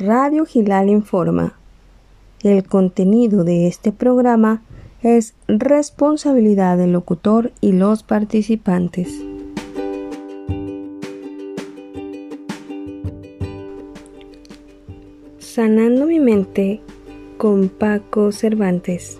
Radio 0.00 0.46
Gilal 0.46 0.90
Informa. 0.90 1.58
El 2.44 2.62
contenido 2.62 3.42
de 3.42 3.66
este 3.66 3.90
programa 3.90 4.62
es 5.02 5.34
responsabilidad 5.48 6.78
del 6.78 6.92
locutor 6.92 7.50
y 7.60 7.72
los 7.72 8.04
participantes. 8.04 9.08
Sanando 15.40 16.06
mi 16.06 16.20
mente 16.20 16.80
con 17.36 17.68
Paco 17.68 18.30
Cervantes. 18.30 19.18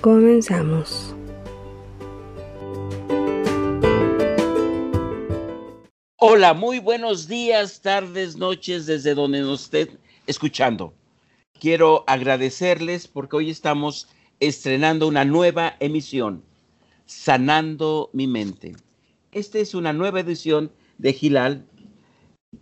Comenzamos. 0.00 1.14
Hola, 6.16 6.54
muy 6.54 6.78
buenos 6.78 7.28
días, 7.28 7.82
tardes, 7.82 8.38
noches, 8.38 8.86
desde 8.86 9.14
donde 9.14 9.52
estén 9.52 10.05
escuchando. 10.26 10.94
Quiero 11.58 12.04
agradecerles 12.06 13.08
porque 13.08 13.36
hoy 13.36 13.50
estamos 13.50 14.08
estrenando 14.40 15.08
una 15.08 15.24
nueva 15.24 15.76
emisión, 15.80 16.42
Sanando 17.06 18.10
mi 18.12 18.26
mente. 18.26 18.74
Esta 19.30 19.58
es 19.58 19.74
una 19.74 19.92
nueva 19.92 20.20
edición 20.20 20.72
de 20.98 21.12
Gilal 21.12 21.64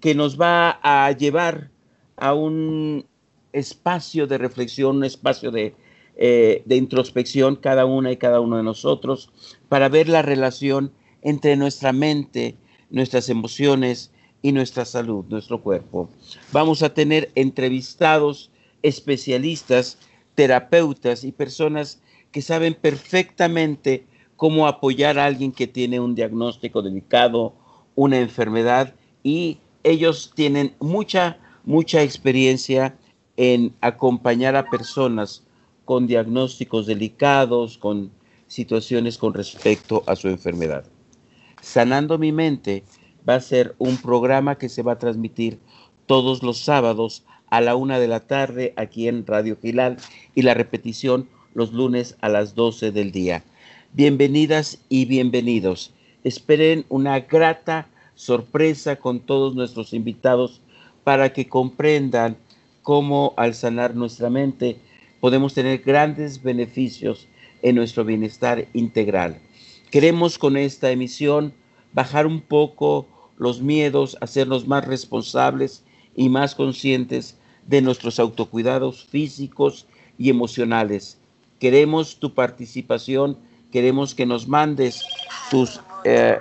que 0.01 0.15
nos 0.15 0.39
va 0.39 0.79
a 0.83 1.11
llevar 1.12 1.70
a 2.16 2.34
un 2.34 3.06
espacio 3.53 4.27
de 4.27 4.39
reflexión, 4.39 4.97
un 4.97 5.05
espacio 5.05 5.51
de, 5.51 5.75
eh, 6.17 6.62
de 6.67 6.77
introspección, 6.77 7.56
cada 7.56 7.87
una 7.87 8.12
y 8.12 8.17
cada 8.17 8.41
uno 8.41 8.59
de 8.59 8.65
nosotros, 8.65 9.31
para 9.69 9.89
ver 9.89 10.09
la 10.09 10.23
relación 10.23 10.92
entre 11.23 11.56
nuestra 11.56 11.92
mente, 11.92 12.56
nuestras 12.91 13.28
emociones 13.28 14.12
y 14.45 14.53
nuestra 14.53 14.84
salud, 14.84 15.25
nuestro 15.30 15.62
cuerpo. 15.62 16.11
Vamos 16.53 16.83
a 16.83 16.93
tener 16.93 17.33
entrevistados 17.34 18.51
especialistas, 18.83 19.97
terapeutas 20.34 21.25
y 21.25 21.33
personas 21.33 22.03
que 22.31 22.42
saben 22.42 22.75
perfectamente 22.75 24.05
cómo 24.37 24.67
apoyar 24.67 25.19
a 25.19 25.25
alguien 25.25 25.50
que 25.50 25.67
tiene 25.67 25.98
un 25.98 26.15
diagnóstico 26.15 26.83
delicado, 26.83 27.55
una 27.95 28.19
enfermedad 28.19 28.95
y 29.22 29.61
ellos 29.83 30.33
tienen 30.34 30.75
mucha, 30.78 31.39
mucha 31.65 32.03
experiencia 32.03 32.98
en 33.39 33.75
acompañar 33.81 34.56
a 34.56 34.69
personas 34.69 35.42
con 35.87 36.06
diagnósticos 36.06 36.84
delicados, 36.84 37.78
con 37.78 38.11
situaciones 38.47 39.17
con 39.17 39.33
respecto 39.33 40.05
a 40.06 40.15
su 40.15 40.28
enfermedad. 40.28 40.84
Sanando 41.62 42.19
mi 42.19 42.31
mente 42.31 42.84
va 43.28 43.36
a 43.36 43.41
ser 43.41 43.75
un 43.78 43.97
programa 43.97 44.56
que 44.58 44.69
se 44.69 44.83
va 44.83 44.92
a 44.92 44.98
transmitir 44.98 45.58
todos 46.06 46.42
los 46.42 46.58
sábados 46.58 47.25
a 47.48 47.61
la 47.61 47.77
una 47.77 47.98
de 47.98 48.08
la 48.08 48.20
tarde 48.20 48.75
aquí 48.77 49.08
en 49.08 49.27
Radio 49.27 49.56
Gilal 49.61 49.97
y 50.34 50.42
la 50.42 50.55
repetición 50.55 51.28
los 51.55 51.72
lunes 51.72 52.16
a 52.20 52.28
las 52.28 52.55
12 52.55 52.91
del 52.91 53.12
día. 53.12 53.44
Bienvenidas 53.92 54.78
y 54.89 55.05
bienvenidos. 55.05 55.92
Esperen 56.25 56.84
una 56.89 57.20
grata 57.20 57.86
sorpresa 58.14 58.97
con 58.97 59.20
todos 59.20 59.55
nuestros 59.55 59.92
invitados 59.92 60.61
para 61.05 61.33
que 61.33 61.48
comprendan 61.48 62.36
cómo 62.83 63.34
al 63.36 63.55
sanar 63.55 63.94
nuestra 63.94 64.31
mente 64.31 64.78
podemos 65.20 65.55
tener 65.55 65.78
grandes 65.78 66.42
beneficios 66.42 67.28
en 67.62 67.77
nuestro 67.77 68.05
bienestar 68.05 68.66
integral. 68.75 69.38
Queremos 69.91 70.38
con 70.38 70.56
esta 70.56 70.91
emisión 70.91 71.55
bajar 71.92 72.27
un 72.27 72.41
poco 72.41 73.06
los 73.37 73.61
miedos, 73.61 74.17
hacernos 74.21 74.67
más 74.67 74.87
responsables 74.87 75.85
y 76.15 76.29
más 76.29 76.55
conscientes 76.55 77.37
de 77.67 77.83
nuestros 77.83 78.19
autocuidados 78.19 79.05
físicos 79.05 79.87
y 80.19 80.31
emocionales. 80.31 81.19
Queremos 81.59 82.19
tu 82.19 82.35
participación, 82.35 83.39
queremos 83.73 84.15
que 84.15 84.27
nos 84.27 84.47
mandes 84.47 85.03
tus, 85.50 85.81
eh, 86.05 86.39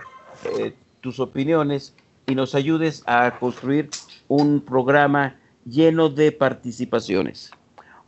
eh, 0.58 0.74
tus 1.02 1.20
opiniones 1.20 1.94
y 2.28 2.36
nos 2.36 2.56
ayudes 2.56 3.04
a 3.06 3.40
construir 3.40 3.90
un 4.28 4.62
programa 4.62 5.36
lleno 5.66 6.10
de 6.10 6.32
participaciones. 6.32 7.52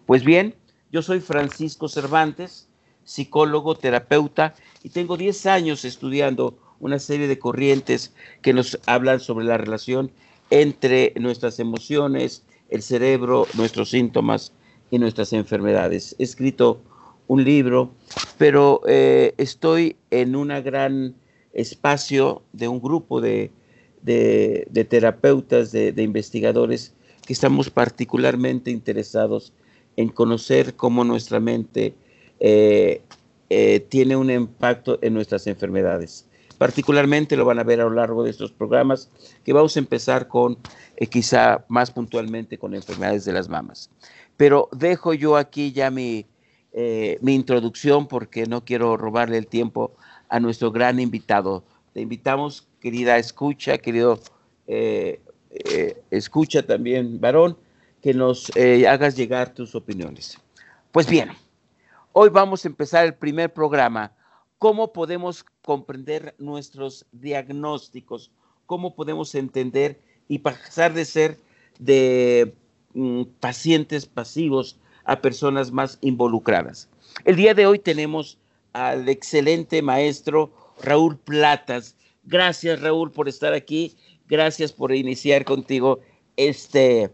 Pues 0.06 0.24
bien, 0.24 0.56
yo 0.92 1.02
soy 1.02 1.20
Francisco 1.20 1.88
Cervantes, 1.88 2.68
psicólogo, 3.04 3.76
terapeuta, 3.76 4.54
y 4.84 4.90
tengo 4.90 5.18
10 5.18 5.46
años 5.46 5.86
estudiando 5.86 6.58
una 6.80 7.00
serie 7.00 7.28
de 7.28 7.40
corrientes 7.40 8.14
que 8.42 8.54
nos 8.54 8.80
hablan 8.86 9.20
sobre 9.20 9.46
la 9.46 9.58
relación 9.58 10.12
entre 10.50 11.14
nuestras 11.20 11.60
emociones, 11.60 12.44
el 12.70 12.82
cerebro, 12.82 13.48
nuestros 13.56 13.90
síntomas 13.90 14.52
y 14.92 15.00
nuestras 15.00 15.34
enfermedades. 15.34 16.16
He 16.20 16.24
escrito 16.24 16.82
un 17.28 17.44
libro, 17.44 17.92
pero 18.38 18.82
eh, 18.88 19.34
estoy 19.38 19.96
en 20.12 20.36
un 20.36 20.50
gran 20.64 21.16
espacio 21.54 22.44
de 22.54 22.68
un 22.68 22.82
grupo 22.82 23.22
de, 23.22 23.52
terapeutas, 24.90 25.72
de, 25.72 25.94
investigadores, 25.98 26.94
que 27.26 27.34
estamos 27.34 27.72
particularmente 27.72 28.70
interesados 28.70 29.54
en 29.98 30.10
conocer 30.10 30.76
cómo 30.76 31.04
nuestra 31.04 31.40
mente 31.40 31.96
eh, 32.40 33.02
eh, 33.50 33.80
tiene 33.90 34.16
un 34.16 34.30
impacto 34.30 35.00
en 35.02 35.14
nuestras 35.14 35.48
enfermedades. 35.48 36.25
Particularmente 36.58 37.36
lo 37.36 37.46
van 37.46 37.60
a 37.60 37.64
ver 37.64 37.82
a 37.82 37.84
lo 37.84 37.92
largo 37.92 38.24
de 38.24 38.30
estos 38.30 38.52
programas, 38.52 39.10
que 39.44 39.52
vamos 39.52 39.76
a 39.76 39.80
empezar 39.80 40.28
con, 40.28 40.58
eh, 40.96 41.08
quizá 41.08 41.66
más 41.68 41.92
puntualmente, 41.92 42.58
con 42.58 42.74
enfermedades 42.74 43.26
de 43.26 43.34
las 43.34 43.50
mamas. 43.50 43.90
Pero 44.38 44.70
dejo 44.72 45.14
yo 45.14 45.36
aquí 45.36 45.74
ya 45.74 45.92
mi, 45.92 46.26
eh, 46.72 47.18
mi 47.22 47.36
introducción 47.36 48.08
porque 48.08 48.46
no 48.46 48.64
quiero 48.64 48.96
robarle 48.96 49.38
el 49.38 49.48
tiempo 49.48 49.96
a 50.30 50.40
nuestro 50.40 50.72
gran 50.72 51.00
invitado. 51.00 51.64
Te 51.94 52.02
invitamos, 52.02 52.68
querida 52.80 53.18
escucha, 53.18 53.78
querido 53.78 54.20
eh, 54.68 55.22
escucha 56.10 56.66
también, 56.66 57.20
varón, 57.20 57.58
que 58.02 58.14
nos 58.14 58.52
hagas 58.88 59.16
llegar 59.16 59.54
tus 59.54 59.74
opiniones. 59.74 60.38
Pues 60.92 61.08
bien, 61.08 61.30
hoy 62.12 62.30
vamos 62.30 62.66
a 62.66 62.68
empezar 62.68 63.06
el 63.06 63.14
primer 63.14 63.54
programa 63.54 64.12
cómo 64.60 64.94
podemos 64.94 65.46
comprender 65.62 66.36
nuestros 66.38 67.06
diagnósticos, 67.12 68.32
cómo 68.66 68.96
podemos 68.96 69.36
entender 69.36 70.00
y 70.28 70.40
pasar 70.40 70.94
de 70.94 71.06
ser 71.06 71.38
de 71.80 72.54
mm, 72.94 73.24
pacientes 73.40 74.06
pasivos 74.06 74.80
a 75.04 75.22
personas 75.22 75.72
más 75.72 75.98
involucradas. 76.02 76.90
El 77.26 77.36
día 77.36 77.54
de 77.54 77.68
hoy 77.68 77.80
tenemos 77.80 78.38
al 78.74 79.08
excelente 79.08 79.82
maestro 79.82 80.52
Raúl 80.82 81.18
Platas. 81.18 81.96
Gracias 82.24 82.82
Raúl 82.82 83.12
por 83.12 83.30
estar 83.30 83.54
aquí, 83.54 83.96
gracias 84.28 84.74
por 84.74 84.94
iniciar 84.94 85.46
contigo 85.46 86.00
este, 86.38 87.12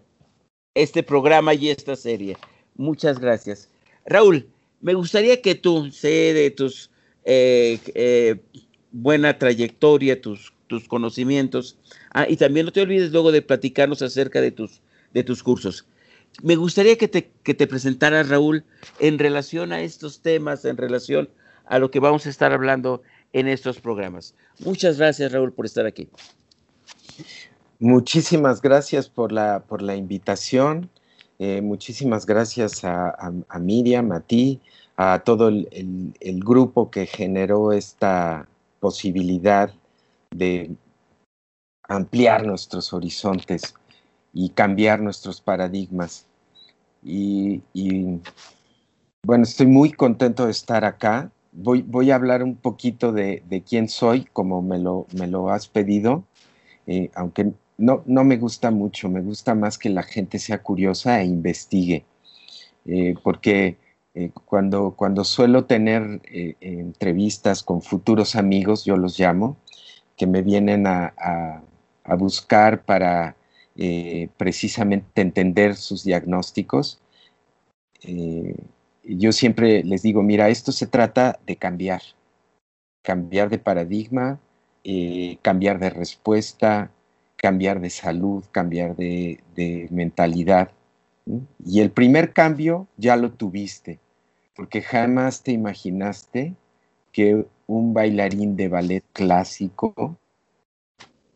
este 0.73 1.03
programa 1.03 1.53
y 1.53 1.69
esta 1.69 1.95
serie. 1.95 2.37
Muchas 2.75 3.19
gracias. 3.19 3.69
Raúl, 4.05 4.49
me 4.79 4.93
gustaría 4.93 5.41
que 5.41 5.53
tú, 5.55 5.91
sé 5.91 6.33
de 6.33 6.49
tus 6.49 6.90
eh, 7.25 7.79
eh, 7.95 8.39
buena 8.91 9.37
trayectoria, 9.37 10.21
tus, 10.21 10.53
tus 10.67 10.87
conocimientos. 10.87 11.77
Ah, 12.13 12.25
y 12.27 12.37
también 12.37 12.65
no 12.65 12.71
te 12.71 12.81
olvides 12.81 13.11
luego 13.11 13.31
de 13.31 13.41
platicarnos 13.41 14.01
acerca 14.01 14.41
de 14.41 14.51
tus, 14.51 14.81
de 15.13 15.23
tus 15.23 15.43
cursos. 15.43 15.85
Me 16.41 16.55
gustaría 16.55 16.97
que 16.97 17.07
te, 17.07 17.29
que 17.43 17.53
te 17.53 17.67
presentaras, 17.67 18.29
Raúl, 18.29 18.63
en 18.99 19.19
relación 19.19 19.73
a 19.73 19.81
estos 19.81 20.21
temas, 20.21 20.65
en 20.65 20.77
relación 20.77 21.29
a 21.65 21.79
lo 21.79 21.91
que 21.91 21.99
vamos 21.99 22.25
a 22.25 22.29
estar 22.29 22.51
hablando 22.53 23.01
en 23.33 23.47
estos 23.47 23.79
programas. 23.79 24.33
Muchas 24.59 24.97
gracias, 24.97 25.31
Raúl, 25.31 25.53
por 25.53 25.65
estar 25.65 25.85
aquí. 25.85 26.07
Muchísimas 27.79 28.61
gracias 28.61 29.09
por 29.09 29.31
la, 29.31 29.63
por 29.67 29.81
la 29.81 29.95
invitación. 29.95 30.89
Eh, 31.39 31.61
muchísimas 31.61 32.25
gracias 32.25 32.83
a, 32.83 33.09
a, 33.09 33.31
a, 33.49 33.59
Miriam, 33.59 34.11
a 34.11 34.19
ti, 34.19 34.61
a 34.97 35.19
todo 35.19 35.47
el, 35.49 36.13
grupo 36.43 36.91
que 36.91 37.05
generó 37.05 37.71
esta 37.71 38.47
posibilidad 38.79 39.73
de 40.31 40.71
ampliar 41.87 42.45
nuestros 42.45 42.93
horizontes 42.93 43.73
y 44.33 44.49
cambiar 44.49 45.01
nuestros 45.01 45.41
paradigmas. 45.41 46.25
Y, 47.03 47.61
bueno, 49.23 49.43
estoy 49.43 49.67
muy 49.67 49.91
contento 49.91 50.45
de 50.45 50.51
estar 50.51 50.85
acá. 50.85 51.31
Voy, 51.51 51.81
voy 51.81 52.11
a 52.11 52.15
hablar 52.15 52.43
un 52.43 52.55
poquito 52.55 53.11
de, 53.11 53.63
quién 53.67 53.89
soy, 53.89 54.25
como 54.25 54.61
me 54.61 54.79
lo, 54.79 55.07
me 55.17 55.27
lo 55.27 55.49
has 55.49 55.67
pedido, 55.67 56.23
eh, 56.87 57.09
aunque 57.15 57.51
no, 57.77 58.03
no, 58.05 58.23
me 58.23 58.37
gusta 58.37 58.71
mucho, 58.71 59.09
me 59.09 59.21
gusta 59.21 59.55
más 59.55 59.77
que 59.77 59.89
la 59.89 60.03
gente 60.03 60.39
sea 60.39 60.61
curiosa 60.61 61.21
e 61.21 61.25
investigue, 61.25 62.05
eh, 62.85 63.15
porque 63.23 63.77
eh, 64.13 64.31
cuando, 64.45 64.91
cuando 64.95 65.23
suelo 65.23 65.65
tener 65.65 66.21
eh, 66.25 66.55
entrevistas 66.59 67.63
con 67.63 67.81
futuros 67.81 68.35
amigos, 68.35 68.83
yo 68.83 68.97
los 68.97 69.17
llamo, 69.17 69.57
que 70.17 70.27
me 70.27 70.41
vienen 70.41 70.85
a, 70.87 71.63
buscar 72.17 72.83
para 72.83 73.37
eh, 73.77 74.27
precisamente 74.35 75.21
entender 75.21 75.75
sus 75.75 76.03
diagnósticos. 76.03 76.99
Yo 79.03 79.31
siempre 79.31 79.83
les 79.83 80.01
digo, 80.01 80.21
mira, 80.23 80.49
esto 80.49 80.71
se 80.71 80.87
trata 80.87 81.39
de 81.45 81.55
cambiar, 81.55 82.01
cambiar 83.01 83.49
de 83.49 83.59
paradigma, 83.59 84.39
cambiar 85.41 85.79
de 85.79 85.89
respuesta, 85.89 86.91
cambiar 87.41 87.81
de 87.81 87.89
salud, 87.89 88.43
cambiar 88.51 88.95
de, 88.95 89.87
mentalidad. 89.89 90.71
Y 91.65 91.81
el 91.81 91.91
primer 91.91 92.33
cambio 92.33 92.87
ya 92.97 93.15
lo 93.15 93.31
tuviste, 93.31 93.99
porque 94.55 94.81
jamás 94.81 95.43
te 95.43 95.51
imaginaste 95.51 96.55
que 97.11 97.45
un 97.67 97.93
bailarín 97.93 98.55
de 98.55 98.67
ballet 98.67 99.03
clásico 99.13 100.17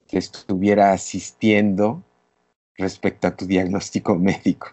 que 0.08 0.18
estuviera 0.18 0.92
asistiendo 0.92 2.04
respecto 2.78 3.28
a 3.28 3.36
tu 3.36 3.46
diagnóstico 3.46 4.16
médico. 4.20 4.70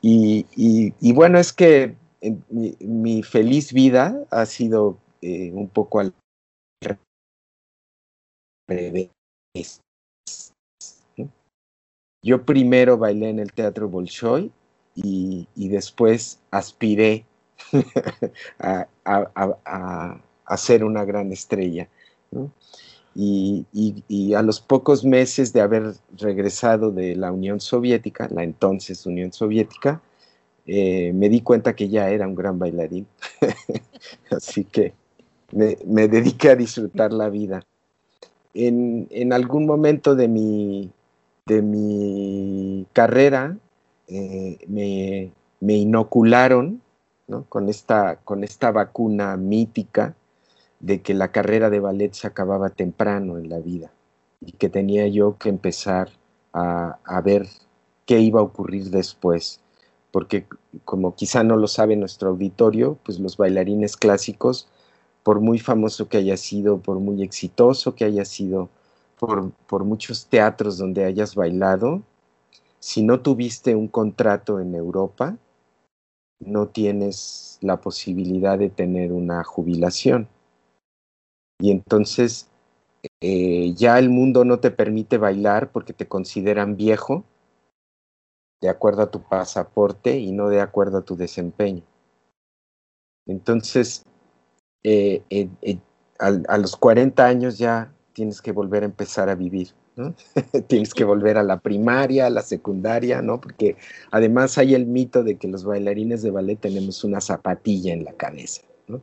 Y, 0.00 1.12
bueno, 1.12 1.38
es 1.38 1.52
que 1.52 1.94
mi, 2.48 3.22
feliz 3.22 3.72
vida 3.72 4.18
ha 4.30 4.46
sido 4.46 4.98
eh, 5.20 5.52
un 5.52 5.68
poco 5.68 6.00
al 6.00 6.14
revés. 8.68 9.10
Yo 12.22 12.44
primero 12.44 12.98
bailé 12.98 13.30
en 13.30 13.38
el 13.38 13.52
Teatro 13.52 13.88
Bolshoi 13.88 14.50
y, 14.94 15.46
después 15.56 16.38
aspiré 16.50 17.24
a, 18.58 18.86
a, 19.04 20.56
ser 20.56 20.84
una 20.84 21.04
gran 21.04 21.32
estrella. 21.32 21.88
Y, 23.14 24.34
a 24.34 24.42
los 24.42 24.60
pocos 24.60 25.04
meses 25.04 25.52
de 25.52 25.60
haber 25.60 25.94
regresado 26.16 26.90
de 26.90 27.16
la 27.16 27.32
Unión 27.32 27.60
Soviética, 27.60 28.28
la 28.30 28.42
entonces 28.42 29.04
Unión 29.06 29.32
Soviética, 29.32 30.00
eh, 30.66 31.12
me 31.12 31.28
di 31.28 31.40
cuenta 31.40 31.74
que 31.74 31.88
ya 31.88 32.08
era 32.10 32.26
un 32.26 32.34
gran 32.34 32.58
bailarín. 32.58 33.06
Así 34.30 34.64
que 34.64 34.94
me, 35.52 36.08
dediqué 36.08 36.50
a 36.50 36.56
disfrutar 36.56 37.12
la 37.12 37.28
vida. 37.28 37.66
En, 38.54 39.32
algún 39.32 39.66
momento 39.66 40.14
de 40.14 40.28
mi, 40.28 40.90
de 41.46 41.62
mi 41.62 42.86
carrera 42.92 43.56
eh, 44.08 44.58
me, 44.68 45.74
inocularon 45.74 46.82
con, 47.48 47.68
esta, 47.68 48.16
con 48.16 48.44
esta 48.44 48.70
vacuna 48.70 49.36
mítica 49.36 50.14
de 50.80 51.00
que 51.00 51.14
la 51.14 51.32
carrera 51.32 51.70
de 51.70 51.80
ballet 51.80 52.12
se 52.12 52.26
acababa 52.26 52.70
temprano 52.70 53.38
en 53.38 53.48
la 53.48 53.58
vida 53.58 53.90
y 54.40 54.52
que 54.52 54.68
tenía 54.68 55.06
yo 55.08 55.38
que 55.38 55.48
empezar 55.48 56.10
a, 56.52 57.20
ver 57.24 57.46
qué 58.06 58.20
iba 58.20 58.40
a 58.40 58.44
ocurrir 58.44 58.90
después. 58.90 59.60
Porque 60.10 60.46
como 60.84 61.14
quizá 61.14 61.42
no 61.42 61.56
lo 61.56 61.68
sabe 61.68 61.96
nuestro 61.96 62.30
auditorio, 62.30 62.98
pues 63.04 63.18
los 63.18 63.36
bailarines 63.36 63.96
clásicos, 63.96 64.68
por 65.22 65.40
muy 65.40 65.58
famoso 65.58 66.08
que 66.08 66.18
haya 66.18 66.36
sido, 66.36 66.78
por 66.78 66.98
muy 66.98 67.22
exitoso 67.22 67.94
que 67.94 68.04
haya 68.04 68.24
sido, 68.24 68.68
por, 69.22 69.52
por 69.68 69.84
muchos 69.84 70.26
teatros 70.26 70.78
donde 70.78 71.04
hayas 71.04 71.36
bailado, 71.36 72.02
si 72.80 73.04
no 73.04 73.20
tuviste 73.20 73.76
un 73.76 73.86
contrato 73.86 74.58
en 74.58 74.74
Europa, 74.74 75.36
no 76.40 76.66
tienes 76.66 77.56
la 77.60 77.80
posibilidad 77.80 78.58
de 78.58 78.68
tener 78.68 79.12
una 79.12 79.44
jubilación 79.44 80.26
y 81.60 81.70
entonces 81.70 82.50
eh, 83.20 83.72
ya 83.76 84.00
el 84.00 84.10
mundo 84.10 84.44
no 84.44 84.58
te 84.58 84.72
permite 84.72 85.18
bailar 85.18 85.70
porque 85.70 85.92
te 85.92 86.08
consideran 86.08 86.76
viejo 86.76 87.22
de 88.60 88.70
acuerdo 88.70 89.02
a 89.02 89.10
tu 89.12 89.22
pasaporte 89.22 90.18
y 90.18 90.32
no 90.32 90.48
de 90.48 90.60
acuerdo 90.60 90.98
a 90.98 91.04
tu 91.04 91.14
desempeño. 91.14 91.84
Entonces, 93.26 94.04
eh, 94.82 95.22
eh, 95.30 95.78
a, 96.18 96.58
los 96.58 96.74
40 96.74 97.24
años 97.24 97.58
ya 97.58 97.92
tienes 98.12 98.40
que 98.42 98.52
volver 98.52 98.82
a 98.82 98.86
empezar 98.86 99.28
a 99.28 99.34
vivir, 99.34 99.68
¿no? 99.96 100.14
tienes 100.68 100.94
que 100.94 101.04
volver 101.04 101.38
a 101.38 101.42
la 101.42 101.60
primaria, 101.60 102.26
a 102.26 102.30
la 102.30 102.42
secundaria, 102.42 103.22
¿no? 103.22 103.40
Porque 103.40 103.76
además 104.10 104.58
hay 104.58 104.74
el 104.74 104.86
mito 104.86 105.22
de 105.22 105.36
que 105.36 105.48
los 105.48 105.64
bailarines 105.64 106.22
de 106.22 106.30
ballet 106.30 106.58
tenemos 106.60 107.04
una 107.04 107.20
zapatilla 107.20 107.92
en 107.92 108.04
la 108.04 108.12
cabeza, 108.12 108.62
¿no? 108.88 109.00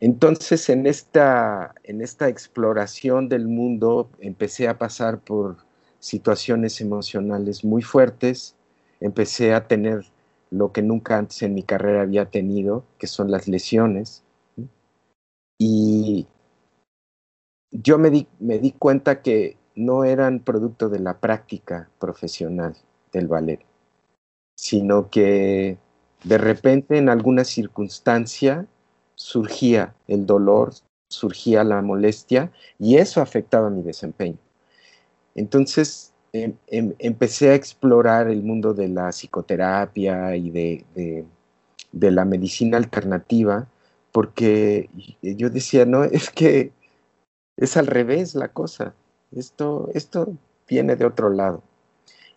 Entonces, 0.00 0.68
en 0.68 0.86
esta, 0.86 1.74
en 1.82 2.00
esta 2.02 2.28
exploración 2.28 3.28
del 3.28 3.48
mundo, 3.48 4.10
empecé 4.20 4.68
a 4.68 4.78
pasar 4.78 5.20
por 5.20 5.56
situaciones 5.98 6.80
emocionales 6.80 7.64
muy 7.64 7.82
fuertes, 7.82 8.54
empecé 9.00 9.54
a 9.54 9.66
tener 9.66 10.04
lo 10.50 10.72
que 10.72 10.82
nunca 10.82 11.18
antes 11.18 11.42
en 11.42 11.54
mi 11.54 11.62
carrera 11.62 12.02
había 12.02 12.26
tenido, 12.30 12.84
que 12.98 13.08
son 13.08 13.30
las 13.30 13.48
lesiones. 13.48 14.22
Y 15.58 16.28
yo 17.70 17.98
me 17.98 18.10
di, 18.10 18.26
me 18.38 18.58
di 18.58 18.72
cuenta 18.72 19.22
que 19.22 19.56
no 19.74 20.04
eran 20.04 20.40
producto 20.40 20.88
de 20.88 20.98
la 20.98 21.18
práctica 21.18 21.88
profesional 21.98 22.76
del 23.12 23.28
ballet, 23.28 23.60
sino 24.56 25.08
que 25.10 25.78
de 26.24 26.38
repente 26.38 26.98
en 26.98 27.08
alguna 27.08 27.44
circunstancia 27.44 28.66
surgía 29.14 29.94
el 30.08 30.26
dolor, 30.26 30.72
surgía 31.08 31.64
la 31.64 31.80
molestia 31.80 32.52
y 32.78 32.96
eso 32.96 33.20
afectaba 33.20 33.70
mi 33.70 33.82
desempeño. 33.82 34.38
Entonces 35.34 36.12
em, 36.32 36.54
em, 36.66 36.94
empecé 36.98 37.50
a 37.50 37.54
explorar 37.54 38.28
el 38.28 38.42
mundo 38.42 38.74
de 38.74 38.88
la 38.88 39.10
psicoterapia 39.10 40.36
y 40.36 40.50
de, 40.50 41.24
la 41.92 42.24
medicina 42.24 42.76
alternativa 42.76 43.66
porque 44.12 44.90
yo 45.22 45.50
decía, 45.50 45.86
no, 45.86 46.04
es 46.04 46.30
que 46.30 46.72
es 47.58 47.76
al 47.76 47.86
revés 47.86 48.34
la 48.34 48.48
cosa, 48.48 48.94
esto, 49.32 49.90
esto 49.92 50.32
viene 50.66 50.96
de 50.96 51.04
otro 51.04 51.28
lado. 51.28 51.62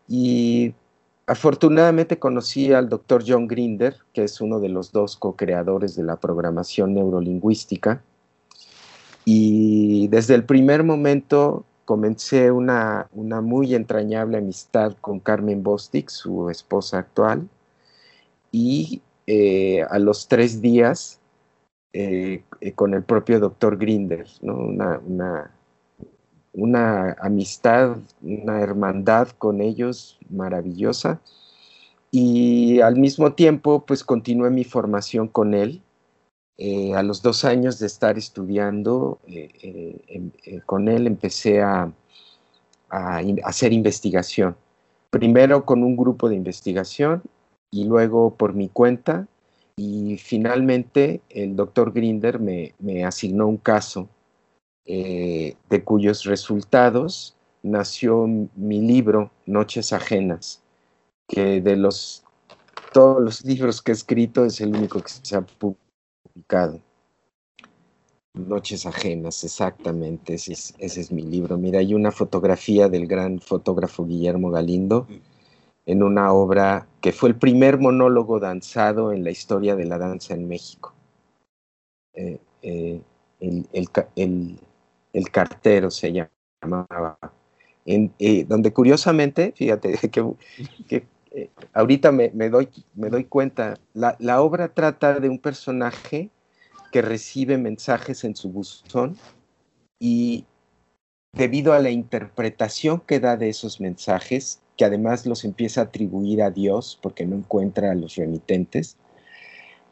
Y 0.08 0.74
Afortunadamente 1.32 2.20
conocí 2.20 2.74
al 2.74 2.90
doctor 2.90 3.24
John 3.26 3.48
Grinder, 3.48 3.96
que 4.12 4.26
es 4.26 4.42
uno 4.42 4.60
de 4.60 4.68
los 4.68 4.92
dos 4.92 5.16
co-creadores 5.16 5.96
de 5.96 6.04
la 6.04 6.18
programación 6.18 6.94
neurolingüística, 6.94 8.04
y 9.24 10.10
desde 10.10 10.36
el 10.36 10.44
primer 10.44 10.84
momento 10.84 11.64
comencé 11.86 12.52
una, 12.52 13.08
muy 13.14 13.76
entrañable 13.76 14.40
amistad 14.40 14.94
con 15.00 15.22
Carmen 15.22 15.64
Bostic, 15.64 16.10
su 16.10 16.50
esposa 16.50 16.98
actual, 16.98 17.48
y 18.52 19.02
eh, 19.26 19.84
a 19.90 20.00
los 20.00 20.28
tres 20.28 20.60
días 20.60 21.22
eh, 21.94 22.44
eh, 22.62 22.72
con 22.74 22.94
el 22.94 23.04
propio 23.04 23.40
doctor 23.40 23.78
Grinder, 23.78 24.26
una, 24.42 25.52
una 26.54 27.16
amistad, 27.20 27.98
una 28.22 28.62
hermandad 28.62 29.30
con 29.30 29.62
ellos 29.62 30.18
maravillosa. 30.30 31.20
Y 32.12 32.82
al 32.82 32.98
mismo 32.98 33.34
tiempo, 33.34 33.86
pues 33.86 34.04
continué 34.04 34.50
mi 34.50 34.66
formación 34.66 35.28
con 35.28 35.54
él. 35.54 35.82
Eh, 36.58 36.94
a 36.94 37.02
los 37.02 37.24
dos 37.24 37.46
años 37.46 37.80
de 37.80 37.88
estar 37.88 38.18
estudiando 38.18 39.20
eh, 39.26 40.04
em, 40.08 40.32
con 40.66 40.90
él, 40.90 41.08
empecé 41.08 41.62
a, 41.62 41.92
hacer 43.44 43.72
investigación. 43.72 44.56
Primero 45.10 45.66
con 45.66 45.82
un 45.82 45.96
grupo 45.96 46.28
de 46.28 46.36
investigación 46.36 47.24
y 47.72 47.86
luego 47.86 48.36
por 48.36 48.54
mi 48.54 48.68
cuenta. 48.68 49.28
Y 49.76 50.18
finalmente 50.18 51.22
el 51.30 51.56
doctor 51.56 51.94
Grinder 51.94 52.40
me, 52.40 52.76
me 52.80 53.06
asignó 53.06 53.48
un 53.48 53.58
caso 53.58 54.10
eh, 54.86 55.56
de 55.70 55.84
cuyos 55.84 56.26
resultados 56.26 57.36
nació 57.64 58.28
mi 58.56 58.82
libro 58.82 59.32
Noches 59.46 59.94
Ajenas, 59.94 60.64
que 61.28 61.62
de 61.62 61.76
los 61.76 62.24
todos 62.92 63.22
los 63.22 63.46
libros 63.46 63.82
que 63.82 63.92
he 63.92 63.94
escrito 63.94 64.44
es 64.44 64.60
el 64.60 64.76
único 64.76 65.02
que 65.02 65.10
se 65.10 65.36
ha 65.36 65.42
publicado. 65.42 66.82
Noches 68.34 68.86
Ajenas, 68.86 69.44
exactamente, 69.44 70.34
ese 70.34 70.54
es, 70.54 70.74
ese 70.78 71.02
es 71.02 71.12
mi 71.12 71.22
libro. 71.22 71.58
Mira, 71.58 71.80
hay 71.80 71.94
una 71.94 72.12
fotografía 72.12 72.90
del 72.90 73.08
gran 73.08 73.40
fotógrafo 73.40 74.06
Guillermo 74.06 74.52
Galindo 74.52 75.08
en 75.86 76.04
una 76.04 76.32
obra 76.32 76.88
que 77.02 77.12
fue 77.12 77.30
el 77.30 77.36
primer 77.36 77.80
monólogo 77.80 78.40
danzado 78.40 79.12
en 79.12 79.24
la 79.24 79.32
historia 79.32 79.76
de 79.76 79.86
la 79.86 79.98
danza 79.98 80.34
en 80.34 80.48
México. 80.48 80.94
Eh, 82.14 82.40
eh, 82.62 83.02
el, 83.40 84.60
el 85.14 85.30
cartero 85.32 85.92
se 85.92 86.12
llamaba, 86.62 87.18
en, 87.86 88.14
eh, 88.20 88.46
donde 88.46 88.72
curiosamente, 88.74 89.54
fíjate, 89.56 89.98
que, 90.88 91.06
eh, 91.32 91.50
ahorita 91.74 92.12
me, 92.12 92.30
doy, 92.50 92.70
me 92.96 93.10
doy 93.10 93.26
cuenta, 93.26 93.76
la, 93.94 94.16
la, 94.20 94.42
obra 94.42 94.74
trata 94.74 95.20
de 95.20 95.30
un 95.30 95.40
personaje 95.40 96.30
que 96.92 97.02
recibe 97.02 97.58
mensajes 97.58 98.24
en 98.24 98.36
su 98.36 98.50
buzón 98.50 99.18
y 99.98 100.46
debido 101.34 101.74
a 101.74 101.80
la 101.80 101.90
interpretación 101.90 103.00
que 103.00 103.22
da 103.22 103.38
de 103.38 103.50
esos 103.50 103.80
mensajes, 103.80 104.61
que 104.78 104.86
además 104.86 105.26
los 105.26 105.46
empieza 105.46 105.82
a 105.82 105.84
atribuir 105.86 106.42
a 106.42 106.52
Dios 106.52 107.00
porque 107.02 107.26
no 107.26 107.36
encuentra 107.36 107.92
a 107.92 107.96
los 107.96 108.16
remitentes, 108.16 108.98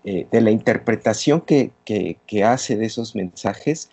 eh, 0.04 0.28
de 0.32 0.42
la 0.42 0.52
interpretación 0.52 1.42
que, 1.42 1.72
hace 2.44 2.78
de 2.78 2.86
esos 2.86 3.16
mensajes, 3.16 3.90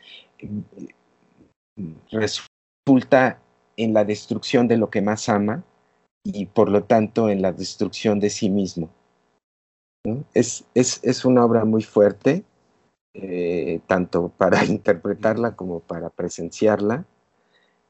mm, 1.77 1.93
resulta 2.11 3.41
en 3.77 3.93
la 3.93 4.05
destrucción 4.05 4.69
de 4.69 4.77
lo 4.77 4.89
que 4.89 5.03
más 5.03 5.29
ama 5.29 5.65
y 6.23 6.47
por 6.47 6.71
lo 6.71 6.85
tanto 6.85 7.29
en 7.29 7.43
la 7.43 7.53
destrucción 7.53 8.21
de 8.21 8.31
sí 8.31 8.51
mismo. 8.51 8.89
Es, 10.35 11.25
una 11.25 11.45
obra 11.45 11.65
muy 11.65 11.83
fuerte, 11.83 12.45
eh, 13.15 13.81
tanto 13.87 14.29
para 14.37 14.65
interpretarla 14.65 15.57
como 15.57 15.81
para 15.81 16.11
presenciarla, 16.11 17.05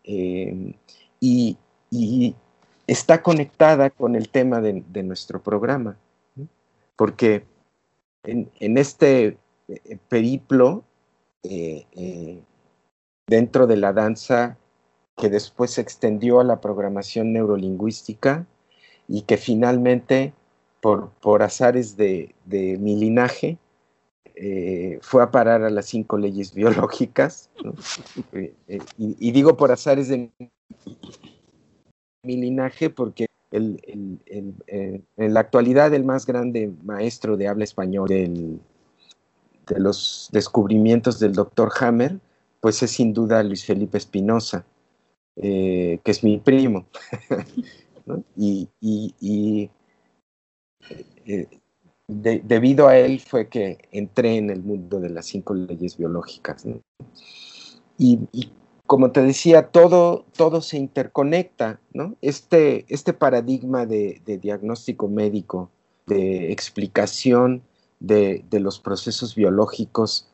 eh, 0.04 0.74
y, 1.20 1.56
está 2.86 3.22
conectada 3.22 3.90
con 3.90 4.14
el 4.16 4.28
tema 4.28 4.60
de, 4.60 5.02
nuestro 5.02 5.42
programa, 5.42 5.96
porque 6.96 7.44
en, 8.24 8.78
este 8.78 9.36
eh, 9.68 9.98
periplo, 10.08 10.84
dentro 13.26 13.66
de 13.66 13.76
la 13.76 13.92
danza 13.92 14.56
que 15.16 15.30
después 15.30 15.72
se 15.72 15.80
extendió 15.80 16.40
a 16.40 16.44
la 16.44 16.60
programación 16.60 17.32
neurolingüística 17.32 18.46
y 19.08 19.22
que 19.22 19.36
finalmente, 19.36 20.32
por, 20.80 21.10
por 21.20 21.42
azares 21.42 21.96
de, 21.96 22.34
mi 22.46 22.96
linaje, 22.96 23.58
eh, 24.34 24.98
fue 25.00 25.22
a 25.22 25.30
parar 25.30 25.62
a 25.62 25.70
las 25.70 25.86
cinco 25.86 26.18
leyes 26.18 26.54
biológicas. 26.54 27.50
Eh, 28.32 28.54
eh, 28.68 28.78
y, 28.98 29.30
digo 29.30 29.56
por 29.56 29.72
azares 29.72 30.08
de 30.08 30.30
mi 32.26 32.36
linaje 32.36 32.90
porque 32.90 33.26
en 33.52 34.20
la 35.16 35.40
actualidad 35.40 35.94
el 35.94 36.04
más 36.04 36.26
grande 36.26 36.72
maestro 36.84 37.36
de 37.36 37.48
habla 37.48 37.64
español 37.64 38.08
de 38.08 38.58
los 39.78 40.28
descubrimientos 40.32 41.18
del 41.18 41.32
doctor 41.32 41.70
Hammer, 41.80 42.18
pues 42.60 42.82
es 42.82 42.90
sin 42.90 43.12
duda 43.12 43.42
Luis 43.42 43.64
Felipe 43.64 43.98
Espinosa. 43.98 44.66
Eh, 45.36 46.00
que 46.02 46.10
es 46.10 46.24
mi 46.24 46.38
primo. 46.38 46.86
Y, 48.36 48.68
eh, 51.26 51.48
debido 52.06 52.86
a 52.86 52.96
él 52.96 53.18
fue 53.18 53.48
que 53.48 53.78
entré 53.90 54.36
en 54.36 54.50
el 54.50 54.62
mundo 54.62 55.00
de 55.00 55.10
las 55.10 55.26
cinco 55.26 55.54
leyes 55.54 55.96
biológicas. 55.96 56.64
Y, 57.98 58.20
como 58.86 59.12
te 59.12 59.22
decía, 59.22 59.68
todo, 59.68 60.24
todo 60.36 60.60
se 60.60 60.76
interconecta. 60.76 61.80
¿no? 61.92 62.14
Este, 62.22 62.84
este 62.88 63.12
paradigma 63.12 63.86
de, 63.86 64.20
diagnóstico 64.40 65.08
médico, 65.08 65.70
de 66.06 66.52
explicación 66.52 67.62
de, 68.00 68.44
los 68.52 68.78
procesos 68.78 69.34
biológicos, 69.34 70.28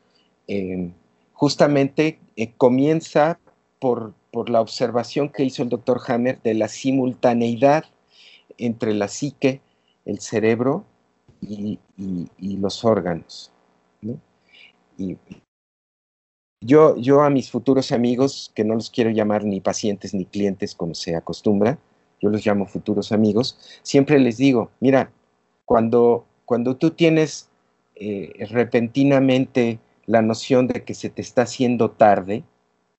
eh, 0.47 0.91
justamente 1.33 2.19
comienza 2.57 3.39
por, 3.79 4.13
por 4.31 4.49
la 4.49 4.61
observación 4.61 5.29
que 5.29 5.43
hizo 5.43 5.63
el 5.63 5.69
doctor 5.69 6.01
Hammer 6.07 6.41
de 6.41 6.53
la 6.53 6.67
simultaneidad 6.67 7.85
entre 8.57 8.93
la 8.93 9.07
psique, 9.07 9.61
el 10.05 10.19
cerebro 10.19 10.85
y, 11.41 11.79
los 12.37 12.83
órganos. 12.85 13.51
Y 14.97 15.17
yo, 16.65 16.95
yo 16.97 17.21
a 17.21 17.29
mis 17.29 17.49
futuros 17.51 17.91
amigos, 17.91 18.51
que 18.55 18.63
no 18.63 18.75
los 18.75 18.89
quiero 18.89 19.09
llamar 19.09 19.43
ni 19.43 19.61
pacientes 19.61 20.13
ni 20.13 20.25
clientes 20.25 20.75
como 20.75 20.95
se 20.95 21.15
acostumbra, 21.15 21.77
yo 22.21 22.29
los 22.29 22.45
llamo 22.45 22.65
futuros 22.65 23.11
amigos, 23.11 23.57
siempre 23.83 24.19
les 24.19 24.37
digo, 24.37 24.71
mira, 24.79 25.11
cuando, 25.65 26.25
cuando 26.45 26.75
tú 26.75 26.91
tienes 26.91 27.49
eh, 27.95 28.47
repentinamente 28.49 29.79
la 30.05 30.21
noción 30.21 30.67
de 30.67 30.83
que 30.83 30.93
se 30.93 31.09
te 31.09 31.21
está 31.21 31.43
haciendo 31.43 31.91
tarde, 31.91 32.43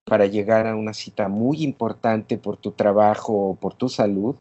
para 0.05 0.27
llegar 0.27 0.67
a 0.67 0.77
una 0.77 0.93
cita 0.93 1.29
muy 1.29 1.63
importante 1.63 2.39
por 2.39 2.57
tu 2.57 2.73
trabajo 2.73 3.33
o 3.33 3.55
por 3.55 3.75
tu 3.75 3.89
salud, 3.89 4.37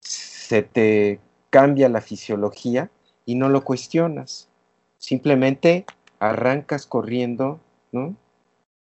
se 0.00 0.62
te 0.62 1.20
cambia 1.50 1.88
la 1.88 2.00
fisiología 2.00 2.90
y 3.24 3.34
no 3.34 3.48
lo 3.48 3.64
cuestionas. 3.64 4.48
Simplemente 4.98 5.84
arrancas 6.20 6.86
corriendo, 6.86 7.60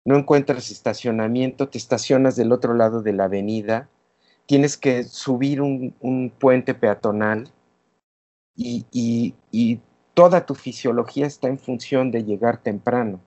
¿no? 0.05 0.17
Encuentras 0.17 0.71
estacionamiento, 0.71 1.69
te 1.69 1.77
estacionas 1.77 2.35
del 2.35 2.51
otro 2.51 2.73
lado 2.73 3.01
de 3.01 3.13
la 3.13 3.25
avenida, 3.25 3.89
tienes 4.45 4.77
que 4.77 5.03
subir 5.03 5.61
un, 5.61 6.33
puente 6.39 6.73
peatonal 6.73 7.49
y, 8.55 8.85
y 9.51 9.79
toda 10.13 10.45
tu 10.45 10.55
fisiología 10.55 11.27
está 11.27 11.47
en 11.47 11.59
función 11.59 12.11
de 12.11 12.23
llegar 12.23 12.61
temprano. 12.61 13.21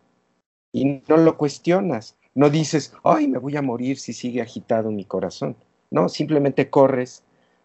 Y 0.73 1.03
no 1.09 1.17
lo 1.17 1.37
cuestionas, 1.37 2.17
no 2.35 2.51
dices, 2.51 2.95
ay, 3.05 3.29
me 3.29 3.39
voy 3.39 3.57
a 3.57 3.62
morir 3.62 3.99
si 3.99 4.12
sigue 4.12 4.43
agitado 4.43 4.91
mi 4.91 5.05
corazón. 5.05 5.57
No, 5.91 6.09
simplemente 6.09 6.71
corres, 6.71 7.25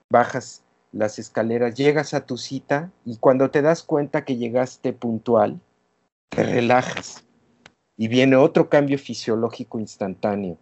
bajas 0.10 0.64
las 0.92 1.20
escaleras, 1.20 1.76
llegas 1.76 2.14
a 2.14 2.26
tu 2.26 2.38
cita 2.38 2.92
y 3.06 3.18
cuando 3.18 3.50
te 3.50 3.62
das 3.62 3.84
cuenta 3.84 4.26
que 4.26 4.38
llegaste 4.38 4.94
puntual, 4.94 5.60
te 6.30 6.44
relajas 6.44 7.27
y 7.98 8.08
viene 8.08 8.36
otro 8.36 8.70
cambio 8.70 8.98
fisiológico 9.00 9.80
instantáneo. 9.80 10.58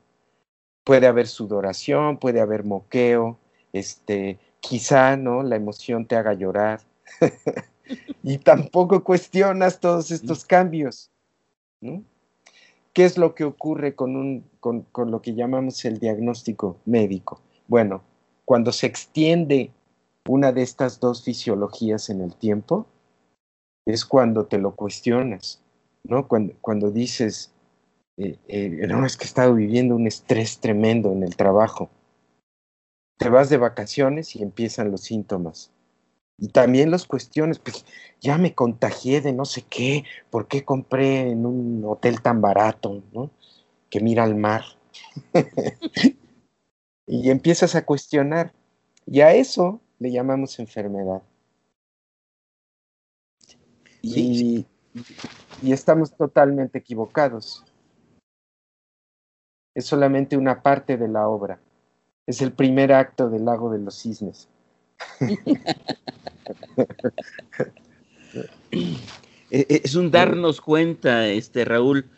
Puede 0.84 1.08
haber 1.08 1.28
sudoración, 1.28 2.18
puede 2.18 2.40
haber 2.40 2.64
moqueo, 2.64 3.38
este, 3.74 4.40
quizá, 4.62 5.18
¿no? 5.18 5.44
La 5.44 5.58
emoción 5.58 6.06
te 6.06 6.16
haga 6.16 6.34
llorar. 6.34 6.82
y 8.24 8.38
tampoco 8.38 9.04
cuestionas 9.04 9.80
todos 9.80 10.12
estos 10.12 10.46
cambios, 10.46 11.12
¿no? 11.82 12.04
¿Qué 12.94 13.04
es 13.04 13.18
lo 13.18 13.36
que 13.36 13.44
ocurre 13.44 13.94
con, 13.94 14.16
un, 14.16 14.50
con, 14.62 15.12
lo 15.12 15.22
que 15.22 15.36
llamamos 15.36 15.84
el 15.84 16.00
diagnóstico 16.00 16.78
médico? 16.86 17.42
Bueno, 17.68 18.04
cuando 18.46 18.72
se 18.72 18.88
extiende 18.88 19.72
una 20.30 20.54
de 20.54 20.62
estas 20.62 21.02
dos 21.02 21.22
fisiologías 21.22 22.10
en 22.10 22.22
el 22.22 22.34
tiempo, 22.36 22.86
es 23.86 24.06
cuando 24.06 24.46
te 24.46 24.60
lo 24.60 24.76
cuestionas, 24.76 25.62
¿no? 26.08 26.28
Cuando, 26.28 26.92
dices, 26.92 27.54
eh, 28.18 28.38
eh, 28.48 28.88
no, 28.88 29.06
es 29.06 29.18
que 29.18 29.24
he 29.24 29.28
estado 29.28 29.56
viviendo 29.56 29.96
un 29.96 30.08
estrés 30.08 30.60
tremendo 30.60 31.12
en 31.12 31.24
el 31.24 31.36
trabajo. 31.36 31.90
Te 33.18 33.30
vas 33.30 33.50
de 33.50 33.58
vacaciones 33.58 34.36
y 34.36 34.44
empiezan 34.44 34.92
los 34.92 35.02
síntomas. 35.02 35.72
Y 36.38 36.50
también 36.50 36.92
las 36.92 37.06
cuestiones, 37.06 37.60
pues 37.60 37.86
ya 38.20 38.38
me 38.38 38.54
contagié 38.54 39.22
de 39.22 39.32
no 39.32 39.46
sé 39.46 39.62
qué, 39.62 40.04
¿por 40.30 40.48
qué 40.48 40.66
compré 40.66 41.30
en 41.30 41.46
un 41.46 41.84
hotel 41.86 42.22
tan 42.22 42.42
barato, 42.42 43.02
¿no? 43.14 43.32
Que 43.90 44.02
mira 44.02 44.24
al 44.24 44.36
mar. 44.36 44.64
y 47.08 47.30
empiezas 47.30 47.76
a 47.76 47.86
cuestionar. 47.86 48.54
Y 49.06 49.22
a 49.22 49.34
eso 49.34 49.80
le 50.00 50.12
llamamos 50.12 50.60
enfermedad. 50.60 51.22
Y, 54.02 54.66
y 55.62 55.72
estamos 55.72 56.16
totalmente 56.16 56.80
equivocados. 56.80 57.64
Es 59.74 59.86
solamente 59.86 60.38
una 60.38 60.62
parte 60.62 60.98
de 60.98 61.08
la 61.08 61.28
obra. 61.28 61.60
Es 62.26 62.42
el 62.42 62.52
primer 62.52 62.94
acto 62.94 63.30
del 63.30 63.46
lago 63.46 63.72
de 63.72 63.80
los 63.80 63.96
cisnes. 63.96 64.48
E, 68.72 68.88
e, 69.52 69.82
es 69.84 69.96
un 69.96 70.12
darnos 70.12 70.62
cuenta, 70.62 71.28
este 71.28 71.66
Raúl, 71.66 72.10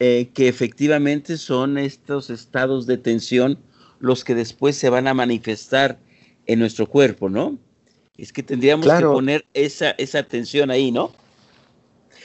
eh, 0.00 0.30
que 0.34 0.48
efectivamente 0.48 1.36
son 1.36 1.78
estos 1.78 2.30
estados 2.30 2.86
de 2.86 2.98
tensión 2.98 3.58
los 4.00 4.24
que 4.24 4.34
después 4.34 4.76
se 4.76 4.90
van 4.90 5.06
a 5.06 5.14
manifestar 5.14 5.98
en 6.46 6.58
nuestro 6.58 6.88
cuerpo, 6.88 7.28
¿no? 7.28 7.58
Es 8.16 8.32
que 8.32 8.42
tendríamos 8.42 8.86
que 8.86 9.04
poner 9.04 9.46
esa, 9.54 9.92
esa 9.92 10.24
tensión 10.24 10.70
ahí, 10.70 10.90
¿no? 10.90 11.12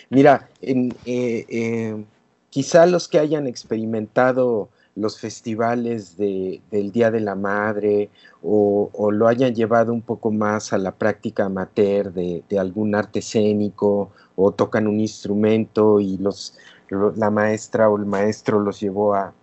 Mira, 0.09 0.49
eh, 0.61 0.89
eh, 1.05 2.05
quizá 2.49 2.85
los 2.85 3.07
que 3.07 3.19
hayan 3.19 3.45
experimentado 3.45 4.69
los 4.95 5.19
festivales 5.19 6.17
del 6.17 6.91
Día 6.91 7.11
de 7.11 7.19
la 7.19 7.35
Madre 7.35 8.09
o, 8.41 9.11
lo 9.11 9.27
hayan 9.27 9.53
llevado 9.53 9.93
un 9.93 10.01
poco 10.01 10.31
más 10.31 10.73
a 10.73 10.77
la 10.79 10.91
práctica 10.91 11.45
amateur 11.45 12.11
de, 12.13 12.43
algún 12.59 12.95
arte 12.95 13.19
escénico 13.19 14.11
o 14.35 14.51
tocan 14.53 14.87
un 14.87 14.99
instrumento 14.99 15.99
y 15.99 16.17
los, 16.17 16.57
la 16.89 17.29
maestra 17.29 17.89
o 17.89 17.97
el 17.97 18.05
maestro 18.05 18.59
los 18.59 18.79
llevó 18.79 19.13
a, 19.13 19.33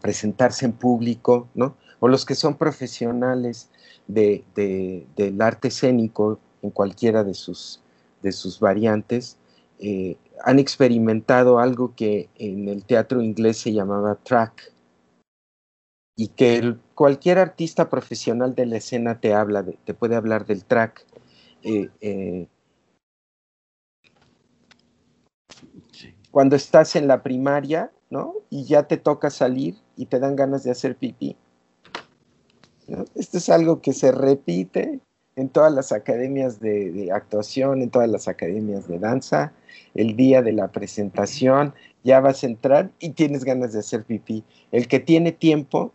presentarse 0.00 0.64
en 0.64 0.72
público, 0.72 1.48
¿no? 1.54 1.74
O 1.98 2.06
los 2.06 2.24
que 2.24 2.36
son 2.36 2.56
profesionales 2.56 3.68
de, 4.06 4.44
del 4.54 5.42
arte 5.42 5.68
escénico 5.68 6.38
en 6.62 6.70
cualquiera 6.70 7.24
de 7.24 7.34
sus, 7.34 7.81
de 8.22 8.32
sus 8.32 8.60
variantes, 8.60 9.38
eh, 9.78 10.16
han 10.44 10.58
experimentado 10.58 11.58
algo 11.58 11.94
que 11.94 12.28
en 12.36 12.68
el 12.68 12.84
teatro 12.84 13.20
inglés 13.20 13.58
se 13.58 13.72
llamaba 13.72 14.14
track 14.14 14.72
y 16.16 16.28
que 16.28 16.76
cualquier 16.94 17.38
artista 17.38 17.90
profesional 17.90 18.54
de 18.54 18.66
la 18.66 18.76
escena 18.76 19.20
te 19.20 19.34
habla, 19.34 19.64
te 19.64 19.94
puede 19.94 20.14
hablar 20.14 20.46
del 20.46 20.64
track. 20.64 21.04
Eh, 21.62 21.88
eh, 22.00 22.48
cuando 26.30 26.56
estás 26.56 26.96
en 26.96 27.08
la 27.08 27.22
primaria, 27.22 27.92
¿no? 28.10 28.34
Y 28.50 28.64
ya 28.64 28.86
te 28.88 28.96
toca 28.96 29.30
salir 29.30 29.76
y 29.96 30.06
te 30.06 30.18
dan 30.18 30.36
ganas 30.36 30.64
de 30.64 30.70
hacer 30.70 30.96
pipí. 30.96 31.36
Esto 33.14 33.38
es 33.38 33.48
algo 33.48 33.80
que 33.80 33.92
se 33.92 34.12
repite 34.12 35.00
en 35.36 35.48
todas 35.48 35.72
las 35.72 35.92
academias 35.92 36.60
de, 36.60 37.10
actuación, 37.12 37.82
en 37.82 37.90
todas 37.90 38.08
las 38.08 38.28
academias 38.28 38.88
de 38.88 38.98
danza. 38.98 39.52
El 39.94 40.16
día 40.16 40.42
de 40.42 40.52
la 40.52 40.68
presentación 40.68 41.74
ya 42.04 42.20
vas 42.20 42.42
a 42.42 42.46
entrar 42.46 42.90
y 42.98 43.10
tienes 43.10 43.44
ganas 43.44 43.72
de 43.72 43.80
hacer 43.80 44.04
pipí. 44.04 44.44
El 44.70 44.88
que 44.88 45.00
tiene 45.00 45.32
tiempo, 45.32 45.92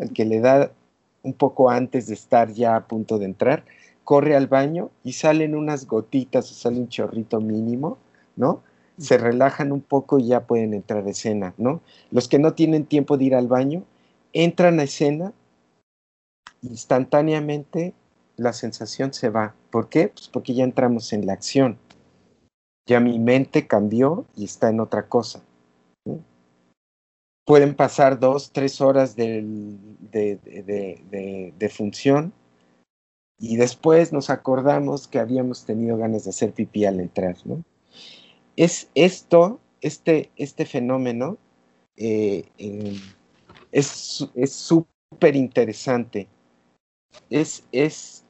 el 0.00 0.12
que 0.12 0.24
le 0.24 0.40
da 0.40 0.72
un 1.22 1.34
poco 1.34 1.70
antes 1.70 2.06
de 2.06 2.14
estar 2.14 2.52
ya 2.52 2.76
a 2.76 2.86
punto 2.86 3.18
de 3.18 3.26
entrar, 3.26 3.64
corre 4.04 4.34
al 4.36 4.46
baño 4.46 4.90
y 5.04 5.12
salen 5.12 5.54
unas 5.54 5.86
gotitas 5.86 6.50
o 6.50 6.54
sale 6.54 6.78
un 6.78 6.88
chorrito 6.88 7.40
mínimo, 7.40 7.98
¿no? 8.36 8.62
Se 8.96 9.18
relajan 9.18 9.70
un 9.70 9.82
poco 9.82 10.18
y 10.18 10.28
ya 10.28 10.46
pueden 10.46 10.72
entrar 10.72 11.06
a 11.06 11.10
escena, 11.10 11.54
¿no? 11.58 11.82
Los 12.10 12.26
que 12.26 12.38
no 12.38 12.54
tienen 12.54 12.86
tiempo 12.86 13.18
de 13.18 13.26
ir 13.26 13.34
al 13.34 13.48
baño, 13.48 13.84
entran 14.32 14.80
a 14.80 14.84
escena, 14.84 15.32
instantáneamente 16.62 17.92
la 18.38 18.52
sensación 18.52 19.12
se 19.12 19.28
va. 19.28 19.54
¿Por 19.70 19.88
qué? 19.88 20.08
Pues 20.08 20.28
porque 20.28 20.54
ya 20.54 20.64
entramos 20.64 21.12
en 21.12 21.26
la 21.26 21.34
acción. 21.34 21.78
Ya 22.86 23.00
mi 23.00 23.18
mente 23.18 23.66
cambió 23.66 24.24
y 24.34 24.44
está 24.44 24.70
en 24.70 24.80
otra 24.80 25.08
cosa. 25.08 25.42
Pueden 27.44 27.74
pasar 27.74 28.18
dos, 28.18 28.52
tres 28.52 28.80
horas 28.80 29.16
de, 29.16 29.42
de, 30.10 31.68
función 31.70 32.32
y 33.38 33.56
después 33.56 34.12
nos 34.12 34.30
acordamos 34.30 35.08
que 35.08 35.18
habíamos 35.18 35.64
tenido 35.64 35.96
ganas 35.96 36.24
de 36.24 36.30
hacer 36.30 36.52
pipí 36.52 36.84
al 36.84 37.00
entrar. 37.00 37.36
¿no? 37.44 37.64
Es 38.56 38.90
esto, 38.94 39.60
este, 39.80 40.30
este 40.36 40.66
fenómeno, 40.66 41.38
eh, 41.96 42.44
es 43.72 44.28
súper 44.46 45.36
interesante. 45.36 46.28
Es, 47.30 47.64
es, 47.72 48.24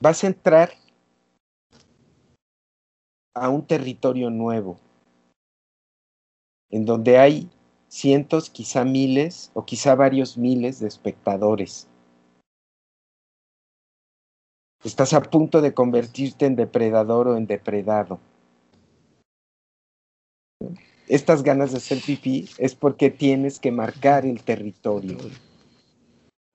vas 0.00 0.22
a 0.24 0.28
entrar 0.28 0.70
a 3.34 3.48
un 3.48 3.66
territorio 3.66 4.30
nuevo, 4.30 4.78
en 6.70 6.84
donde 6.84 7.18
hay 7.18 7.48
cientos, 7.88 8.50
quizá 8.50 8.84
miles 8.84 9.50
o 9.54 9.64
quizá 9.64 9.94
varios 9.94 10.36
miles 10.36 10.80
de 10.80 10.88
espectadores. 10.88 11.88
Estás 14.84 15.12
a 15.12 15.20
punto 15.22 15.60
de 15.60 15.74
convertirte 15.74 16.46
en 16.46 16.54
depredador 16.54 17.28
o 17.28 17.36
en 17.36 17.46
depredado. 17.46 18.20
Estas 21.08 21.42
ganas 21.42 21.72
de 21.72 21.78
hacer 21.78 22.00
pipí 22.04 22.48
es 22.58 22.74
porque 22.74 23.10
tienes 23.10 23.58
que 23.58 23.72
marcar 23.72 24.26
el 24.26 24.42
territorio. 24.42 25.16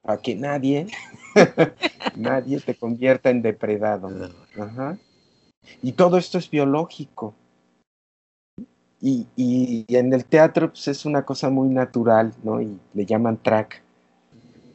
Para 0.01 0.21
que 0.21 0.35
nadie, 0.35 0.87
nadie 2.15 2.59
te 2.59 2.75
convierta 2.75 3.29
en 3.29 3.41
depredado. 3.41 4.09
Y 5.81 5.93
todo 5.93 6.17
esto 6.17 6.37
es 6.37 6.49
biológico. 6.49 7.33
Y, 9.05 9.85
en 9.89 10.13
el 10.13 10.23
teatro 10.23 10.69
pues, 10.69 10.87
es 10.87 11.05
una 11.05 11.25
cosa 11.25 11.49
muy 11.49 11.67
natural, 11.67 12.33
¿no? 12.41 12.61
Y 12.61 12.79
le 12.93 13.05
llaman 13.05 13.37
track. 13.37 13.81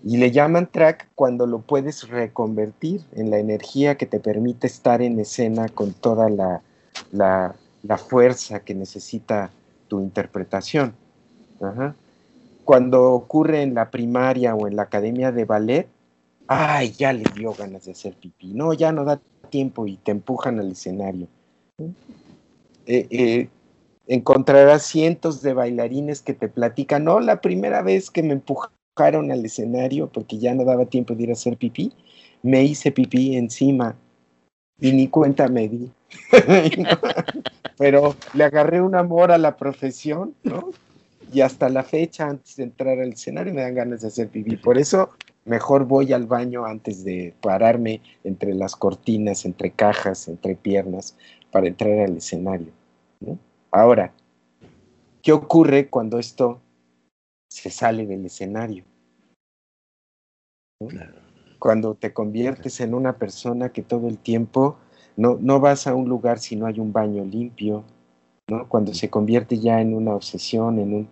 Y 0.05 0.19
le 0.19 0.31
llaman 0.31 0.67
track 0.71 1.09
cuando 1.15 1.47
lo 1.47 1.61
puedes 1.61 2.07
reconvertir 2.09 3.03
en 3.13 3.31
la 3.31 3.39
energía 3.39 3.97
que 3.97 4.05
te 4.05 4.21
permite 4.21 4.67
estar 4.67 5.01
en 5.01 5.19
escena 5.19 5.69
con 5.69 5.95
toda 5.95 6.29
la, 6.29 6.61
la, 7.11 7.99
fuerza 7.99 8.61
que 8.61 8.75
necesita 8.75 9.51
tu 9.89 10.01
interpretación. 10.01 10.95
Cuando 12.65 13.13
ocurre 13.13 13.63
en 13.63 13.75
la 13.75 13.91
primaria 13.91 14.55
o 14.55 14.69
en 14.69 14.77
la 14.77 14.83
academia 14.83 15.33
de 15.33 15.47
ballet, 15.47 15.89
ay, 16.49 16.93
ya 16.93 17.13
le 17.13 17.25
dio 17.35 17.53
ganas 17.53 17.85
de 17.85 17.93
hacer 17.93 18.15
pipí. 18.15 18.55
No, 18.55 18.73
ya 18.73 18.91
no 18.91 19.05
da 19.05 19.21
tiempo 19.51 19.87
y 19.87 19.97
te 19.99 20.11
empujan 20.11 20.59
al 20.59 20.73
escenario. 20.73 21.29
Eh, 22.87 23.07
eh, 23.11 23.49
encontrarás 24.09 24.83
cientos 24.83 25.43
de 25.43 25.53
bailarines 25.53 26.23
que 26.23 26.35
te 26.35 26.49
platican, 26.49 27.05
no, 27.05 27.21
la 27.21 27.41
primera 27.41 27.83
vez 27.83 28.11
que 28.11 28.23
me 28.23 28.33
empujaron 28.33 29.31
al 29.31 29.45
escenario 29.45 30.09
porque 30.09 30.39
ya 30.39 30.55
no 30.55 30.65
daba 30.65 30.87
tiempo 30.87 31.15
de 31.15 31.25
ir 31.25 31.31
a 31.31 31.35
hacer 31.35 31.57
pipí, 31.57 31.93
me 32.43 32.65
hice 32.65 32.91
pipí 32.91 33.37
encima 33.37 33.97
y 34.81 34.93
ni 34.93 35.09
cuenta 35.09 35.49
me 35.49 35.69
di. 35.69 35.91
Pero 37.79 38.17
le 38.33 38.45
agarré 38.45 38.81
un 38.81 38.95
amor 38.95 39.31
a 39.31 39.39
la 39.39 39.57
profesión, 39.57 40.35
¿no? 40.43 40.71
Y 41.31 41.43
hasta 41.43 41.69
la 41.69 41.83
fecha, 41.83 42.27
antes 42.27 42.57
de 42.57 42.65
entrar 42.65 42.99
al 42.99 43.13
escenario, 43.13 43.53
me 43.53 43.61
dan 43.61 43.75
ganas 43.75 44.01
de 44.01 44.09
hacer 44.09 44.29
pipí. 44.29 44.57
Por 44.57 44.79
eso, 44.79 45.11
mejor 45.49 45.87
voy 45.87 46.13
al 46.13 46.27
baño 46.27 46.65
antes 46.65 47.05
de 47.05 47.35
pararme 47.41 48.01
entre 48.25 48.55
las 48.55 48.77
cortinas, 48.77 49.45
entre 49.45 49.71
cajas, 49.71 50.29
entre 50.29 50.55
piernas, 50.55 51.17
para 51.51 51.67
entrar 51.67 51.99
al 52.01 52.17
escenario. 52.17 52.73
¿no? 53.21 53.39
Ahora, 53.71 54.13
¿qué 55.23 55.33
ocurre 55.33 55.89
cuando 55.89 56.19
esto 56.19 56.61
se 57.51 57.71
sale 57.71 58.07
del 58.07 58.27
escenario? 58.27 58.85
Cuando 61.59 61.95
te 61.95 62.13
conviertes 62.13 62.81
en 62.81 62.95
una 62.95 63.19
persona 63.19 63.71
que 63.71 63.83
todo 63.83 64.07
el 64.07 64.19
tiempo 64.19 64.77
no, 65.17 65.37
no 65.41 65.59
vas 65.59 65.87
a 65.87 65.95
un 65.95 66.09
lugar 66.09 66.39
si 66.39 66.55
no 66.55 66.67
hay 66.67 66.79
un 66.79 66.93
baño 66.93 67.25
limpio, 67.25 67.83
¿no? 68.49 68.69
cuando 68.69 68.95
se 68.95 69.11
convierte 69.11 69.59
ya 69.59 69.81
en 69.81 69.95
una 69.95 70.15
obsesión, 70.15 70.79
en 70.79 70.95
un... 70.95 71.09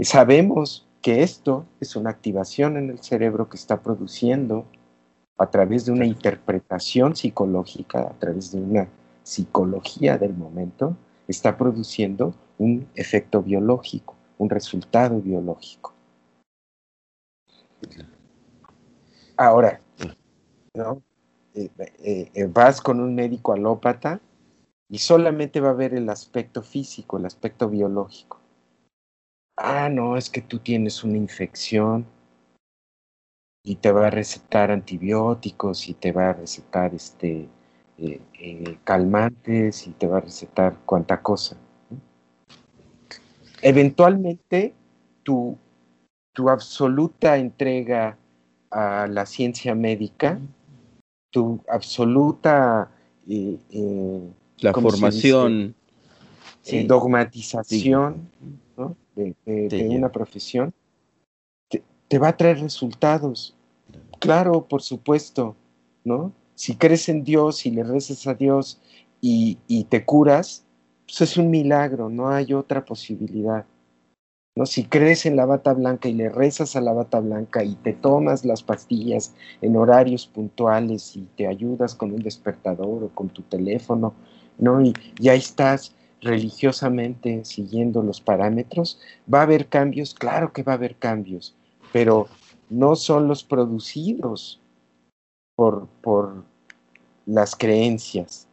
sabemos 0.00 0.86
que 1.02 1.22
esto 1.22 1.66
es 1.80 1.96
una 1.96 2.10
activación 2.10 2.76
en 2.76 2.90
el 2.90 2.98
cerebro 2.98 3.48
que 3.48 3.56
está 3.56 3.80
produciendo 3.80 4.66
a 5.38 5.50
través 5.50 5.86
de 5.86 5.92
una 5.92 6.04
interpretación 6.04 7.16
psicológica, 7.16 8.02
a 8.02 8.18
través 8.18 8.52
de 8.52 8.60
una 8.60 8.88
psicología 9.22 10.18
del 10.18 10.34
momento 10.34 10.96
está 11.28 11.56
produciendo 11.56 12.34
un 12.58 12.88
efecto 12.94 13.42
biológico, 13.42 14.16
un 14.38 14.50
resultado 14.50 15.20
biológico. 15.20 15.94
Ahora, 19.36 19.80
¿no? 20.74 21.02
Eh, 21.54 21.70
eh, 21.78 22.30
eh, 22.34 22.46
vas 22.46 22.80
con 22.80 23.00
un 23.00 23.14
médico 23.14 23.52
alópata 23.52 24.20
y 24.88 24.98
solamente 24.98 25.60
va 25.60 25.70
a 25.70 25.74
ver 25.74 25.94
el 25.94 26.08
aspecto 26.08 26.62
físico, 26.62 27.16
el 27.16 27.26
aspecto 27.26 27.68
biológico. 27.68 28.39
Ah, 29.56 29.88
no, 29.88 30.16
es 30.16 30.30
que 30.30 30.40
tú 30.40 30.58
tienes 30.58 31.04
una 31.04 31.16
infección 31.16 32.06
y 33.62 33.76
te 33.76 33.92
va 33.92 34.06
a 34.06 34.10
recetar 34.10 34.70
antibióticos 34.70 35.88
y 35.88 35.94
te 35.94 36.12
va 36.12 36.30
a 36.30 36.32
recetar 36.32 36.94
este, 36.94 37.48
eh, 37.98 38.20
eh, 38.38 38.78
calmantes 38.84 39.86
y 39.86 39.90
te 39.90 40.06
va 40.06 40.18
a 40.18 40.20
recetar 40.20 40.78
cuanta 40.86 41.20
cosa. 41.20 41.56
Eventualmente, 43.60 44.72
tu, 45.22 45.58
tu 46.32 46.48
absoluta 46.48 47.36
entrega 47.36 48.16
a 48.70 49.06
la 49.06 49.26
ciencia 49.26 49.74
médica, 49.74 50.38
tu 51.30 51.60
absoluta 51.68 52.90
eh, 53.28 53.58
la 54.60 54.72
formación, 54.72 55.74
dogmatización 56.86 58.30
de, 59.44 59.88
una 59.88 60.10
profesión, 60.10 60.72
te, 61.68 61.82
te, 62.08 62.18
va 62.18 62.28
a 62.28 62.36
traer 62.36 62.60
resultados. 62.60 63.56
Claro, 64.18 64.66
por 64.66 64.82
supuesto, 64.82 65.56
¿no? 66.04 66.32
si 66.60 66.76
crees 66.76 67.08
en 67.08 67.24
Dios 67.24 67.64
y 67.64 67.70
le 67.70 67.82
rezas 67.84 68.26
a 68.26 68.34
Dios 68.34 68.78
y, 69.22 69.56
te 69.88 70.04
curas, 70.04 70.66
pues 71.06 71.22
es 71.22 71.38
un 71.38 71.48
milagro, 71.48 72.10
no 72.10 72.28
hay 72.28 72.52
otra 72.52 72.84
posibilidad. 72.84 73.64
¿no? 74.54 74.66
Si 74.66 74.84
crees 74.84 75.24
en 75.24 75.36
la 75.36 75.46
bata 75.46 75.72
blanca 75.72 76.10
y 76.10 76.12
le 76.12 76.28
rezas 76.28 76.76
a 76.76 76.82
la 76.82 76.92
bata 76.92 77.18
blanca 77.20 77.64
y 77.64 77.76
te 77.76 77.94
tomas 77.94 78.44
las 78.44 78.62
pastillas 78.62 79.34
en 79.62 79.74
horarios 79.74 80.26
puntuales 80.26 81.16
y 81.16 81.22
te 81.34 81.46
ayudas 81.46 81.94
con 81.94 82.12
un 82.12 82.20
despertador 82.20 83.04
o 83.04 83.08
con 83.08 83.30
tu 83.30 83.40
teléfono, 83.40 84.12
¿no? 84.58 84.82
Y, 84.82 84.92
y 85.18 85.30
ahí 85.30 85.38
estás 85.38 85.94
religiosamente 86.20 87.44
siguiendo 87.44 88.02
los 88.02 88.20
parámetros, 88.20 89.00
va 89.32 89.40
a 89.40 89.42
haber 89.42 89.68
cambios, 89.68 90.14
claro 90.14 90.52
que 90.52 90.62
va 90.62 90.72
a 90.72 90.76
haber 90.76 90.96
cambios, 90.96 91.54
pero 91.92 92.28
no 92.68 92.96
son 92.96 93.28
los 93.28 93.42
producidos 93.42 94.60
por, 95.56 95.88
por 96.02 96.44
las 97.26 97.56
creencias. 97.56 98.46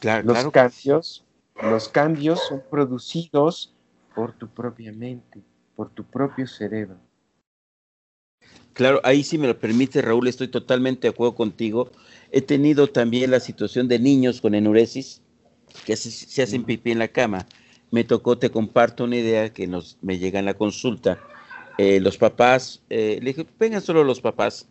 Claro, 0.00 0.32
los 0.32 0.50
cambios 0.50 1.24
los 1.60 1.88
cambios 1.88 2.40
son 2.48 2.62
producidos 2.70 3.72
por 4.14 4.32
tu 4.32 4.48
propia 4.48 4.92
mente, 4.92 5.40
por 5.76 5.90
tu 5.90 6.04
propio 6.04 6.46
cerebro. 6.46 6.96
Claro, 8.72 9.00
ahí 9.04 9.22
sí 9.22 9.36
me 9.36 9.46
lo 9.46 9.58
permite, 9.58 10.00
Raúl, 10.00 10.28
estoy 10.28 10.48
totalmente 10.48 11.02
de 11.02 11.10
acuerdo 11.10 11.34
contigo. 11.34 11.90
He 12.30 12.40
tenido 12.40 12.88
también 12.88 13.30
la 13.30 13.38
situación 13.38 13.86
de 13.86 13.98
niños 13.98 14.40
con 14.40 14.54
enuresis 14.54 15.22
que 15.84 15.96
se, 15.96 16.42
hacen 16.42 16.64
pipí 16.64 16.90
en 16.90 16.98
la 16.98 17.08
cama. 17.08 17.46
Me 17.90 18.04
tocó, 18.04 18.38
te 18.38 18.50
comparto 18.50 19.04
una 19.04 19.16
idea 19.16 19.52
que 19.52 19.66
nos, 19.66 19.98
me 20.00 20.18
llega 20.18 20.38
en 20.38 20.46
la 20.46 20.54
consulta. 20.54 21.18
Eh, 21.78 22.00
los 22.00 22.16
papás, 22.18 22.82
eh, 22.90 23.18
le 23.22 23.32
dije, 23.32 23.46
vengan 23.58 23.82
solo 23.82 24.04
los 24.04 24.20
papás. 24.20 24.66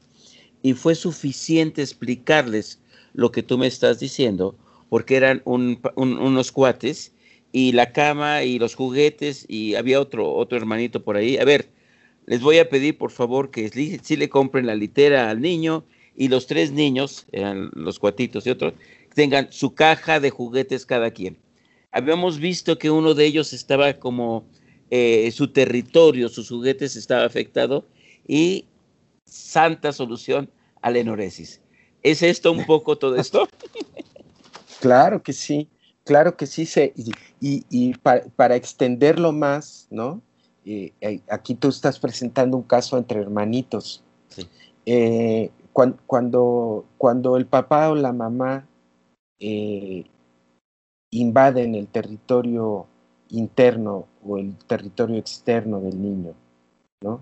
Y 0.63 0.73
fue 0.73 0.95
suficiente 0.95 1.81
explicarles 1.81 2.79
lo 3.13 3.31
que 3.31 3.43
tú 3.43 3.57
me 3.57 3.67
estás 3.67 3.99
diciendo, 3.99 4.55
porque 4.89 5.15
eran 5.15 5.41
unos 5.45 6.51
cuates 6.51 7.13
y 7.51 7.71
la 7.73 7.91
cama 7.91 8.43
y 8.43 8.59
los 8.59 8.75
juguetes 8.75 9.45
y 9.47 9.75
había 9.75 9.99
otro, 9.99 10.31
otro 10.33 10.57
hermanito 10.57 11.03
por 11.03 11.17
ahí. 11.17 11.37
A 11.37 11.45
ver, 11.45 11.67
les 12.25 12.41
voy 12.41 12.59
a 12.59 12.69
pedir 12.69 12.97
por 12.97 13.11
favor 13.11 13.51
que 13.51 13.69
sí 14.03 14.15
le 14.15 14.29
compren 14.29 14.67
la 14.67 14.75
litera 14.75 15.29
al 15.29 15.41
niño 15.41 15.83
y 16.15 16.27
los 16.27 16.47
tres 16.47 16.71
niños, 16.71 17.25
eran 17.31 17.71
los 17.73 17.99
cuatitos 17.99 18.45
y 18.45 18.51
otros, 18.51 18.73
tengan 19.13 19.51
su 19.51 19.73
caja 19.73 20.19
de 20.19 20.29
juguetes 20.29 20.85
cada 20.85 21.11
quien. 21.11 21.37
Habíamos 21.91 22.39
visto 22.39 22.77
que 22.77 22.89
uno 22.89 23.13
de 23.13 23.25
ellos 23.25 23.53
estaba 23.53 23.93
como 23.93 24.45
eh, 24.89 25.29
su 25.31 25.51
territorio, 25.51 26.29
sus 26.29 26.49
juguetes 26.49 26.95
estaba 26.95 27.25
afectado 27.25 27.85
y 28.27 28.65
santa 29.25 29.91
solución 29.91 30.49
a 30.81 30.91
la 30.91 30.99
enuresis. 30.99 31.61
¿Es 32.03 32.23
esto 32.23 32.51
un 32.51 32.65
poco 32.65 32.97
todo 32.97 33.15
esto? 33.15 33.47
claro 34.79 35.21
que 35.21 35.33
sí, 35.33 35.67
claro 36.03 36.35
que 36.35 36.47
sí. 36.47 36.67
y, 37.39 37.93
para, 37.95 38.55
extenderlo 38.55 39.31
más, 39.31 39.87
¿no? 39.89 40.21
Eh, 40.65 40.93
eh, 41.01 41.19
aquí 41.29 41.55
tú 41.55 41.69
estás 41.69 41.99
presentando 41.99 42.57
un 42.57 42.63
caso 42.63 42.97
entre 42.97 43.19
hermanitos. 43.19 44.03
cuando, 45.73 46.85
cuando, 46.97 47.37
el 47.37 47.45
papá 47.45 47.89
o 47.89 47.95
la 47.95 48.13
mamá 48.13 48.67
eh, 49.41 50.05
invaden 51.09 51.75
el 51.75 51.87
territorio 51.87 52.85
interno 53.29 54.05
o 54.23 54.37
el 54.37 54.55
territorio 54.67 55.17
externo 55.17 55.81
del 55.81 56.01
niño, 56.01 56.33
¿no? 57.01 57.21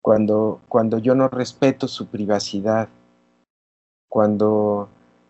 Cuando, 0.00 0.60
cuando 0.68 0.98
yo 0.98 1.14
no 1.14 1.28
respeto 1.28 1.86
su 1.86 2.06
privacidad, 2.06 2.88
cuando, 4.08 4.88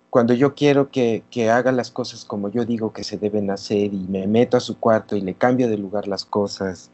cuando 0.08 0.34
yo 0.34 0.54
quiero 0.54 0.90
que, 0.90 1.24
que, 1.30 1.50
haga 1.50 1.72
las 1.72 1.90
cosas 1.90 2.24
como 2.24 2.48
yo 2.48 2.64
digo 2.64 2.92
que 2.92 3.04
se 3.04 3.18
deben 3.18 3.50
hacer 3.50 3.92
y 3.92 4.06
me 4.08 4.26
meto 4.26 4.56
a 4.56 4.60
su 4.60 4.78
cuarto 4.78 5.16
y 5.16 5.20
le 5.20 5.34
cambio 5.34 5.68
de 5.68 5.76
lugar 5.76 6.08
las 6.08 6.24
cosas, 6.24 6.90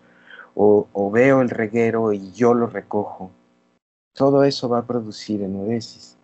o, 0.54 0.88
o 0.92 1.10
veo 1.10 1.40
el 1.40 1.50
reguero 1.50 2.12
y 2.12 2.32
yo 2.32 2.54
lo 2.54 2.66
recojo, 2.66 3.30
todo 4.12 4.42
eso 4.42 4.68
va 4.68 4.78
a 4.78 4.86
producir 4.86 5.42
enuresis. 5.42 6.17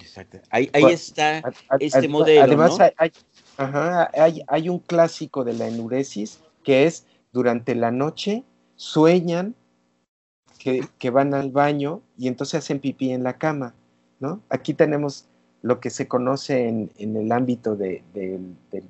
Exacto. 0.00 0.38
Ahí, 0.50 0.70
está 0.90 1.42
este 1.80 2.08
modelo. 2.08 2.42
Además, 2.42 2.78
hay, 2.96 4.42
hay, 4.46 4.68
un 4.68 4.78
clásico 4.78 5.44
de 5.44 5.54
la 5.54 5.68
enuresis 5.68 6.40
que 6.64 6.84
es 6.84 7.06
durante 7.32 7.74
la 7.74 7.90
noche 7.90 8.44
sueñan 8.76 9.54
que, 10.98 11.10
van 11.10 11.32
al 11.32 11.50
baño 11.50 12.02
y 12.18 12.26
entonces 12.28 12.58
hacen 12.58 12.80
pipí 12.80 13.10
en 13.10 13.22
la 13.22 13.38
cama. 13.38 13.74
¿no? 14.18 14.40
Aquí 14.48 14.74
tenemos 14.74 15.26
lo 15.62 15.80
que 15.80 15.90
se 15.90 16.08
conoce 16.08 16.68
en, 16.68 16.90
el 16.98 17.30
ámbito 17.30 17.76
del 17.76 18.02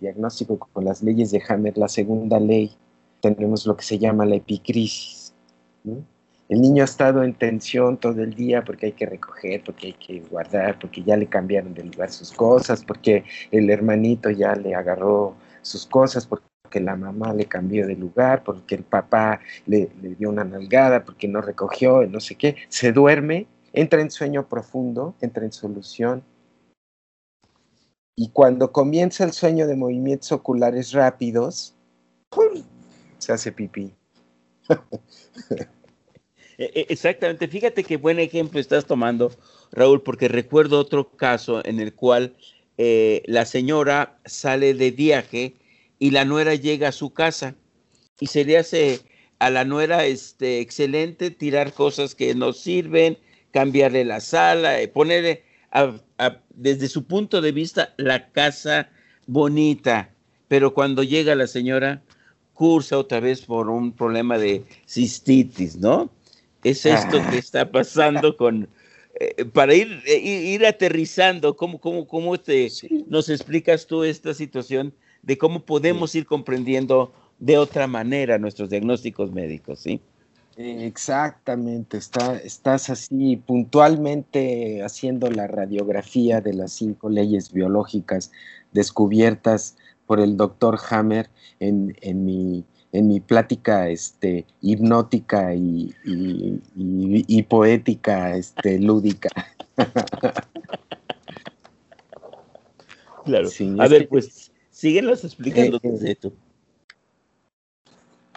diagnóstico 0.01 0.59
con 0.73 0.85
las 0.85 1.03
leyes 1.03 1.31
de 1.31 1.43
Hammer, 1.49 1.77
la 1.77 1.89
segunda 1.89 2.41
ley. 2.41 2.73
Tenemos 3.21 3.67
lo 3.67 3.77
que 3.77 3.85
se 3.85 3.99
llama 3.99 4.25
la 4.25 4.37
epicrisis. 4.37 5.35
¿no? 5.85 6.03
El 6.49 6.61
niño 6.61 6.83
ha 6.83 6.85
estado 6.85 7.25
en 7.25 7.35
tensión 7.35 7.97
todo 7.97 8.23
el 8.23 8.35
día 8.35 8.65
porque 8.65 8.87
hay 8.87 8.93
que 8.93 9.07
recoger, 9.07 9.65
porque 9.65 9.89
hay 9.89 9.93
que 9.95 10.21
guardar, 10.21 10.79
porque 10.79 11.03
ya 11.03 11.17
le 11.17 11.27
cambiaron 11.27 11.75
de 11.75 11.85
lugar 11.85 12.11
sus 12.11 12.33
cosas, 12.33 12.85
porque 12.85 13.25
el 13.51 13.69
hermanito 13.69 14.31
ya 14.31 14.55
le 14.55 14.75
agarró 14.75 15.35
sus 15.63 15.87
cosas, 15.87 16.27
porque 16.27 16.47
la 16.81 16.95
mamá 16.95 17.33
le 17.33 17.47
cambió 17.47 17.87
de 17.87 17.97
lugar, 17.97 18.45
porque 18.45 18.77
el 18.77 18.85
papá 18.85 19.41
le, 19.67 19.91
dio 20.19 20.29
una 20.29 20.45
nalgada, 20.45 21.05
porque 21.05 21.27
no 21.27 21.41
recogió, 21.41 22.07
no 22.07 22.21
sé 22.21 22.37
qué, 22.37 22.57
se 22.69 22.93
duerme, 22.93 23.49
entra 23.73 24.01
en 24.01 24.11
sueño 24.11 24.49
profundo, 24.49 25.17
entra 25.21 25.45
en 25.45 25.53
solución. 25.53 26.23
Y 28.15 28.31
cuando 28.31 28.73
comienza 28.73 29.25
el 29.25 29.33
sueño 29.33 29.67
de 29.67 29.77
movimientos 29.77 30.31
oculares 30.33 30.93
rápidos, 30.93 31.75
se 33.19 33.33
hace 33.33 33.53
pipí. 33.53 33.95
E, 36.59 36.65
e, 36.75 36.87
exactamente, 36.89 37.49
fíjate 37.49 37.85
qué 37.85 37.97
buen 37.97 38.19
ejemplo 38.19 38.59
estás 38.61 38.87
tomando, 38.87 39.33
Raúl, 39.73 40.03
porque 40.03 40.29
recuerdo 40.29 40.79
otro 40.79 41.11
caso 41.17 41.65
en 41.65 41.81
el 41.81 41.93
cual 41.95 42.35
eh, 42.79 43.23
la 43.27 43.45
señora 43.45 44.19
sale 44.25 44.75
de 44.75 44.91
viaje 44.91 45.55
y 45.99 46.11
la 46.11 46.25
nuera 46.25 46.55
llega 46.55 46.89
a 46.89 46.93
su 46.93 47.13
casa 47.13 47.55
y 48.21 48.27
se 48.27 48.45
le 48.45 48.59
hace 48.59 49.01
a 49.39 49.51
la 49.51 49.65
nuera 49.65 50.07
este, 50.07 50.61
excelente 50.61 51.31
tirar 51.31 51.73
cosas 51.73 52.15
que 52.15 52.35
no 52.35 52.53
sirven, 52.53 53.19
cambiarle 53.51 54.05
la 54.05 54.21
sala, 54.21 54.81
eh, 54.81 54.89
ponerle 54.89 55.45
desde 56.55 56.89
su 56.89 57.05
punto 57.05 57.43
de 57.43 57.53
vista 57.53 57.95
la 57.99 58.31
casa 58.33 58.89
bonita, 59.27 60.11
pero 60.49 60.73
cuando 60.73 61.03
llega 61.03 61.35
la 61.35 61.47
señora 61.47 62.03
cursa 62.55 62.97
otra 62.99 63.21
vez 63.21 63.43
por 63.43 63.69
un 63.69 63.93
problema 63.93 64.39
de 64.39 64.65
cistitis, 64.87 65.77
¿no? 65.77 66.11
Es 66.65 66.87
esto 66.87 67.23
que 67.31 67.39
está 67.39 67.71
pasando 67.71 68.37
con, 68.37 68.69
eh, 69.19 69.45
para 69.45 69.75
ir, 69.75 70.03
eh, 70.07 70.19
ir 70.19 70.67
aterrizando, 70.67 71.57
¿cómo, 71.57 71.79
cómo, 71.79 72.07
cómo 72.07 72.39
te, 72.39 72.69
nos 73.07 73.29
explicas 73.29 73.87
tú 73.87 74.05
esta 74.05 74.35
situación 74.35 74.93
de 75.23 75.39
cómo 75.39 75.65
podemos 75.65 76.15
ir 76.15 76.27
comprendiendo 76.27 77.13
de 77.39 77.59
otra 77.59 77.87
manera 77.87 78.39
nuestros 78.39 78.71
diagnósticos 78.71 79.33
médicos, 79.33 79.81
¿sí? 79.81 80.01
Exactamente, 80.59 81.99
está, 81.99 82.37
estás 82.39 82.89
así 82.89 83.37
puntualmente 83.37 84.83
haciendo 84.83 85.31
la 85.31 85.47
radiografía 85.47 86.41
de 86.41 86.55
las 86.55 86.73
cinco 86.73 87.11
leyes 87.11 87.53
biológicas 87.53 88.33
descubiertas 88.73 89.77
por 90.07 90.19
el 90.19 90.37
doctor 90.37 90.79
Hammer 90.89 91.29
en, 91.61 91.95
en 92.01 92.25
mi 92.25 92.65
en 92.97 93.09
mi 93.09 93.21
plática 93.21 93.89
este, 93.89 94.47
hipnótica 94.63 95.55
y, 95.55 95.93
poética, 97.49 98.37
este, 98.37 98.79
lúdica. 98.89 99.29
Claro. 103.25 103.49
a 103.81 103.89
ver, 103.89 104.09
pues, 104.09 104.51
síguenos 104.71 105.25
explicando 105.25 105.79
eh, 105.83 106.17
eh. 106.23 106.31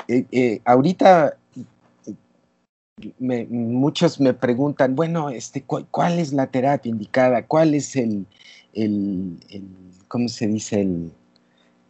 Eh, 0.07 0.25
eh, 0.31 0.61
ahorita 0.65 1.37
muchos 3.49 4.19
me 4.19 4.33
preguntan, 4.33 4.95
bueno, 4.95 5.29
este, 5.29 5.63
¿cuál, 5.63 6.19
es 6.19 6.33
la 6.33 6.47
terapia 6.47 6.89
indicada? 6.89 7.45
¿Cuál 7.45 7.75
es 7.75 7.95
el, 7.95 8.25
el, 8.73 9.37
¿cómo 10.07 10.27
se 10.27 10.47
dice? 10.47 10.81
El, 10.81 11.11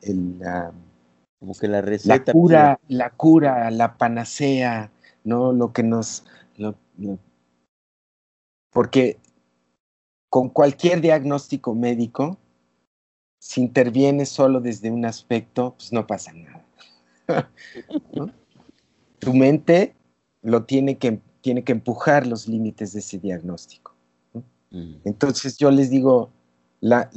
el 0.02 0.42
como 1.40 1.54
que 1.54 1.68
la 1.68 1.82
receta. 1.82 2.18
La 2.26 2.34
cura, 2.34 2.80
la 2.88 3.10
cura, 3.12 3.72
la 3.72 3.98
panacea, 3.98 4.92
¿no? 5.24 5.54
Lo 5.54 5.72
que 5.74 5.84
nos. 5.84 6.26
porque 8.72 9.20
con 10.30 10.50
cualquier 10.50 11.02
diagnóstico 11.02 11.74
médico, 11.74 12.38
si 13.40 13.62
interviene 13.62 14.26
solo 14.26 14.60
desde 14.60 14.92
un 14.92 15.06
aspecto, 15.06 15.76
pues 15.78 15.92
no 15.94 16.06
pasa 16.06 16.34
nada. 16.34 16.66
Tu 19.20 19.34
mente 19.34 19.96
lo 20.42 20.64
tiene 20.64 20.98
que, 20.98 21.20
tiene 21.42 21.66
que 21.66 21.74
empujar 21.74 22.26
los 22.26 22.48
límites 22.48 22.94
de 22.94 23.00
ese 23.00 23.18
diagnóstico. 23.18 23.94
Mm. 24.72 24.94
Entonces 25.04 25.58
yo 25.58 25.72
les 25.72 25.90
digo, 25.90 26.32
la, 26.82 27.10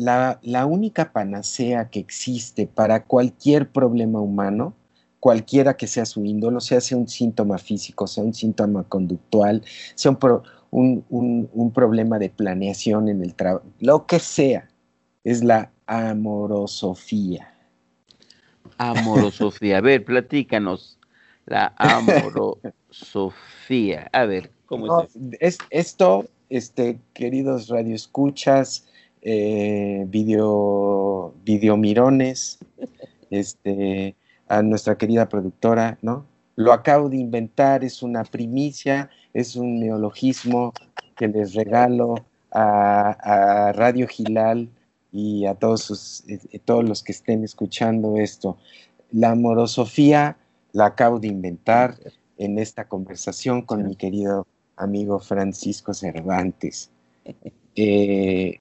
la, 0.42 0.66
única 0.66 1.12
panacea 1.12 1.88
que 1.88 2.00
existe 2.00 2.66
para 2.66 3.04
cualquier 3.04 3.70
problema 3.70 4.20
humano, 4.20 4.74
cualquiera 5.20 5.76
que 5.76 5.86
sea 5.86 6.04
su 6.04 6.24
índolo, 6.24 6.60
sea, 6.60 6.80
sea 6.80 6.98
un 6.98 7.06
síntoma 7.06 7.58
físico, 7.58 8.08
sea 8.08 8.24
un 8.24 8.34
síntoma 8.34 8.82
conductual, 8.84 9.62
sea 9.94 10.18
un, 10.70 11.04
un, 11.10 11.70
problema 11.72 12.18
de 12.18 12.30
planeación 12.30 13.08
en 13.08 13.22
el 13.22 13.34
trabajo, 13.34 13.64
lo 13.78 14.06
que 14.06 14.18
sea, 14.18 14.68
es 15.22 15.44
la 15.44 15.70
amorosofía. 15.86 17.54
Amorosofía. 18.78 19.78
A 19.78 19.80
ver, 19.80 20.04
platícanos. 20.04 20.98
La 21.46 21.72
amorosofía. 21.76 22.60
A 24.12 24.24
ver, 24.24 24.50
¿cómo 24.66 25.06
es, 25.38 25.58
Esto, 25.70 26.26
este, 26.48 26.98
queridos 27.14 27.68
radioescuchas, 27.68 28.86
eh, 29.22 30.04
video, 30.08 31.32
Mirones, 31.76 32.58
este, 33.30 34.16
a 34.48 34.62
nuestra 34.62 34.98
querida 34.98 35.28
productora, 35.28 35.98
¿no? 36.02 36.26
Lo 36.56 36.72
acabo 36.72 37.08
de 37.08 37.16
inventar, 37.16 37.82
es 37.82 38.02
una 38.02 38.24
primicia, 38.24 39.08
es 39.32 39.56
un 39.56 39.80
neologismo 39.80 40.72
que 41.16 41.28
les 41.28 41.54
regalo 41.54 42.16
a, 42.50 43.72
Radio 43.74 44.06
Gilal 44.06 44.68
y 45.10 45.46
a 45.46 45.54
todos, 45.54 45.82
sus, 45.82 46.24
eh, 46.28 46.58
todos 46.64 46.86
los 46.86 47.02
que 47.02 47.12
estén 47.12 47.44
escuchando 47.44 48.18
esto. 48.18 48.58
La 49.10 49.30
amorosofía 49.30 50.36
la 50.72 50.86
acabo 50.86 51.18
de 51.18 51.28
inventar 51.28 51.96
en 52.36 52.58
esta 52.58 52.88
conversación 52.88 53.62
con 53.62 53.86
mi 53.86 53.96
querido 53.96 54.46
amigo 54.76 55.18
Francisco 55.20 55.94
Cervantes. 55.94 56.90
Eh, 57.74 58.60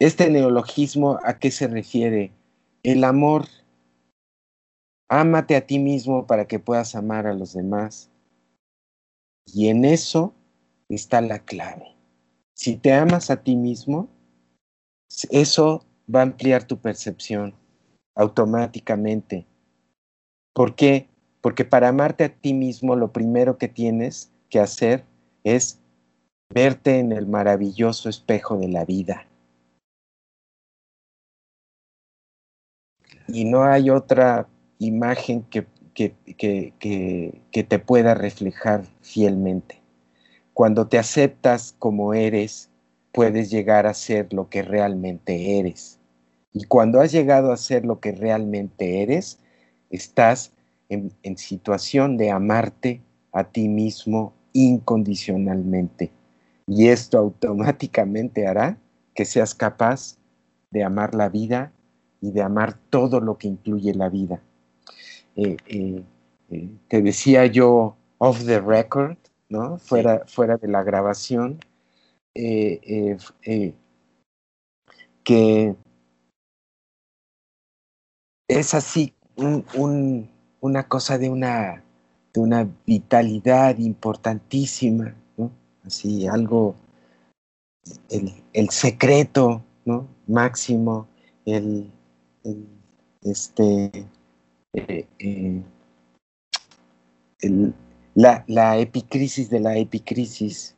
este 0.00 0.30
neologismo, 0.30 1.18
¿a 1.24 1.38
qué 1.38 1.50
se 1.50 1.68
refiere? 1.68 2.32
El 2.82 3.04
amor. 3.04 3.44
Ámate 5.10 5.56
a 5.56 5.66
ti 5.66 5.78
mismo 5.78 6.26
para 6.26 6.46
que 6.46 6.58
puedas 6.58 6.94
amar 6.94 7.26
a 7.26 7.34
los 7.34 7.52
demás. 7.52 8.10
Y 9.44 9.68
en 9.68 9.84
eso 9.84 10.32
está 10.88 11.20
la 11.20 11.40
clave. 11.40 11.94
Si 12.54 12.76
te 12.76 12.94
amas 12.94 13.30
a 13.30 13.42
ti 13.42 13.56
mismo, 13.56 14.08
eso 15.30 15.84
va 16.12 16.20
a 16.20 16.22
ampliar 16.22 16.64
tu 16.64 16.78
percepción 16.78 17.54
automáticamente. 18.14 19.46
¿Por 20.54 20.76
qué? 20.76 21.08
Porque 21.42 21.66
para 21.66 21.88
amarte 21.88 22.24
a 22.24 22.34
ti 22.34 22.54
mismo 22.54 22.96
lo 22.96 23.12
primero 23.12 23.58
que 23.58 23.68
tienes 23.68 24.32
que 24.48 24.60
hacer 24.60 25.04
es 25.44 25.78
verte 26.54 26.98
en 26.98 27.12
el 27.12 27.26
maravilloso 27.26 28.08
espejo 28.08 28.56
de 28.56 28.68
la 28.68 28.86
vida. 28.86 29.29
Y 33.32 33.44
no 33.44 33.64
hay 33.64 33.90
otra 33.90 34.48
imagen 34.78 35.42
que, 35.42 35.66
que, 35.94 36.14
que, 37.50 37.64
te 37.64 37.78
pueda 37.78 38.14
reflejar 38.14 38.84
fielmente. 39.02 39.80
Cuando 40.54 40.88
te 40.88 40.98
aceptas 40.98 41.74
como 41.78 42.14
eres, 42.14 42.70
puedes 43.12 43.50
llegar 43.50 43.86
a 43.86 43.94
ser 43.94 44.32
lo 44.32 44.48
que 44.48 44.62
realmente 44.62 45.58
eres. 45.58 45.98
Y 46.52 46.64
cuando 46.64 47.00
has 47.00 47.12
llegado 47.12 47.52
a 47.52 47.56
ser 47.56 47.84
lo 47.84 48.00
que 48.00 48.12
realmente 48.12 49.02
eres, 49.02 49.38
estás 49.90 50.52
en, 50.88 51.12
en 51.22 51.36
situación 51.36 52.16
de 52.16 52.30
amarte 52.30 53.00
a 53.32 53.44
ti 53.44 53.68
mismo 53.68 54.32
incondicionalmente. 54.52 56.10
Y 56.66 56.88
esto 56.88 57.18
automáticamente 57.18 58.46
hará 58.46 58.78
que 59.14 59.24
seas 59.24 59.54
capaz 59.54 60.16
de 60.70 60.84
amar 60.84 61.14
la 61.14 61.28
vida 61.28 61.72
y 62.20 62.30
de 62.32 62.42
amar 62.42 62.76
todo 62.90 63.20
lo 63.20 63.38
que 63.38 63.48
incluye 63.48 63.94
la 63.94 64.08
vida. 64.08 64.42
Eh, 65.36 65.56
eh, 65.66 66.02
eh, 66.50 66.68
te 66.88 67.02
decía 67.02 67.46
yo 67.46 67.96
off 68.18 68.44
the 68.44 68.60
record, 68.60 69.16
¿no? 69.48 69.78
Fuera, 69.78 70.24
fuera 70.26 70.56
de 70.56 70.68
la 70.68 70.82
grabación, 70.82 71.60
que 72.34 73.18
es 78.48 78.74
así 78.74 79.14
una 79.36 80.88
cosa 80.88 81.18
de 81.18 81.30
una, 81.30 81.82
de 82.32 82.40
una 82.40 82.68
vitalidad 82.86 83.78
importantísima, 83.78 85.14
¿no? 85.36 85.50
Así 85.84 86.26
algo, 86.26 86.74
el, 88.10 88.32
el 88.52 88.68
secreto 88.70 89.62
¿no? 89.84 90.06
máximo, 90.26 91.08
el, 91.46 91.90
este, 93.22 93.90
eh, 94.72 95.06
eh, 95.18 95.62
la, 98.14 98.44
la, 98.46 98.78
epicrisis 98.78 99.50
de 99.50 99.60
la 99.60 99.76
epicrisis, 99.76 100.76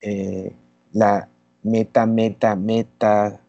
eh, 0.00 0.54
la 0.92 1.28
meta, 1.62 2.06
meta, 2.06 2.56
meta 2.56 3.40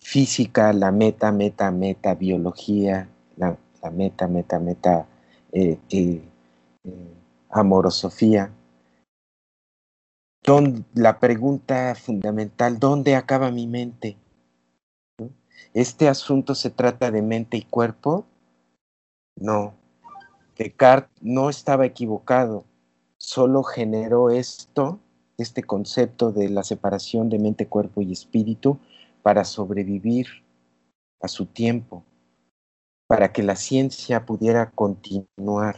física, 0.00 0.72
la 0.72 0.92
meta, 0.92 1.32
meta, 1.32 1.70
meta 1.70 2.14
biología, 2.14 3.08
la, 3.36 3.56
la 3.82 3.90
meta, 3.90 4.28
meta, 4.28 4.58
meta 4.58 5.06
amorosofía 7.50 8.50
la 10.94 11.20
pregunta 11.20 11.94
fundamental, 11.94 12.78
¿dónde 12.78 13.16
acaba 13.16 13.50
mi 13.50 13.66
mente? 13.66 14.18
¿Este 15.72 16.06
asunto 16.06 16.54
se 16.54 16.68
trata 16.68 17.10
de 17.10 17.22
mente 17.22 17.56
y 17.56 17.62
cuerpo? 17.62 18.26
No. 19.36 19.74
Descartes 20.58 21.10
no 21.22 21.48
estaba 21.48 21.86
equivocado, 21.86 22.64
solo 23.16 23.62
generó 23.62 24.28
esto, 24.28 25.00
este 25.38 25.62
concepto 25.62 26.30
de 26.30 26.50
la 26.50 26.62
separación 26.62 27.30
de 27.30 27.38
mente, 27.38 27.66
cuerpo 27.66 28.02
y 28.02 28.12
espíritu 28.12 28.78
para 29.22 29.44
sobrevivir 29.44 30.26
a 31.22 31.28
su 31.28 31.46
tiempo, 31.46 32.04
para 33.06 33.32
que 33.32 33.42
la 33.42 33.56
ciencia 33.56 34.26
pudiera 34.26 34.70
continuar. 34.70 35.76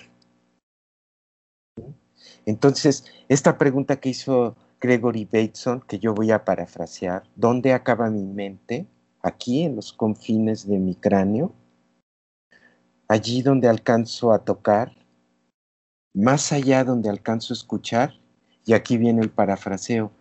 Entonces, 2.46 3.04
esta 3.28 3.58
pregunta 3.58 3.96
que 3.96 4.10
hizo 4.10 4.56
Gregory 4.80 5.24
Bateson, 5.24 5.80
que 5.80 5.98
yo 5.98 6.14
voy 6.14 6.30
a 6.30 6.44
parafrasear, 6.44 7.24
¿dónde 7.34 7.72
acaba 7.72 8.08
mi 8.08 8.24
mente? 8.24 8.86
Aquí, 9.20 9.64
en 9.64 9.74
los 9.74 9.92
confines 9.92 10.66
de 10.68 10.78
mi 10.78 10.94
cráneo, 10.94 11.52
allí 13.08 13.42
donde 13.42 13.68
alcanzo 13.68 14.32
a 14.32 14.38
tocar, 14.38 14.92
más 16.14 16.52
allá 16.52 16.84
donde 16.84 17.10
alcanzo 17.10 17.52
a 17.52 17.56
escuchar, 17.56 18.14
y 18.64 18.74
aquí 18.74 18.96
viene 18.96 19.22
el 19.22 19.30
parafraseo, 19.30 20.12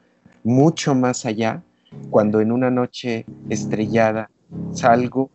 mucho 0.44 0.96
más 0.96 1.26
allá, 1.26 1.64
cuando 2.10 2.42
en 2.42 2.52
una 2.52 2.72
noche 2.72 3.26
estrellada 3.50 4.32
salgo, 4.74 5.30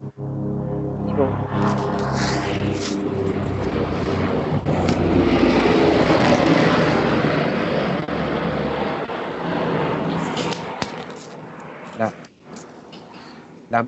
La, 13.71 13.87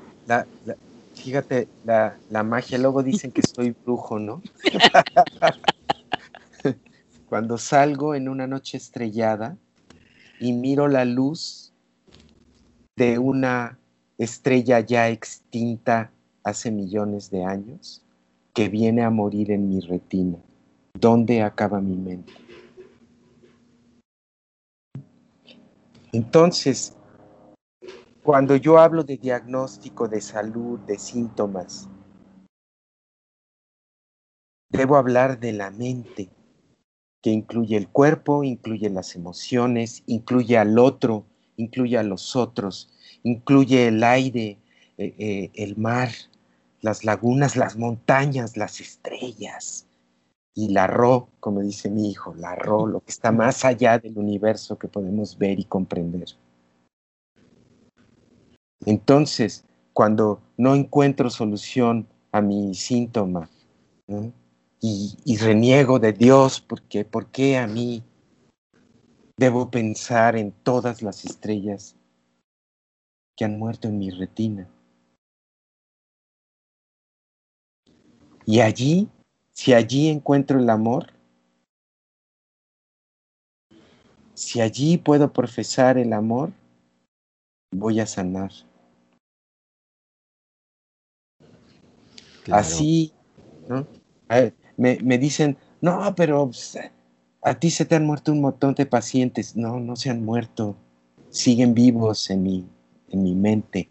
fíjate, 1.14 1.68
la, 1.84 2.16
la, 2.30 2.42
magia, 2.44 2.78
luego 2.78 3.02
dicen 3.02 3.32
que 3.32 3.42
soy 3.42 3.74
brujo, 3.84 4.20
¿no? 4.20 4.40
Cuando 7.28 7.58
salgo 7.58 8.14
en 8.14 8.28
una 8.28 8.46
noche 8.46 8.76
estrellada 8.76 9.56
y 10.38 10.52
miro 10.52 10.86
la 10.86 11.04
luz 11.04 11.72
de 12.96 13.18
una 13.18 13.78
estrella 14.18 14.78
ya 14.80 15.08
extinta 15.08 16.12
hace 16.44 16.70
millones 16.70 17.30
de 17.30 17.44
años, 17.44 18.04
que 18.54 18.68
viene 18.68 19.02
a 19.02 19.10
morir 19.10 19.50
en 19.50 19.68
mi 19.68 19.80
retina, 19.80 20.38
¿dónde 20.94 21.42
acaba 21.42 21.80
mi 21.80 21.96
mente? 21.96 22.32
Entonces, 26.12 26.94
cuando 28.22 28.54
yo 28.56 28.78
hablo 28.78 29.02
de 29.02 29.16
diagnóstico 29.16 30.06
de 30.06 30.20
salud, 30.20 30.78
de 30.80 30.98
síntomas, 30.98 31.88
debo 34.70 34.96
hablar 34.96 35.40
de 35.40 35.52
la 35.52 35.70
mente, 35.70 36.30
que 37.20 37.30
incluye 37.30 37.76
el 37.76 37.88
cuerpo, 37.88 38.44
incluye 38.44 38.88
las 38.90 39.16
emociones, 39.16 40.02
incluye 40.06 40.56
al 40.56 40.78
otro, 40.78 41.24
incluye 41.56 41.98
a 41.98 42.02
los 42.02 42.36
otros, 42.36 42.90
incluye 43.22 43.88
el 43.88 44.02
aire, 44.04 44.58
eh, 44.98 45.14
eh, 45.18 45.50
el 45.54 45.76
mar, 45.76 46.10
las 46.80 47.04
lagunas, 47.04 47.56
las 47.56 47.76
montañas, 47.76 48.56
las 48.56 48.80
estrellas 48.80 49.86
y 50.54 50.68
la 50.68 50.86
Ro, 50.86 51.28
como 51.40 51.60
dice 51.60 51.90
mi 51.90 52.10
hijo, 52.10 52.34
la 52.34 52.54
Ro, 52.54 52.86
lo 52.86 53.00
que 53.00 53.10
está 53.10 53.32
más 53.32 53.64
allá 53.64 53.98
del 53.98 54.18
universo 54.18 54.78
que 54.78 54.88
podemos 54.88 55.38
ver 55.38 55.58
y 55.58 55.64
comprender. 55.64 56.28
Entonces, 58.84 59.64
cuando 59.92 60.40
no 60.56 60.74
encuentro 60.74 61.30
solución 61.30 62.06
a 62.32 62.40
mi 62.40 62.74
síntoma 62.74 63.48
y, 64.80 65.36
reniego 65.36 65.98
de 65.98 66.12
Dios, 66.12 66.60
porque 66.60 67.04
¿por 67.04 67.26
qué 67.26 67.58
a 67.58 67.66
mí 67.66 68.02
debo 69.36 69.70
pensar 69.70 70.36
en 70.36 70.50
todas 70.50 71.02
las 71.02 71.24
estrellas 71.24 71.94
que 73.36 73.44
han 73.44 73.58
muerto 73.58 73.88
en 73.88 73.98
mi 73.98 74.10
retina? 74.10 74.68
Y 78.44 78.60
allí, 78.60 79.08
si 79.52 79.72
allí 79.72 80.08
encuentro 80.08 80.58
el 80.58 80.68
amor, 80.68 81.12
si 84.34 84.60
allí 84.60 84.98
puedo 84.98 85.32
profesar 85.32 85.96
el 85.96 86.12
amor, 86.12 86.52
voy 87.70 88.00
a 88.00 88.06
sanar. 88.06 88.50
Así, 92.50 93.12
¿no? 93.68 93.86
Me, 94.76 94.98
me, 95.02 95.18
dicen, 95.18 95.56
no, 95.80 96.14
pero 96.14 96.46
pues, 96.46 96.78
a 97.42 97.54
ti 97.54 97.70
se 97.70 97.84
te 97.84 97.94
han 97.94 98.06
muerto 98.06 98.32
un 98.32 98.40
montón 98.40 98.74
de 98.74 98.86
pacientes. 98.86 99.56
No, 99.56 99.78
no 99.80 99.96
se 99.96 100.10
han 100.10 100.24
muerto. 100.24 100.76
Siguen 101.28 101.74
vivos 101.74 102.30
en 102.30 102.42
mi, 102.42 102.66
en 103.08 103.22
mi 103.22 103.34
mente, 103.34 103.88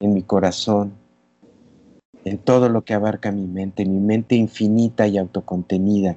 en 0.00 0.14
mi 0.14 0.22
corazón, 0.22 0.94
en 2.24 2.38
todo 2.38 2.68
lo 2.68 2.84
que 2.84 2.94
abarca 2.94 3.32
mi 3.32 3.46
mente, 3.46 3.84
mi 3.84 4.00
mente 4.00 4.34
infinita 4.34 5.06
y 5.06 5.18
autocontenida. 5.18 6.16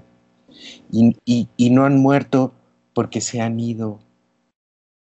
Y, 0.92 1.16
y, 1.26 1.48
y 1.58 1.70
no 1.70 1.86
han 1.86 1.98
muerto 1.98 2.54
porque 2.94 3.22
se 3.22 3.42
han 3.42 3.60
ido 3.60 4.00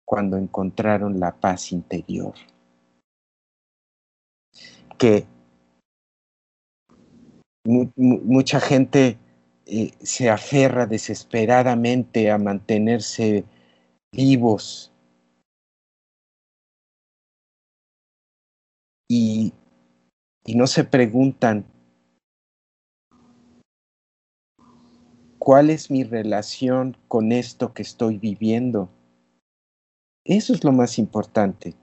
cuando 0.06 0.38
encontraron 0.38 1.20
la 1.20 1.34
paz 1.34 1.72
interior. 1.72 2.34
Que 4.98 5.26
mucha 7.66 8.60
gente 8.60 9.18
eh, 9.66 9.92
se 10.02 10.30
aferra 10.30 10.86
desesperadamente 10.86 12.32
a 12.32 12.38
mantenerse 12.38 13.46
vivos 14.12 14.92
y, 19.08 19.54
y 20.46 20.56
no 20.56 20.68
se 20.68 20.84
preguntan 20.84 21.66
cuál 25.38 25.70
es 25.70 25.90
mi 25.90 26.04
relación 26.04 26.96
con 27.08 27.32
esto 27.32 27.74
que 27.74 27.82
estoy 27.82 28.18
viviendo. 28.18 28.90
Eso 30.24 30.54
es 30.54 30.64
lo 30.64 30.72
más 30.72 31.00
importante. 31.00 31.76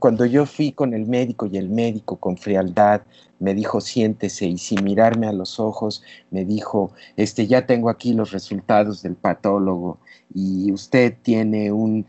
Cuando 0.00 0.26
yo 0.26 0.44
fui 0.44 0.72
con 0.72 0.92
el 0.92 1.06
médico 1.06 1.46
y 1.46 1.56
el 1.56 1.68
médico 1.68 2.16
con 2.16 2.36
frialdad 2.36 3.02
me 3.38 3.54
dijo 3.54 3.80
siéntese 3.80 4.46
y 4.46 4.58
sin 4.58 4.82
mirarme 4.82 5.28
a 5.28 5.32
los 5.32 5.60
ojos 5.60 6.02
me 6.32 6.44
dijo, 6.44 6.92
este 7.16 7.46
ya 7.46 7.64
tengo 7.64 7.88
aquí 7.88 8.12
los 8.12 8.32
resultados 8.32 9.02
del 9.02 9.14
patólogo 9.14 10.00
y 10.34 10.72
usted 10.72 11.16
tiene 11.22 11.70
un 11.70 12.06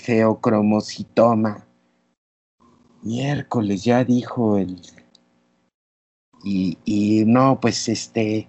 feocromocitoma. 0.00 1.64
Miércoles 3.02 3.84
ya 3.84 4.02
dijo 4.02 4.58
el 4.58 4.80
y, 6.42 6.76
y 6.84 7.24
no, 7.24 7.60
pues 7.60 7.88
este 7.88 8.48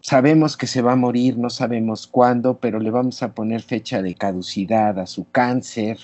sabemos 0.00 0.56
que 0.56 0.66
se 0.66 0.82
va 0.82 0.92
a 0.92 0.96
morir, 0.96 1.38
no 1.38 1.50
sabemos 1.50 2.08
cuándo, 2.08 2.58
pero 2.58 2.80
le 2.80 2.90
vamos 2.90 3.22
a 3.22 3.32
poner 3.32 3.62
fecha 3.62 4.02
de 4.02 4.16
caducidad 4.16 4.98
a 4.98 5.06
su 5.06 5.30
cáncer 5.30 5.98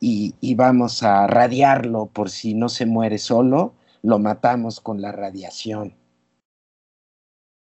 y, 0.00 0.54
vamos 0.54 1.02
a 1.02 1.26
radiarlo 1.26 2.06
por 2.06 2.30
si 2.30 2.54
no 2.54 2.68
se 2.68 2.86
muere 2.86 3.18
solo, 3.18 3.74
lo 4.02 4.18
matamos 4.18 4.80
con 4.80 5.00
la 5.00 5.12
radiación. 5.12 5.94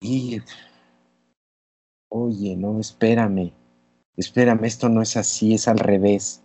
Y, 0.02 0.41
oye, 2.10 2.56
no, 2.56 2.80
espérame, 2.80 3.54
espérame, 4.17 4.65
esto 4.65 4.89
no 4.89 5.02
es 5.02 5.15
así, 5.15 5.54
es 5.54 5.67
al 5.67 5.80
revés. 5.80 6.43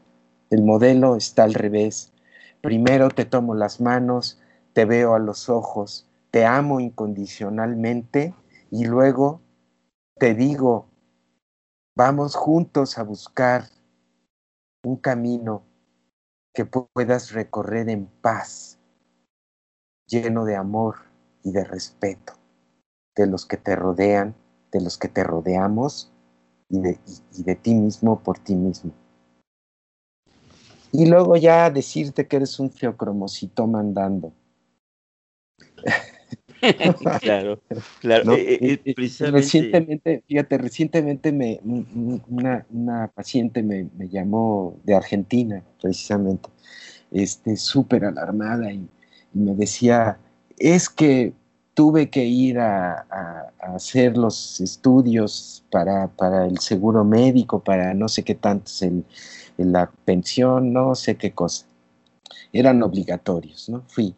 El 0.51 0.62
modelo 0.62 1.16
está 1.16 1.44
al 1.44 1.55
revés. 1.55 2.12
Primero 2.61 3.09
te 3.09 3.24
tomo 3.24 3.55
las 3.55 3.81
manos, 3.81 4.40
te 4.72 4.85
veo 4.85 5.14
a 5.14 5.18
los 5.18 5.48
ojos, 5.48 6.09
te 6.31 6.44
amo 6.44 6.81
incondicionalmente 6.81 8.35
y 8.70 8.85
luego 8.85 9.40
te 10.18 10.35
digo, 10.35 10.88
vamos 11.96 12.35
juntos 12.35 12.98
a 12.98 13.03
buscar 13.03 13.64
un 14.85 14.96
camino 14.96 15.67
que 16.59 16.64
puedas 16.64 17.31
recorrer 17.31 17.88
en 17.88 18.07
paz, 18.21 18.81
lleno 20.09 20.44
de 20.44 20.57
amor 20.57 20.97
y 21.44 21.53
de 21.53 21.62
respeto 21.62 22.33
de 23.14 23.29
los 23.29 23.47
que 23.47 23.57
te 23.57 23.77
rodean, 23.77 24.35
de 24.73 24.81
los 24.81 24.99
que 24.99 25.07
te 25.07 25.23
rodeamos 25.23 26.11
y 26.68 26.81
de, 26.81 26.99
de 27.37 27.55
ti 27.55 27.77
mismo 27.77 28.18
por 28.18 28.40
ti 28.40 28.57
mismo. 28.57 28.90
Y 30.90 31.07
luego 31.07 31.37
ya 31.37 31.71
decirte 31.71 32.27
que 32.27 32.38
eres 32.38 32.59
un 32.59 32.73
feocromocito 32.73 33.68
mandando. 33.68 34.33
claro, 37.21 37.61
claro. 38.01 38.33
Eh, 38.33 38.81
eh, 38.85 39.31
recientemente, 39.31 40.23
fíjate, 40.27 40.59
recientemente 40.59 41.33
me, 41.33 41.61
una, 42.29 42.66
una 42.71 43.09
paciente 43.09 43.62
me, 43.62 43.88
me, 43.97 44.09
llamó 44.09 44.77
de 44.85 44.94
Argentina, 44.94 45.62
precisamente, 45.81 46.49
este, 47.11 47.57
súper 47.57 48.05
alarmada 48.05 48.73
y, 48.73 48.88
me 49.35 49.55
decía, 49.55 50.18
es 50.57 50.88
que 50.88 51.33
tuve 51.75 52.11
que 52.11 52.25
ir 52.25 52.59
a, 52.59 53.07
a, 53.11 53.53
hacer 53.75 54.16
los 54.16 54.61
estudios 54.61 55.64
para, 55.71 56.09
para, 56.09 56.47
el 56.47 56.59
seguro 56.59 57.05
médico, 57.05 57.62
para 57.62 57.94
no 57.94 58.09
sé 58.09 58.25
qué 58.25 58.35
tanto, 58.35 58.71
en 58.83 59.05
la 59.59 59.90
pensión, 60.05 60.73
no 60.73 60.94
sé 60.94 61.16
qué 61.16 61.33
cosa. 61.33 61.66
Eran 62.53 62.83
obligatorios, 62.83 63.68
¿no? 63.68 63.85
Fui 63.87 64.14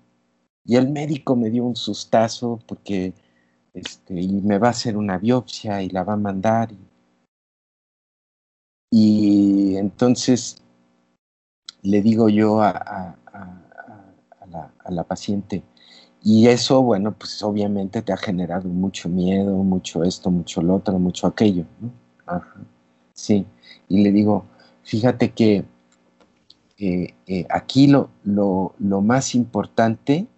y 0.71 0.77
el 0.77 0.89
médico 0.89 1.35
me 1.35 1.51
dio 1.51 1.65
un 1.65 1.75
sustazo 1.75 2.61
porque 2.65 3.13
este, 3.75 4.21
y 4.21 4.41
me 4.41 4.57
va 4.57 4.69
a 4.69 4.71
hacer 4.71 4.97
una 4.97 5.19
biopsia 5.19 5.83
y 5.83 5.89
la 5.89 6.05
va 6.05 6.13
a 6.13 6.17
mandar. 6.17 6.69
Y, 8.89 9.75
entonces 9.77 10.63
le 11.83 12.01
digo 12.01 12.29
yo 12.29 12.63
a, 12.63 13.17
la, 14.89 15.05
paciente, 15.05 15.65
y 16.23 16.47
eso, 16.47 16.83
bueno, 16.83 17.17
pues 17.19 17.43
obviamente 17.43 18.01
te 18.03 18.13
ha 18.13 18.17
generado 18.17 18.69
mucho 18.69 19.09
miedo, 19.09 19.57
mucho 19.65 20.05
esto, 20.05 20.31
mucho 20.31 20.63
lo 20.63 20.77
otro, 20.77 21.01
mucho 21.01 21.27
aquello. 21.27 21.65
Sí, 23.13 23.45
y 23.89 24.05
le 24.05 24.13
digo, 24.13 24.45
fíjate 24.85 25.33
que 25.33 25.65
eh, 26.79 27.15
eh, 27.27 27.47
aquí 27.51 27.89
lo, 27.89 28.11
lo, 28.23 28.77
lo 28.79 29.01
más 29.01 29.35
importante 29.35 30.29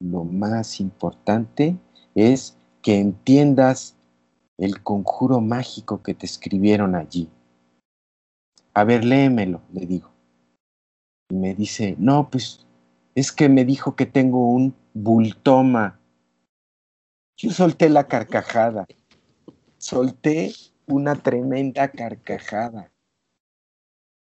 lo 0.00 0.24
más 0.24 0.80
importante 0.80 1.76
es 2.14 2.56
que 2.82 2.98
entiendas 2.98 3.96
el 4.56 4.82
conjuro 4.82 5.40
mágico 5.40 6.02
que 6.02 6.14
te 6.14 6.26
escribieron 6.26 6.94
allí. 6.94 7.30
A 8.74 8.84
ver, 8.84 9.04
léemelo, 9.04 9.62
le 9.72 9.86
digo. 9.86 10.10
Y 11.30 11.34
me 11.34 11.54
dice, 11.54 11.96
no, 11.98 12.30
pues 12.30 12.66
es 13.14 13.32
que 13.32 13.48
me 13.48 13.64
dijo 13.64 13.96
que 13.96 14.06
tengo 14.06 14.50
un 14.50 14.74
bultoma. 14.94 16.00
Yo 17.36 17.50
solté 17.50 17.88
la 17.88 18.06
carcajada. 18.06 18.86
Solté 19.78 20.52
una 20.86 21.14
tremenda 21.14 21.88
carcajada. 21.88 22.90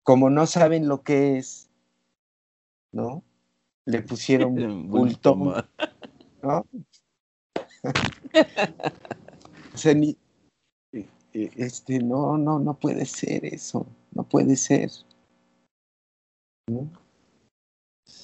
Como 0.03 0.29
no 0.29 0.45
saben 0.45 0.87
lo 0.87 1.03
que 1.03 1.37
es, 1.37 1.69
¿no? 2.91 3.23
Le 3.85 4.01
pusieron 4.01 4.55
bultón, 4.89 5.65
¿no? 6.41 6.65
este, 11.33 11.99
no, 11.99 12.37
no, 12.37 12.59
no 12.59 12.73
puede 12.75 13.05
ser 13.05 13.45
eso, 13.45 13.85
no 14.13 14.23
puede 14.23 14.55
ser. 14.55 14.89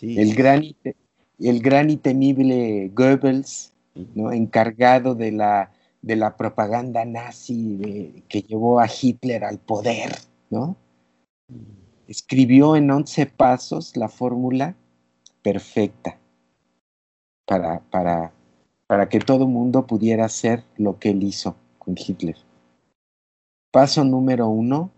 El, 0.01 0.33
gran, 0.33 0.63
el 1.39 1.61
gran 1.61 1.89
y 1.89 1.97
temible 1.97 2.89
Goebbels, 2.93 3.73
¿no? 4.15 4.31
encargado 4.31 5.13
de 5.13 5.31
la, 5.31 5.71
de 6.01 6.15
la 6.15 6.37
propaganda 6.37 7.05
nazi 7.05 8.23
que 8.27 8.41
llevó 8.41 8.79
a 8.79 8.87
Hitler 8.87 9.43
al 9.43 9.59
poder, 9.59 10.11
¿no? 10.49 10.75
escribió 12.07 12.75
en 12.75 12.89
once 12.91 13.25
pasos 13.25 13.95
la 13.95 14.09
fórmula 14.09 14.75
perfecta 15.41 16.17
para, 17.45 17.81
para, 17.89 18.31
para 18.87 19.09
que 19.09 19.19
todo 19.19 19.47
mundo 19.47 19.85
pudiera 19.85 20.25
hacer 20.25 20.63
lo 20.77 20.99
que 20.99 21.09
él 21.09 21.23
hizo 21.23 21.55
con 21.77 21.95
Hitler. 21.97 22.37
Paso 23.71 24.03
número 24.03 24.47
uno, 24.47 24.91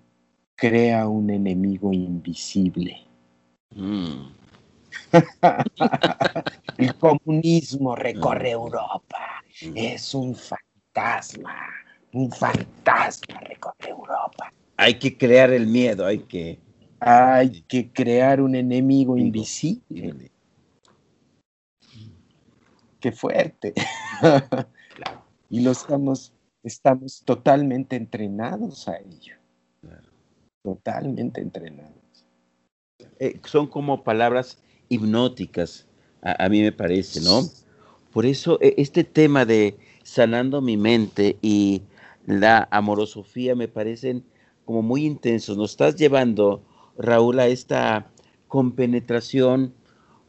crea 0.55 1.07
un 1.07 1.29
enemigo 1.29 1.93
invisible. 1.93 2.97
Mm. 3.75 4.27
El 6.77 6.95
comunismo 6.95 7.95
recorre 7.95 8.49
mm. 8.49 8.53
Europa. 8.53 9.43
Mm. 9.61 9.73
Es 9.75 10.13
un 10.13 10.35
fantasma. 10.35 11.69
Un 12.13 12.31
fantasma 12.31 13.39
recorre 13.39 13.89
Europa. 13.89 14.53
Hay 14.77 14.95
que 14.95 15.17
crear 15.17 15.51
el 15.51 15.67
miedo, 15.67 16.05
hay 16.05 16.19
que... 16.19 16.59
Hay 17.05 17.63
que 17.63 17.91
crear 17.91 18.39
un 18.39 18.55
enemigo 18.55 19.17
invisible 19.17 20.31
qué 23.03 23.11
fuerte. 23.11 23.73
y 25.49 25.59
lo 25.59 25.71
estamos, 25.71 26.31
estamos 26.63 27.21
totalmente 27.25 27.97
entrenados 27.97 28.87
a 28.87 28.95
ello. 28.97 29.35
Totalmente 30.63 31.41
entrenados. 31.41 31.91
Eh, 33.19 33.41
son 33.43 33.67
como 33.67 34.05
palabras 34.05 34.57
hipnóticas, 34.87 35.85
a, 36.21 36.47
mí 36.47 36.61
me 36.61 36.71
parece, 36.71 37.19
¿no? 37.19 37.41
Por 38.13 38.25
eso 38.25 38.57
e, 38.61 38.75
este 38.77 39.03
tema 39.03 39.43
de 39.43 39.77
sanando 40.03 40.61
mi 40.61 40.77
mente 40.77 41.37
y 41.41 41.81
la 42.25 42.69
amorosofía 42.71 43.53
me 43.53 43.67
parecen 43.67 44.23
como 44.63 44.81
muy 44.81 45.05
intensos. 45.05 45.57
Nos 45.57 45.71
estás 45.71 45.97
llevando, 45.97 46.63
Raúl, 46.97 47.41
a 47.41 47.47
esta 47.47 48.07
compenetración 48.47 49.73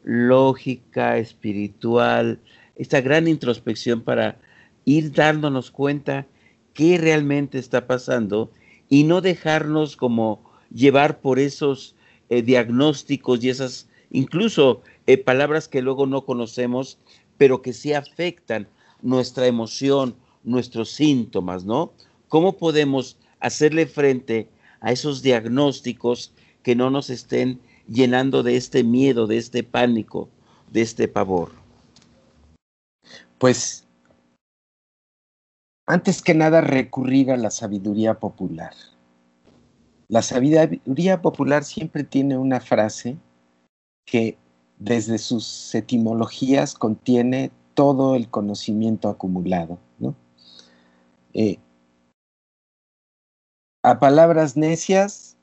lógica, 0.05 1.17
espiritual, 1.17 2.39
esta 2.75 3.01
gran 3.01 3.27
introspección 3.27 4.01
para 4.01 4.37
ir 4.85 5.11
dándonos 5.11 5.71
cuenta 5.71 6.27
qué 6.73 6.97
realmente 6.97 7.57
está 7.57 7.87
pasando 7.87 8.51
y 8.89 9.03
no 9.03 9.21
dejarnos 9.21 9.95
como 9.95 10.43
llevar 10.73 11.21
por 11.21 11.39
esos 11.39 11.95
eh, 12.29 12.41
diagnósticos 12.41 13.43
y 13.43 13.49
esas 13.49 13.87
incluso 14.11 14.81
eh, 15.07 15.17
palabras 15.17 15.67
que 15.67 15.81
luego 15.81 16.05
no 16.05 16.25
conocemos, 16.25 16.97
pero 17.37 17.61
que 17.61 17.73
sí 17.73 17.93
afectan 17.93 18.67
nuestra 19.01 19.47
emoción, 19.47 20.15
nuestros 20.43 20.89
síntomas, 20.89 21.65
¿no? 21.65 21.93
¿Cómo 22.27 22.57
podemos 22.57 23.17
hacerle 23.39 23.85
frente 23.87 24.47
a 24.79 24.91
esos 24.91 25.21
diagnósticos 25.21 26.33
que 26.63 26.75
no 26.75 26.89
nos 26.89 27.09
estén 27.09 27.59
llenando 27.87 28.41
de 28.41 28.55
este 28.55 28.83
miedo, 28.83 29.27
de 29.27 29.37
este 29.37 29.63
pánico, 29.63 30.29
de 30.71 30.81
este 30.81 31.07
pavor? 31.07 31.64
Pues, 33.37 33.87
antes 35.85 36.21
que 36.21 36.33
nada, 36.33 36.61
recurrir 36.61 37.31
a 37.31 37.37
la 37.37 37.51
sabiduría 37.51 38.19
popular. 38.19 38.73
La 40.07 40.21
sabiduría 40.21 41.21
popular 41.21 41.63
siempre 41.63 42.03
tiene 42.03 42.37
una 42.37 42.59
frase 42.59 43.17
que 44.05 44.37
desde 44.77 45.17
sus 45.17 45.73
etimologías 45.73 46.75
contiene 46.75 47.51
todo 47.73 48.15
el 48.15 48.29
conocimiento 48.29 49.09
acumulado. 49.09 49.79
Eh, 51.33 51.57
a 53.83 53.99
palabras 53.99 54.55
necias, 54.55 55.35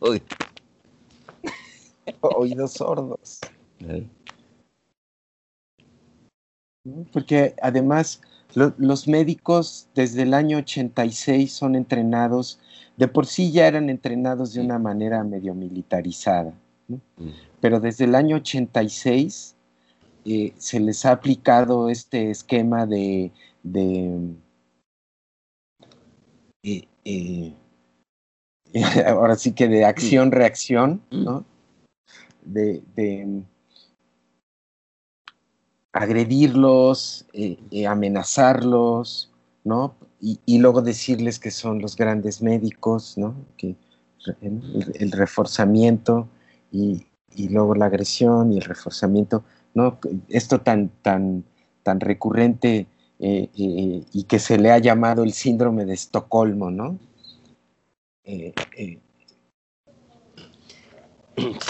oídos 2.20 2.72
sordos. 2.72 3.40
Porque 7.12 7.54
además 7.62 8.20
los 8.54 9.08
médicos 9.08 9.88
desde 9.94 10.22
el 10.22 10.34
año 10.34 10.58
86 10.58 11.52
son 11.52 11.74
entrenados, 11.74 12.58
de 12.96 13.08
por 13.08 13.26
sí 13.26 13.52
ya 13.52 13.66
eran 13.66 13.90
entrenados 13.90 14.54
de 14.54 14.60
una 14.60 14.78
manera 14.78 15.22
medio 15.24 15.54
militarizada, 15.54 16.54
pero 17.60 17.80
desde 17.80 18.04
el 18.04 18.14
año 18.14 18.36
86 18.36 19.56
eh, 20.24 20.54
se 20.56 20.80
les 20.80 21.04
ha 21.04 21.12
aplicado 21.12 21.90
este 21.90 22.30
esquema 22.30 22.86
de, 22.86 23.30
eh, 26.62 26.88
eh, 27.04 27.54
ahora 29.06 29.36
sí 29.36 29.52
que 29.52 29.68
de 29.68 29.84
acción-reacción, 29.84 31.02
¿no? 31.10 31.44
De, 32.42 32.82
agredirlos, 35.96 37.26
amenazarlos, 37.88 39.30
¿no? 39.64 39.94
Y, 40.20 40.58
luego 40.58 40.82
decirles 40.82 41.38
que 41.38 41.50
son 41.50 41.80
los 41.80 41.96
grandes 41.96 42.42
médicos, 42.42 43.16
¿no? 43.18 43.34
Que 43.56 43.76
el 45.00 45.12
reforzamiento 45.12 46.28
y, 46.72 47.06
luego 47.50 47.74
la 47.74 47.86
agresión 47.86 48.52
y 48.52 48.56
el 48.56 48.64
reforzamiento, 48.64 49.44
¿no? 49.74 49.98
Esto 50.28 50.60
tan, 50.60 50.88
tan, 51.02 51.44
tan 51.82 52.00
recurrente 52.00 52.86
eh, 53.18 53.48
eh, 53.56 54.04
y 54.12 54.24
que 54.24 54.38
se 54.38 54.58
le 54.58 54.70
ha 54.70 54.78
llamado 54.78 55.22
el 55.22 55.32
síndrome 55.32 55.84
de 55.84 55.94
Estocolmo, 55.94 56.70
¿no? 56.70 56.98
Eh, 58.24 58.52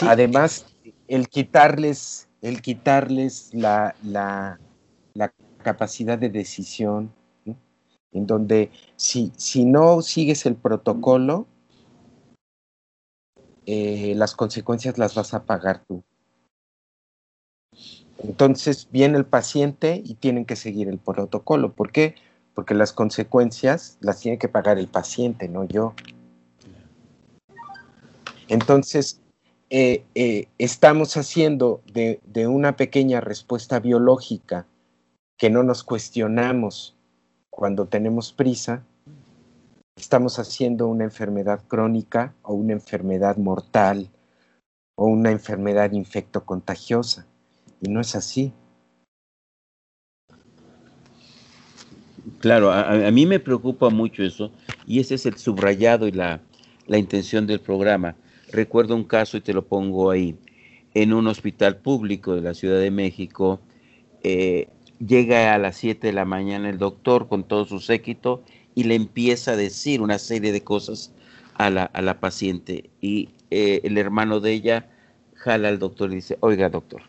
además, 0.02 0.66
el 1.06 1.28
quitarles, 1.28 2.25
el 2.46 2.62
quitarles 2.62 3.50
la, 3.52 3.96
la, 4.04 4.60
capacidad 5.64 6.16
de 6.16 6.28
decisión, 6.28 7.12
en 8.12 8.26
donde 8.28 8.70
si, 8.94 9.32
si 9.36 9.64
no 9.64 10.00
sigues 10.00 10.46
el 10.46 10.54
protocolo, 10.54 11.48
eh, 13.66 14.14
las 14.14 14.36
consecuencias 14.36 14.96
las 14.96 15.16
vas 15.16 15.34
a 15.34 15.44
pagar 15.44 15.82
tú. 15.88 16.04
Entonces 18.18 18.86
viene 18.92 19.18
el 19.18 19.26
paciente 19.26 20.00
y 20.04 20.14
tienen 20.14 20.44
que 20.44 20.54
seguir 20.54 20.86
el 20.86 20.98
protocolo. 20.98 21.72
¿Por 21.72 21.90
qué? 21.90 22.14
Porque 22.54 22.74
las 22.74 22.92
consecuencias 22.92 23.98
las 24.00 24.20
tiene 24.20 24.38
que 24.38 24.46
pagar 24.46 24.78
el 24.78 24.86
paciente, 24.86 25.48
no 25.48 25.64
yo. 25.64 25.94
Entonces, 28.46 29.20
eh, 29.68 30.04
eh, 30.14 30.48
estamos 30.58 31.16
haciendo 31.16 31.82
de, 31.92 32.20
una 32.46 32.76
pequeña 32.76 33.20
respuesta 33.20 33.80
biológica 33.80 34.66
que 35.36 35.50
no 35.50 35.62
nos 35.62 35.82
cuestionamos 35.82 36.96
cuando 37.50 37.86
tenemos 37.86 38.32
prisa, 38.32 38.84
estamos 39.96 40.38
haciendo 40.38 40.86
una 40.86 41.04
enfermedad 41.04 41.62
crónica 41.66 42.34
o 42.42 42.54
una 42.54 42.74
enfermedad 42.74 43.36
mortal 43.38 44.10
o 44.94 45.06
una 45.06 45.30
enfermedad 45.30 45.92
infectocontagiosa. 45.92 47.26
Y 47.80 47.88
no 47.88 48.00
es 48.00 48.14
así. 48.14 48.52
Claro, 52.40 52.72
a, 52.72 53.10
mí 53.10 53.24
me 53.24 53.40
preocupa 53.40 53.88
mucho 53.88 54.22
eso 54.22 54.50
y 54.86 55.00
ese 55.00 55.14
es 55.14 55.26
el 55.26 55.36
subrayado 55.38 56.06
y 56.06 56.12
la, 56.12 56.40
intención 56.88 57.46
del 57.46 57.60
programa. 57.60 58.16
Recuerdo 58.56 58.96
un 58.96 59.04
caso 59.04 59.36
y 59.36 59.42
te 59.42 59.52
lo 59.52 59.66
pongo 59.66 60.10
ahí. 60.10 60.34
En 60.94 61.12
un 61.12 61.26
hospital 61.26 61.76
público 61.76 62.34
de 62.34 62.40
la 62.40 62.54
Ciudad 62.54 62.80
de 62.80 62.90
México, 62.90 63.60
eh, 64.22 64.68
llega 64.98 65.52
a 65.52 65.58
las 65.58 65.76
7 65.76 66.06
de 66.06 66.14
la 66.14 66.24
mañana 66.24 66.70
el 66.70 66.78
doctor 66.78 67.28
con 67.28 67.44
todo 67.44 67.66
su 67.66 67.80
séquito 67.80 68.42
y 68.74 68.84
le 68.84 68.94
empieza 68.94 69.52
a 69.52 69.56
decir 69.56 70.00
una 70.00 70.18
serie 70.18 70.52
de 70.52 70.64
cosas 70.64 71.12
a 71.52 71.68
la, 71.68 71.84
a 71.84 72.00
la 72.00 72.18
paciente. 72.18 72.88
Y 73.02 73.28
eh, 73.50 73.82
el 73.84 73.98
hermano 73.98 74.40
de 74.40 74.52
ella 74.52 74.88
jala 75.34 75.68
al 75.68 75.78
doctor 75.78 76.10
y 76.10 76.16
dice, 76.16 76.38
oiga 76.40 76.70
doctor, 76.70 77.02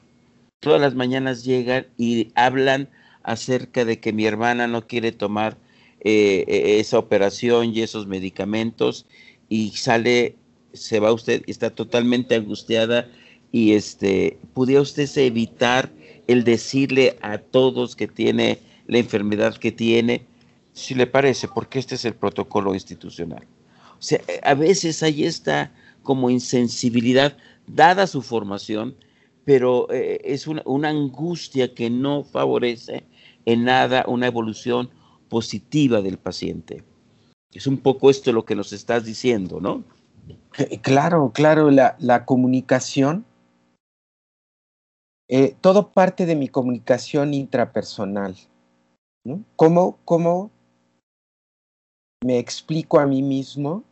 todas 0.59 0.81
las 0.81 0.95
mañanas 0.95 1.45
llegan 1.45 1.87
y 1.97 2.33
hablan 2.35 2.89
acerca 3.23 3.85
de 3.85 4.01
que 4.01 4.11
mi 4.11 4.25
hermana 4.25 4.67
no 4.67 4.85
quiere 4.85 5.13
tomar 5.13 5.57
eh, 6.01 6.43
e, 6.45 6.79
esa 6.81 6.99
operación 6.99 7.73
y 7.73 7.83
esos 7.83 8.05
medicamentos 8.05 9.05
y 9.47 9.69
sale, 9.71 10.35
se 10.73 10.99
va 10.99 11.13
usted, 11.13 11.43
está 11.47 11.69
totalmente 11.69 12.35
angustiada 12.35 13.09
y 13.51 13.73
este, 13.73 14.37
¿pudiera 14.53 14.81
usted 14.81 15.09
evitar 15.17 15.91
el 16.27 16.43
decirle 16.43 17.17
a 17.21 17.37
todos 17.37 17.95
que 17.95 18.07
tiene 18.07 18.59
la 18.87 18.97
enfermedad 18.97 19.55
que 19.57 19.71
tiene? 19.71 20.25
si 20.77 20.93
le 20.93 21.07
parece, 21.07 21.47
porque 21.47 21.79
este 21.79 21.95
es 21.95 22.05
el 22.05 22.13
protocolo 22.13 22.75
institucional. 22.75 23.43
O 23.93 24.01
sea, 24.01 24.21
a 24.43 24.53
veces 24.53 25.01
hay 25.01 25.23
esta 25.23 25.73
como 26.03 26.29
insensibilidad, 26.29 27.35
dada 27.65 28.05
su 28.05 28.21
formación, 28.21 28.95
pero 29.43 29.91
eh, 29.91 30.21
es 30.23 30.45
una, 30.45 30.61
una, 30.65 30.89
angustia 30.89 31.73
que 31.73 31.89
no 31.89 32.23
favorece 32.23 33.05
en 33.45 33.63
nada 33.63 34.05
una 34.07 34.27
evolución 34.27 34.91
positiva 35.29 36.03
del 36.03 36.19
paciente. 36.19 36.83
Es 37.51 37.65
un 37.65 37.79
poco 37.79 38.11
esto 38.11 38.31
lo 38.31 38.45
que 38.45 38.55
nos 38.55 38.71
estás 38.71 39.03
diciendo, 39.03 39.59
¿no? 39.59 39.83
Claro, 40.81 41.31
claro, 41.33 41.69
la, 41.71 42.25
comunicación, 42.25 43.25
eh, 45.29 45.55
todo 45.61 45.91
parte 45.91 46.25
de 46.25 46.35
mi 46.35 46.47
comunicación 46.47 47.33
intrapersonal. 47.33 48.35
¿no? 49.23 49.43
¿Cómo, 49.55 49.99
¿Cómo 50.05 50.51
me 52.23 52.39
explico 52.39 52.99
a 52.99 53.05
mí 53.05 53.21
mismo 53.21 53.83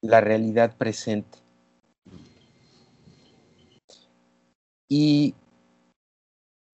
la 0.00 0.20
realidad 0.20 0.76
presente. 0.76 1.38
Y 4.88 5.34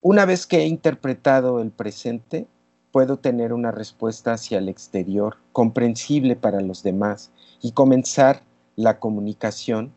una 0.01 0.25
vez 0.25 0.45
que 0.45 0.57
he 0.57 0.67
interpretado 0.67 1.61
el 1.61 1.71
presente, 1.71 2.47
puedo 2.91 3.17
tener 3.17 3.53
una 3.53 3.71
respuesta 3.71 4.33
hacia 4.33 4.57
el 4.57 4.67
exterior, 4.67 5.37
comprensible 5.51 6.35
para 6.35 6.61
los 6.61 6.83
demás, 6.83 7.31
y 7.61 7.71
comenzar 7.71 8.43
la 8.79 8.97
comunicación 8.97 9.91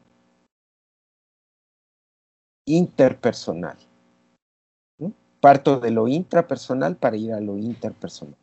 interpersonal. 2.66 3.76
Parto 5.40 5.78
de 5.78 5.92
lo 5.92 6.08
intrapersonal 6.08 6.96
para 6.96 7.16
ir 7.16 7.32
a 7.32 7.40
lo 7.40 7.58
interpersonal. 7.58 8.36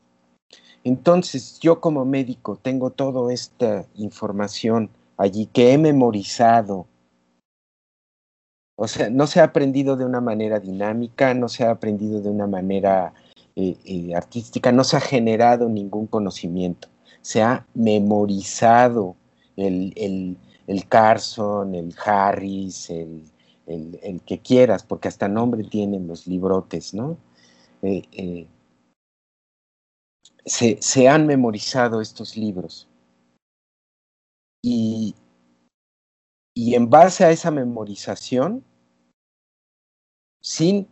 Entonces, 0.86 1.60
yo 1.60 1.82
como 1.82 2.06
médico 2.06 2.56
tengo 2.56 2.90
toda 2.90 3.34
esta 3.34 3.86
información 3.96 4.90
allí 5.18 5.46
que 5.46 5.74
he 5.74 5.78
memorizado. 5.78 6.88
O 8.78 8.88
sea, 8.88 9.10
no 9.10 9.28
se 9.28 9.42
ha 9.42 9.44
aprendido 9.44 9.98
de 9.98 10.06
una 10.06 10.22
manera 10.22 10.62
dinámica, 10.62 11.34
no 11.34 11.50
se 11.50 11.66
ha 11.66 11.72
aprendido 11.72 12.22
de 12.22 12.30
una 12.30 12.48
manera 12.48 13.14
eh, 13.58 13.76
eh, 13.84 14.16
artística, 14.16 14.72
no 14.72 14.86
se 14.86 14.96
ha 14.96 15.02
generado 15.02 15.68
ningún 15.68 16.08
conocimiento, 16.08 16.88
se 17.22 17.42
ha 17.42 17.68
memorizado 17.74 19.18
el, 19.62 20.38
el, 20.68 20.88
Carson, 20.88 21.76
el 21.76 21.96
Harris, 22.04 22.90
el, 22.90 23.24
el, 23.68 24.22
que 24.22 24.40
quieras, 24.40 24.84
porque 24.84 25.08
hasta 25.08 25.28
nombre 25.28 25.64
tienen 25.64 26.08
los 26.08 26.28
librotes, 26.28 26.94
¿no? 26.94 27.18
Eh, 27.82 28.48
se, 30.46 30.78
se, 30.82 31.08
han 31.08 31.28
memorizado 31.28 32.02
estos 32.02 32.36
libros. 32.36 32.88
Y, 34.62 35.16
y 36.56 36.76
en 36.76 36.90
base 36.90 37.24
a 37.24 37.32
esa 37.32 37.52
memorización, 37.52 38.64
sin 40.42 40.88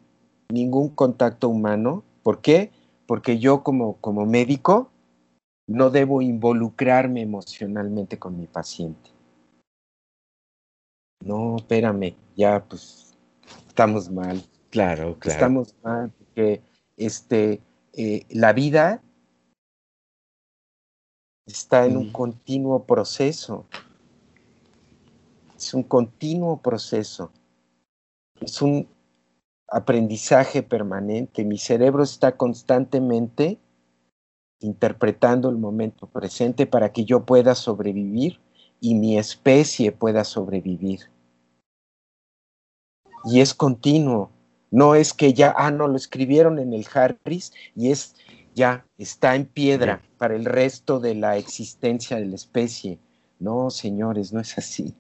ningún 0.50 0.90
contacto 0.90 1.50
humano, 1.50 2.04
¿Por 2.28 2.42
qué? 2.42 2.72
Porque 3.06 3.40
yo 3.40 3.64
como, 3.64 4.02
como 4.02 4.26
médico 4.26 4.92
no 5.68 5.90
debo 5.90 6.22
involucrarme 6.22 7.22
emocionalmente 7.22 8.18
con 8.18 8.40
mi 8.40 8.48
paciente. 8.48 9.12
No, 11.24 11.58
espérame, 11.58 12.16
ya 12.36 12.64
pues 12.64 13.18
estamos 13.68 14.10
mal. 14.10 14.42
Claro, 14.70 15.18
claro. 15.20 15.36
Estamos 15.36 15.76
mal 15.84 16.12
porque 16.12 16.62
este, 16.96 17.62
eh, 17.94 18.26
la 18.30 18.54
vida 18.54 19.02
está 21.46 21.86
en 21.86 21.98
un 21.98 22.12
continuo 22.12 22.86
proceso. 22.86 23.66
Es 25.56 25.74
un 25.74 25.84
continuo 25.84 26.62
proceso. 26.62 27.32
Es 28.40 28.62
un, 28.62 28.88
aprendizaje 29.68 30.64
permanente. 30.64 31.44
Mi 31.44 31.58
cerebro 31.58 32.04
está 32.04 32.38
constantemente 32.38 33.60
interpretando 34.60 35.50
el 35.50 35.58
momento 35.58 36.08
presente 36.08 36.66
para 36.66 36.92
que 36.92 37.06
yo 37.06 37.26
pueda 37.26 37.56
sobrevivir 37.56 38.40
y 38.80 38.96
mi 38.96 39.18
especie 39.18 39.92
pueda 39.92 40.24
sobrevivir. 40.24 41.12
Y 43.26 43.42
es 43.42 43.54
continuo. 43.54 44.32
No 44.70 44.96
es 44.96 45.14
que 45.14 45.34
ya, 45.34 45.54
ah, 45.58 45.72
no, 45.72 45.88
lo 45.88 45.96
escribieron 45.96 46.60
en 46.60 46.74
el 46.74 46.86
Harris 46.94 47.54
y 47.76 47.92
es 47.92 48.16
ya, 48.54 48.86
está 48.98 49.36
en 49.36 49.46
piedra 49.46 50.02
para 50.18 50.36
el 50.36 50.46
resto 50.46 51.00
de 51.00 51.16
la 51.16 51.38
existencia 51.38 52.18
de 52.18 52.26
la 52.26 52.36
especie. 52.36 53.00
No, 53.40 53.70
señores, 53.70 54.34
no 54.34 54.42
es 54.42 54.58
así. 54.58 54.94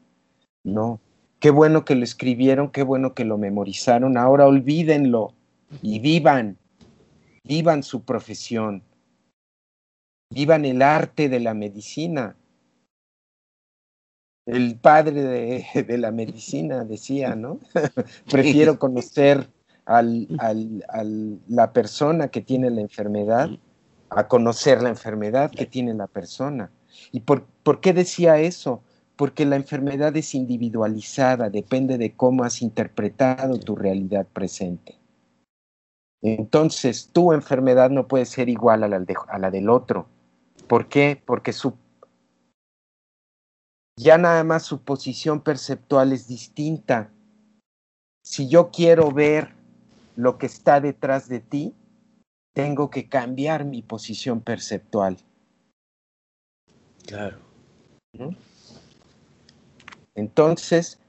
No, 0.64 1.00
Qué 1.40 1.52
bueno 1.52 1.86
que 1.86 1.96
lo 1.96 2.04
escribieron, 2.04 2.72
qué 2.72 2.82
bueno 2.82 3.14
que 3.14 3.24
lo 3.24 3.38
memorizaron. 3.38 4.18
Ahora 4.18 4.48
olvídenlo 4.48 5.34
y 5.84 6.00
vivan, 6.00 6.58
vivan 7.44 7.84
su 7.84 8.02
profesión, 8.02 8.82
vivan 10.30 10.66
el 10.66 10.82
arte 10.82 11.30
de 11.30 11.40
la 11.40 11.54
medicina. 11.54 12.36
El 14.46 14.80
padre 14.80 15.24
de, 15.24 15.98
la 15.98 16.12
medicina 16.12 16.86
decía, 16.86 17.36
¿no? 17.36 17.60
Prefiero 18.32 18.80
conocer 18.80 19.50
al, 19.86 20.28
al, 20.40 21.40
la 21.48 21.74
persona 21.74 22.30
que 22.30 22.42
tiene 22.42 22.70
la 22.70 22.82
enfermedad 22.82 23.50
a 24.10 24.28
conocer 24.28 24.82
la 24.82 24.90
enfermedad 24.90 25.52
que 25.52 25.66
tiene 25.66 25.94
la 25.94 26.08
persona. 26.08 26.72
¿Y 27.12 27.22
por, 27.22 27.46
por 27.64 27.82
qué 27.82 27.94
decía 27.94 28.40
eso? 28.40 28.82
porque 29.18 29.46
la 29.46 29.56
enfermedad 29.56 30.16
es 30.16 30.36
individualizada, 30.36 31.50
depende 31.50 31.98
de 31.98 32.16
cómo 32.16 32.44
has 32.44 32.62
interpretado 32.62 33.60
tu 33.60 33.76
realidad 33.76 34.28
presente. 34.32 34.96
Entonces, 36.22 37.10
tu 37.12 37.34
enfermedad 37.34 37.90
no 37.90 38.08
puede 38.08 38.26
ser 38.26 38.48
igual 38.48 38.84
a 38.84 38.88
la, 38.88 39.52
del 39.52 39.70
otro. 39.70 40.08
¿Por 40.68 40.90
qué? 40.90 41.22
Porque 41.26 41.54
su, 41.54 41.78
ya 43.98 44.18
nada 44.18 44.44
más 44.44 44.64
su 44.64 44.82
posición 44.82 45.42
perceptual 45.42 46.12
es 46.12 46.28
distinta. 46.28 47.12
Si 48.24 48.50
yo 48.50 48.70
quiero 48.72 49.12
ver 49.12 49.56
lo 50.16 50.38
que 50.38 50.46
está 50.46 50.82
detrás 50.82 51.30
de 51.30 51.40
ti, 51.40 51.76
tengo 52.54 52.90
que 52.90 53.08
cambiar 53.08 53.66
mi 53.66 53.82
posición 53.82 54.42
perceptual. 54.42 55.18
Claro. 57.06 57.38
Entonces, 60.16 61.00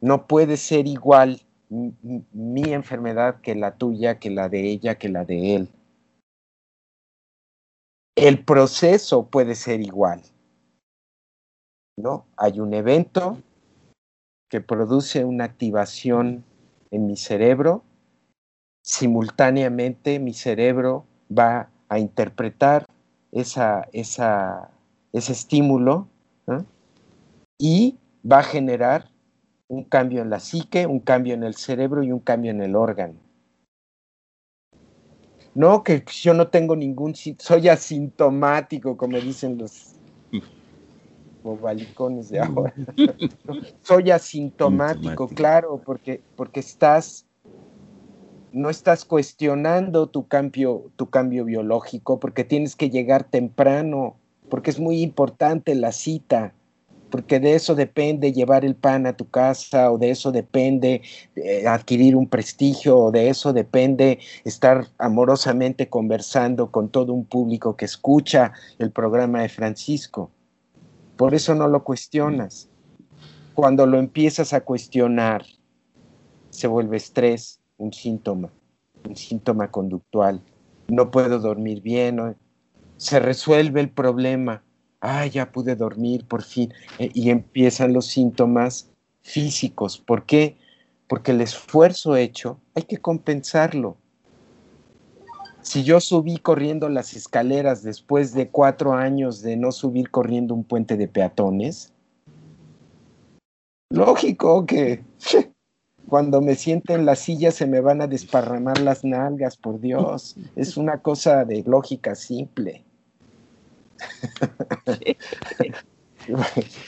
no 0.00 0.26
puede 0.26 0.56
ser 0.56 0.86
igual 0.86 1.40
mi 1.68 2.72
enfermedad 2.72 3.40
que 3.40 3.54
la 3.54 3.76
tuya, 3.76 4.18
que 4.18 4.30
la 4.30 4.48
de 4.48 4.70
ella, 4.70 4.96
que 4.96 5.08
la 5.08 5.24
de 5.24 5.56
él. 5.56 5.68
El 8.16 8.44
proceso 8.44 9.26
puede 9.26 9.54
ser 9.54 9.80
igual. 9.80 10.22
¿No? 11.96 12.26
Hay 12.36 12.60
un 12.60 12.74
evento 12.74 13.38
que 14.48 14.60
produce 14.60 15.24
una 15.24 15.44
activación 15.44 16.44
en 16.90 17.06
mi 17.06 17.16
cerebro. 17.16 17.82
Simultáneamente 18.82 20.20
mi 20.20 20.32
cerebro 20.32 21.06
va 21.36 21.70
a 21.88 21.98
interpretar 21.98 22.86
esa, 23.32 23.88
ese 23.92 25.32
estímulo 25.32 26.08
y 27.58 27.98
va 28.30 28.38
a 28.38 28.44
generar 28.44 29.10
un 29.68 29.84
cambio 29.84 30.22
en 30.22 30.30
la 30.30 30.40
psique, 30.40 30.86
un 30.86 31.00
cambio 31.00 31.34
en 31.34 31.42
el 31.42 31.54
cerebro 31.54 32.02
y 32.02 32.12
un 32.12 32.20
cambio 32.20 32.50
en 32.50 32.62
el 32.62 32.76
órgano. 32.76 33.23
No, 35.54 35.84
que 35.84 36.04
yo 36.20 36.34
no 36.34 36.48
tengo 36.48 36.74
ningún, 36.74 37.14
soy 37.14 37.68
asintomático, 37.68 38.96
como 38.96 39.18
dicen 39.18 39.56
los 39.56 39.94
bobalicones 41.42 42.28
de 42.28 42.40
ahora. 42.40 42.74
soy 43.82 44.10
asintomático, 44.10 45.28
claro, 45.28 45.80
porque, 45.84 46.22
porque 46.34 46.60
estás, 46.60 47.24
no 48.52 48.68
estás 48.68 49.04
cuestionando 49.04 50.08
tu 50.08 50.26
cambio, 50.26 50.90
tu 50.96 51.08
cambio 51.08 51.44
biológico, 51.44 52.18
porque 52.18 52.42
tienes 52.42 52.74
que 52.74 52.90
llegar 52.90 53.24
temprano, 53.24 54.16
porque 54.48 54.70
es 54.70 54.80
muy 54.80 55.02
importante 55.02 55.74
la 55.76 55.92
cita 55.92 56.52
porque 57.14 57.38
de 57.38 57.54
eso 57.54 57.76
depende 57.76 58.32
llevar 58.32 58.64
el 58.64 58.74
pan 58.74 59.06
a 59.06 59.16
tu 59.16 59.30
casa, 59.30 59.92
o 59.92 59.98
de 59.98 60.10
eso 60.10 60.32
depende 60.32 61.00
eh, 61.36 61.64
adquirir 61.64 62.16
un 62.16 62.28
prestigio, 62.28 62.98
o 62.98 63.12
de 63.12 63.28
eso 63.28 63.52
depende 63.52 64.18
estar 64.42 64.88
amorosamente 64.98 65.88
conversando 65.88 66.72
con 66.72 66.88
todo 66.88 67.12
un 67.12 67.24
público 67.24 67.76
que 67.76 67.84
escucha 67.84 68.52
el 68.80 68.90
programa 68.90 69.42
de 69.42 69.48
Francisco. 69.48 70.32
Por 71.16 71.34
eso 71.34 71.54
no 71.54 71.68
lo 71.68 71.84
cuestionas. 71.84 72.68
Cuando 73.54 73.86
lo 73.86 74.00
empiezas 74.00 74.52
a 74.52 74.62
cuestionar, 74.62 75.44
se 76.50 76.66
vuelve 76.66 76.96
estrés, 76.96 77.60
un 77.76 77.92
síntoma, 77.92 78.50
un 79.08 79.14
síntoma 79.14 79.70
conductual. 79.70 80.42
No 80.88 81.12
puedo 81.12 81.38
dormir 81.38 81.80
bien, 81.80 82.34
se 82.96 83.20
resuelve 83.20 83.80
el 83.80 83.90
problema 83.90 84.63
ah, 85.04 85.26
ya 85.26 85.52
pude 85.52 85.76
dormir 85.76 86.26
por 86.26 86.42
fin, 86.42 86.72
eh, 86.98 87.10
y 87.12 87.30
empiezan 87.30 87.92
los 87.92 88.06
síntomas 88.06 88.90
físicos. 89.22 89.98
¿Por 89.98 90.24
qué? 90.24 90.56
Porque 91.06 91.32
el 91.32 91.40
esfuerzo 91.42 92.16
hecho 92.16 92.58
hay 92.74 92.84
que 92.84 92.98
compensarlo. 92.98 93.96
Si 95.60 95.82
yo 95.82 96.00
subí 96.00 96.38
corriendo 96.38 96.88
las 96.88 97.14
escaleras 97.14 97.82
después 97.82 98.34
de 98.34 98.48
cuatro 98.48 98.92
años 98.92 99.40
de 99.40 99.56
no 99.56 99.72
subir 99.72 100.10
corriendo 100.10 100.54
un 100.54 100.64
puente 100.64 100.96
de 100.96 101.08
peatones, 101.08 101.92
lógico 103.90 104.66
que 104.66 105.02
cuando 106.08 106.40
me 106.42 106.54
siente 106.54 106.94
en 106.94 107.06
la 107.06 107.16
silla 107.16 107.50
se 107.50 107.66
me 107.66 107.80
van 107.80 108.02
a 108.02 108.06
desparramar 108.06 108.80
las 108.80 109.04
nalgas, 109.04 109.56
por 109.56 109.80
Dios. 109.80 110.36
Es 110.54 110.76
una 110.76 110.98
cosa 111.00 111.44
de 111.44 111.62
lógica 111.66 112.14
simple. 112.14 112.84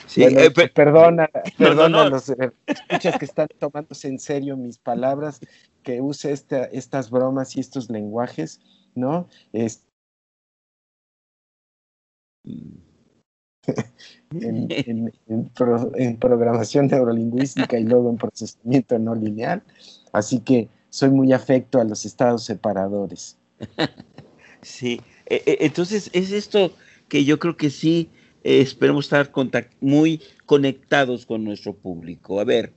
Sí, 0.06 0.22
eh, 0.24 0.50
perdona, 0.74 1.28
perdona 1.58 2.08
los 2.08 2.30
eh, 2.30 2.52
escuchas 2.66 3.18
que 3.18 3.24
están 3.24 3.48
tomándose 3.58 4.08
en 4.08 4.18
serio 4.18 4.56
mis 4.56 4.78
palabras, 4.78 5.40
que 5.82 6.00
use 6.00 6.32
estas 6.32 7.10
bromas 7.10 7.56
y 7.56 7.60
estos 7.60 7.90
lenguajes, 7.90 8.60
¿no? 8.94 9.28
en, 14.40 15.12
en, 15.26 16.16
programación 16.18 16.86
neurolingüística 16.86 17.78
y 17.78 17.84
luego 17.84 18.10
en 18.10 18.16
procesamiento 18.16 18.98
no 18.98 19.14
lineal. 19.14 19.62
Así 20.12 20.40
que 20.40 20.68
soy 20.88 21.10
muy 21.10 21.32
afecto 21.32 21.80
a 21.80 21.84
los 21.84 22.04
estados 22.04 22.44
separadores. 22.44 23.38
Sí, 24.62 25.00
e, 25.26 25.36
e, 25.46 25.58
entonces 25.60 26.10
es 26.12 26.32
esto 26.32 26.72
que 27.08 27.24
yo 27.24 27.38
creo 27.38 27.56
que 27.56 27.70
sí 27.70 28.10
eh, 28.44 28.60
esperemos 28.60 29.06
estar 29.06 29.32
muy 29.80 30.20
conectados 30.46 31.26
con 31.26 31.44
nuestro 31.44 31.74
público. 31.74 32.40
A 32.40 32.44
ver, 32.44 32.72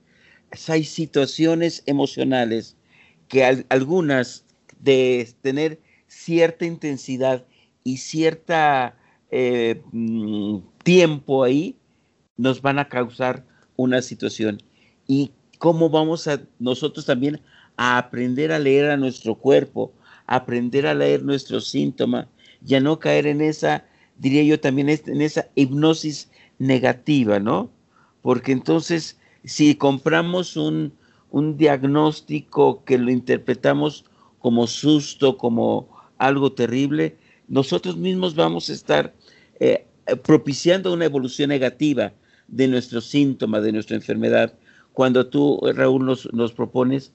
hay 0.68 0.84
situaciones 0.84 1.82
emocionales 1.86 2.76
que 3.28 3.44
algunas 3.68 4.44
de 4.80 5.28
tener 5.42 5.80
cierta 6.08 6.66
intensidad 6.66 7.44
y 7.84 7.98
cierta 7.98 8.96
eh, 9.30 9.80
mm, 9.92 10.58
tiempo 10.82 11.44
ahí 11.44 11.76
nos 12.36 12.60
van 12.60 12.78
a 12.78 12.88
causar 12.88 13.44
una 13.76 14.02
situación. 14.02 14.60
Y 15.06 15.30
cómo 15.58 15.90
vamos 15.90 16.26
a 16.26 16.40
nosotros 16.58 17.06
también 17.06 17.40
a 17.76 17.98
aprender 17.98 18.50
a 18.50 18.58
leer 18.58 18.90
a 18.90 18.96
nuestro 18.96 19.36
cuerpo, 19.36 19.92
aprender 20.26 20.86
a 20.86 20.94
leer 20.94 21.22
nuestro 21.22 21.60
síntoma, 21.60 22.28
ya 22.62 22.80
no 22.80 22.98
caer 22.98 23.26
en 23.26 23.40
esa 23.40 23.84
diría 24.20 24.42
yo 24.42 24.60
también 24.60 24.88
en 24.88 25.22
esa 25.22 25.48
hipnosis 25.54 26.30
negativa, 26.58 27.40
¿no? 27.40 27.70
Porque 28.22 28.52
entonces, 28.52 29.18
si 29.44 29.74
compramos 29.74 30.56
un, 30.56 30.92
diagnóstico 31.56 32.84
que 32.84 32.98
lo 32.98 33.10
interpretamos 33.10 34.04
como 34.40 34.66
susto, 34.66 35.38
como 35.38 35.88
algo 36.18 36.52
terrible, 36.52 37.16
nosotros 37.48 37.96
mismos 37.96 38.34
vamos 38.34 38.68
a 38.68 38.72
estar 38.72 39.14
eh, 39.60 39.86
propiciando 40.24 40.92
una 40.92 41.04
evolución 41.04 41.48
negativa 41.48 42.12
de 42.48 42.66
nuestro 42.66 43.00
síntoma, 43.00 43.60
de 43.60 43.72
nuestra 43.72 43.96
enfermedad. 43.96 44.52
Cuando 44.92 45.28
tú, 45.28 45.60
Raúl, 45.74 46.04
nos, 46.04 46.30
nos 46.32 46.52
propones 46.52 47.12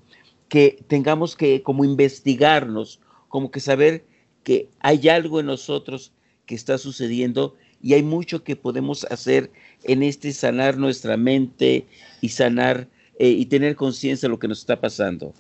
que 0.48 0.84
tengamos 0.88 1.36
que 1.36 1.62
como 1.62 1.84
investigarnos, 1.84 3.02
como 3.28 3.52
que 3.52 3.60
saber 3.60 4.06
que 4.44 4.70
hay 4.80 5.10
algo 5.10 5.42
en 5.42 5.48
nosotros 5.48 6.14
que 6.46 6.56
está 6.56 6.78
sucediendo 6.78 7.56
y 7.82 7.94
hay 7.94 8.04
mucho 8.04 8.44
que 8.44 8.56
podemos 8.56 9.06
hacer 9.06 9.52
en 9.84 10.04
este 10.04 10.32
sanar 10.34 10.78
nuestra 10.78 11.18
mente 11.18 11.88
y 12.22 12.30
sanar 12.30 12.88
eh, 13.20 13.30
y 13.30 13.46
tener 13.46 13.76
conciencia 13.76 14.28
de 14.28 14.32
lo 14.32 14.40
que 14.40 14.48
nos 14.48 14.60
está 14.60 14.80
pasando. 14.80 15.34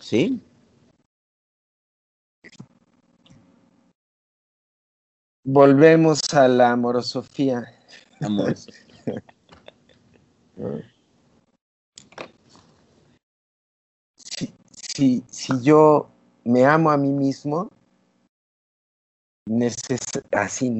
¿Sí? 0.00 0.40
Volvemos 5.44 6.20
a 6.32 6.48
la 6.48 6.72
amorosofía. 6.72 7.64
si, 14.94 15.22
si 15.28 15.62
yo 15.62 16.10
me 16.44 16.64
amo 16.64 16.90
a 16.90 16.96
mí 16.96 17.10
mismo, 17.10 17.70
así, 20.32 20.70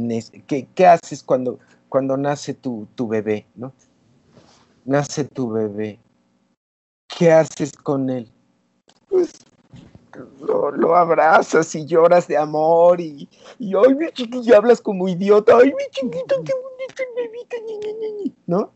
¿qué, 0.47 0.87
haces 0.87 1.23
cuando, 1.23 1.59
cuando 1.89 2.17
nace 2.17 2.55
tu, 2.55 2.87
tu 2.95 3.07
bebé? 3.09 3.47
¿no? 3.55 3.73
Nace 4.85 5.25
tu 5.25 5.51
bebé. 5.51 5.99
¿Qué 7.07 7.31
haces 7.31 7.73
con 7.73 8.11
él? 8.11 8.31
Pues 9.09 9.33
lo, 10.41 10.97
abrazas 10.97 11.75
y 11.75 11.87
lloras 11.87 12.29
de 12.29 12.37
amor 12.37 13.01
y, 13.01 13.29
y 13.59 13.75
ay, 13.75 13.95
mi 13.95 14.11
chiquillo, 14.13 14.57
hablas 14.57 14.81
como 14.81 15.09
idiota, 15.09 15.57
ay, 15.57 15.73
mi 15.73 15.85
chiquito, 15.91 16.37
qué 16.45 16.53
bonito 16.53 17.03
bebito, 17.17 17.57
¿no? 18.47 18.73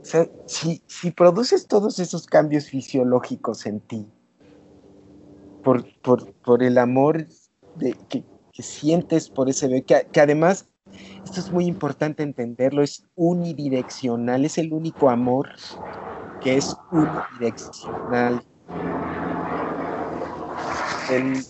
O 0.00 0.04
sea, 0.04 0.26
si, 0.46 0.82
si 0.86 1.10
produces 1.10 1.66
todos 1.66 1.98
esos 1.98 2.26
cambios 2.26 2.66
fisiológicos 2.66 3.66
en 3.66 3.80
ti, 3.80 4.06
por, 5.62 5.84
por, 6.00 6.32
por 6.34 6.62
el 6.62 6.78
amor 6.78 7.26
que, 8.08 8.24
sientes 8.62 9.30
por 9.30 9.48
ese 9.48 9.68
bebé, 9.68 9.84
que, 9.84 10.20
además, 10.20 10.66
esto 11.24 11.40
es 11.40 11.50
muy 11.50 11.64
importante 11.64 12.22
entenderlo, 12.22 12.82
es 12.82 13.04
unidireccional, 13.14 14.44
es 14.44 14.58
el 14.58 14.72
único 14.72 15.08
amor 15.08 15.48
que 16.42 16.58
es 16.58 16.76
unidireccional. 16.92 18.42
El, 21.10 21.42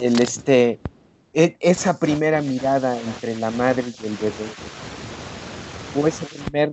el, 0.00 0.20
este, 0.20 0.78
e, 1.34 1.56
esa 1.60 1.98
primera 1.98 2.40
mirada 2.40 2.98
entre 2.98 3.36
la 3.36 3.50
madre 3.50 3.84
y 4.02 4.06
el 4.06 4.16
bebé, 4.16 4.56
o 5.94 6.06
ese 6.06 6.24
primer 6.26 6.70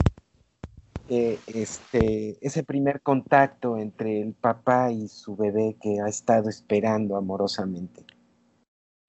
este, 1.10 2.38
ese 2.45 2.64
primer 2.64 3.01
contacto 3.01 3.78
entre 3.78 4.22
el 4.22 4.34
papá 4.34 4.91
y 4.91 5.08
su 5.08 5.36
bebé 5.36 5.76
que 5.82 5.99
ha 5.99 6.08
estado 6.08 6.49
esperando 6.49 7.18
amorosamente. 7.18 8.06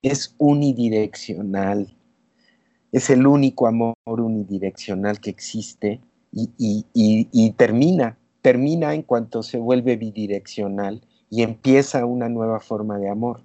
Es 0.03 0.35
unidireccional, 0.39 1.97
es 2.93 3.11
el 3.11 3.27
único 3.27 3.67
amor 3.67 3.97
unidireccional 4.07 5.21
que 5.21 5.31
existe 5.31 6.01
y, 6.33 7.51
termina, 7.57 8.19
termina 8.43 8.95
en 8.95 9.03
cuanto 9.03 9.43
se 9.43 9.59
vuelve 9.59 9.97
bidireccional 9.97 11.01
y 11.31 11.43
empieza 11.43 12.05
una 12.07 12.29
nueva 12.29 12.61
forma 12.61 12.99
de 12.99 13.09
amor. 13.09 13.43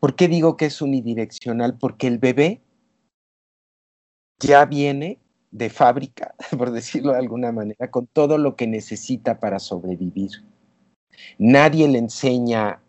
¿Por 0.00 0.14
qué 0.14 0.28
digo 0.28 0.56
que 0.56 0.66
es 0.66 0.82
unidireccional? 0.82 1.78
Porque 1.78 2.06
el 2.06 2.18
bebé 2.18 2.60
ya 4.38 4.66
viene 4.66 5.18
de 5.54 5.70
fábrica, 5.70 6.34
por 6.58 6.72
decirlo 6.72 7.12
de 7.12 7.18
alguna 7.18 7.52
manera, 7.52 7.90
con 7.90 8.06
todo 8.08 8.38
lo 8.38 8.56
que 8.56 8.66
necesita 8.66 9.38
para 9.38 9.60
sobrevivir. 9.60 10.30
Nadie 11.38 11.86
le 11.88 11.98
enseña 11.98 12.82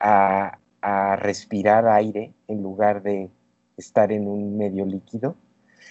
a, 0.00 0.58
respirar 1.18 1.88
aire 1.88 2.32
en 2.46 2.62
lugar 2.62 3.02
de 3.02 3.28
estar 3.76 4.12
en 4.12 4.28
un 4.28 4.56
medio 4.56 4.86
líquido. 4.86 5.36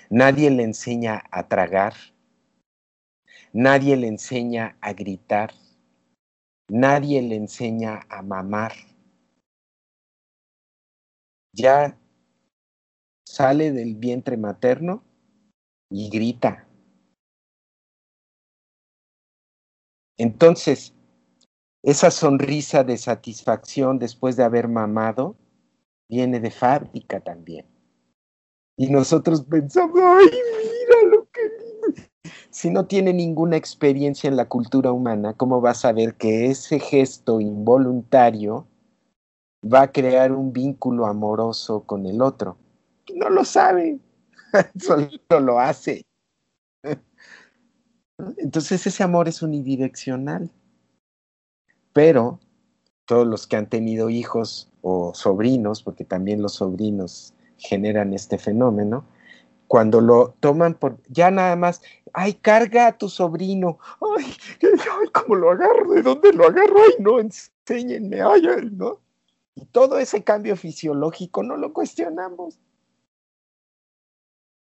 Nadie 0.10 0.50
le 0.50 0.64
enseña 0.64 1.22
a 1.32 1.50
tragar. 1.50 1.94
Nadie 3.52 3.98
le 3.98 4.08
enseña 4.08 4.78
a 4.80 4.94
gritar. 4.94 5.52
Nadie 6.70 7.22
le 7.22 7.36
enseña 7.36 8.06
a 8.08 8.22
mamar. 8.22 8.72
Ya 11.52 11.98
sale 13.26 13.74
del 13.74 13.96
vientre 13.96 14.38
materno 14.38 15.04
y 15.90 16.10
grita. 16.10 16.68
Entonces, 20.18 20.94
esa 21.84 22.10
sonrisa 22.10 22.84
de 22.84 22.98
satisfacción 22.98 24.00
después 24.00 24.36
de 24.36 24.44
haber 24.44 24.68
mamado 24.68 25.36
viene 26.10 26.40
de 26.40 26.52
fábrica 26.52 27.20
también. 27.20 27.66
Y 28.78 28.88
nosotros 28.88 29.44
pensamos, 29.44 30.00
ay, 30.04 30.26
mira 30.26 31.16
lo 31.16 31.28
que. 31.32 31.42
Si 32.50 32.70
no 32.70 32.86
tiene 32.86 33.14
ninguna 33.14 33.58
experiencia 33.58 34.28
en 34.28 34.38
la 34.38 34.48
cultura 34.48 34.92
humana, 34.92 35.34
¿cómo 35.34 35.62
va 35.62 35.72
a 35.72 35.76
saber 35.76 36.16
que 36.16 36.48
ese 36.48 36.80
gesto 36.80 37.40
involuntario 37.42 38.66
va 39.62 39.84
a 39.84 39.92
crear 39.92 40.32
un 40.32 40.54
vínculo 40.54 41.06
amoroso 41.06 41.84
con 41.84 42.06
el 42.06 42.22
otro? 42.22 42.58
No 43.14 43.30
lo 43.30 43.44
sabe. 43.44 44.00
solo 44.80 45.10
lo 45.40 45.60
hace. 45.60 46.06
Entonces 48.38 48.86
ese 48.88 49.04
amor 49.04 49.28
es 49.28 49.42
unidireccional. 49.42 50.50
Pero 51.94 52.40
todos 53.06 53.28
los 53.28 53.48
que 53.48 53.56
han 53.56 53.70
tenido 53.70 54.10
hijos 54.10 54.70
o 54.82 55.14
sobrinos, 55.14 55.84
porque 55.84 56.04
también 56.04 56.42
los 56.42 56.56
sobrinos 56.56 57.34
generan 57.58 58.14
este 58.14 58.38
fenómeno, 58.38 59.06
cuando 59.68 60.02
lo 60.02 60.36
toman 60.40 60.76
por, 60.76 60.98
ya 61.08 61.32
nada 61.32 61.56
más, 61.56 61.82
ay, 62.14 62.34
carga 62.34 62.88
a 62.88 62.98
tu 62.98 63.10
sobrino, 63.10 63.80
ay, 64.18 64.26
ay, 64.62 65.10
¿cómo 65.12 65.36
lo 65.36 65.52
agarro? 65.52 65.94
¿De 65.94 66.02
dónde 66.02 66.34
lo 66.34 66.46
agarro? 66.46 66.78
Ay, 66.78 66.96
no, 67.00 67.20
enséñenme, 67.20 68.22
ay, 68.22 68.44
¿no? 68.72 69.00
Y 69.56 69.66
todo 69.66 69.98
ese 69.98 70.24
cambio 70.24 70.56
fisiológico 70.56 71.42
no 71.42 71.58
lo 71.58 71.74
cuestionamos 71.74 72.60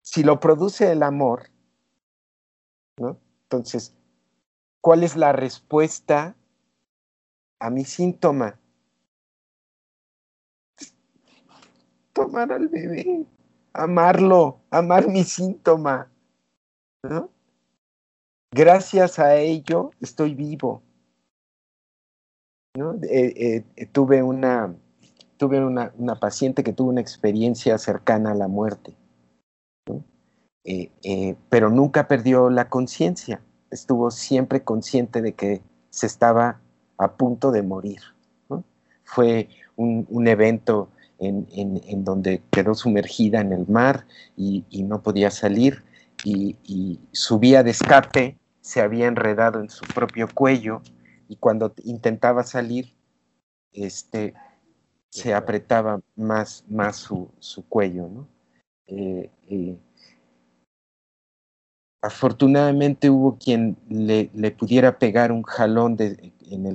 si 0.10 0.24
lo 0.24 0.40
produce 0.40 0.90
el 0.90 1.04
amor, 1.04 1.50
¿no? 2.98 3.20
Entonces, 3.44 3.94
¿cuál 4.80 5.04
es 5.04 5.18
la 5.18 5.34
respuesta 5.34 6.38
a 7.60 7.70
mi 7.70 7.84
síntoma? 7.84 8.58
Tomar 12.14 12.54
al 12.54 12.70
bebé, 12.70 13.26
amarlo, 13.74 14.62
amar 14.70 15.10
mi 15.10 15.26
síntoma, 15.26 16.10
¿no? 17.04 17.30
Gracias 18.52 19.20
a 19.20 19.36
ello 19.36 19.92
estoy 20.00 20.36
vivo. 20.36 20.84
¿no? 22.78 22.94
Eh, 23.04 23.66
eh, 23.76 23.86
tuve 23.88 24.24
una, 24.24 24.74
tuve 25.36 25.60
una, 25.60 25.92
una 25.98 26.16
paciente 26.16 26.64
que 26.64 26.72
tuvo 26.72 26.92
una 26.92 27.02
experiencia 27.02 27.78
cercana 27.78 28.32
a 28.32 28.36
la 28.36 28.48
muerte 28.48 28.96
eh, 30.70 30.92
eh, 31.02 31.36
pero 31.48 31.70
nunca 31.70 32.10
perdió 32.10 32.50
la 32.50 32.68
conciencia, 32.68 33.40
estuvo 33.72 34.12
siempre 34.12 34.66
consciente 34.66 35.22
de 35.22 35.32
que 35.32 35.62
se 35.90 36.08
estaba 36.08 36.60
a 36.98 37.14
punto 37.14 37.52
de 37.52 37.64
morir. 37.64 38.02
fue 39.06 39.48
un, 39.78 40.28
evento 40.28 40.90
en, 41.20 42.04
donde 42.04 42.42
quedó 42.52 42.76
sumergida 42.76 43.40
en 43.40 43.54
el 43.54 43.66
mar 43.66 44.06
y, 44.36 44.66
no 44.84 45.02
podía 45.02 45.32
salir 45.32 45.86
y, 46.26 47.00
su 47.14 47.40
vía 47.40 47.64
de 47.64 47.72
escape 47.72 48.38
se 48.60 48.82
había 48.82 49.08
enredado 49.08 49.62
en 49.62 49.70
su 49.70 49.86
propio 49.86 50.28
cuello 50.34 50.82
y 51.30 51.38
cuando 51.38 51.74
intentaba 51.86 52.44
salir, 52.44 52.94
este, 53.72 54.34
se 55.12 55.34
apretaba 55.34 56.02
más, 56.18 56.66
más 56.68 56.98
su, 56.98 57.32
cuello. 57.70 58.10
¿no? 58.10 58.28
Eh, 58.88 59.32
eh, 59.48 59.78
afortunadamente 62.02 63.10
hubo 63.10 63.38
quien 63.38 63.78
le, 63.90 64.30
pudiera 64.52 65.00
pegar 65.00 65.32
un 65.32 65.44
jalón 65.44 65.98
en, 66.00 66.66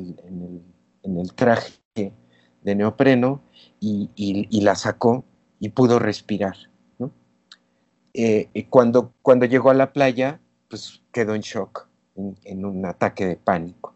el, 1.05 1.33
traje 1.35 1.73
de 1.95 2.75
neopreno 2.75 3.43
y, 3.81 4.61
la 4.61 4.75
sacó 4.75 5.25
y 5.61 5.71
pudo 5.71 5.99
respirar. 5.99 6.57
Eh, 8.15 8.67
cuando, 8.69 9.15
cuando 9.23 9.47
llegó 9.47 9.71
a 9.71 9.75
la 9.75 9.93
playa, 9.93 10.39
pues 10.69 11.03
quedó 11.13 11.35
en 11.35 11.41
shock, 11.41 11.89
en, 12.15 12.65
un 12.65 12.85
ataque 12.85 13.27
de 13.27 13.37
pánico. 13.37 13.95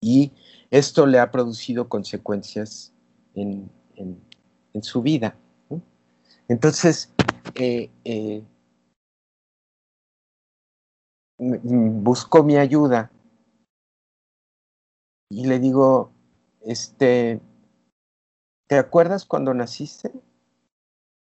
Y 0.00 0.32
esto 0.70 1.06
le 1.06 1.18
ha 1.18 1.30
producido 1.30 1.88
consecuencias 1.88 2.92
en, 3.34 3.70
su 4.80 5.02
vida. 5.02 5.36
Entonces, 6.48 7.12
eh, 7.54 7.90
eh, 8.04 8.42
buscó 11.62 12.42
mi 12.42 12.56
ayuda 12.56 13.10
y 15.30 15.46
le 15.46 15.58
digo, 15.58 16.12
este, 16.60 17.40
¿te 18.68 18.78
acuerdas 18.78 19.24
cuando 19.24 19.52
naciste? 19.52 20.12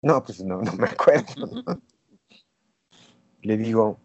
No, 0.02 0.22
pues 0.22 0.42
no, 0.44 0.60
no 0.60 0.72
me 0.72 0.88
acuerdo. 0.88 1.80
Le 3.42 3.56
digo, 3.56 4.00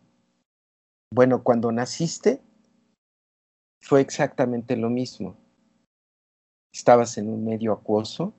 bueno, 1.11 1.43
cuando 1.43 1.71
naciste 1.71 2.41
fue 3.81 4.01
exactamente 4.01 4.75
lo 4.75 4.89
mismo. 4.89 5.37
Estabas 6.71 7.17
en 7.17 7.29
un 7.29 7.43
medio 7.43 7.73
acuoso 7.73 8.33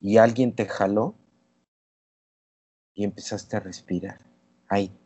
y 0.00 0.18
alguien 0.18 0.54
te 0.54 0.66
jaló 0.66 1.14
y 2.94 3.04
empezaste 3.04 3.56
a 3.56 3.60
respirar. 3.60 4.20
Ahí. 4.68 5.01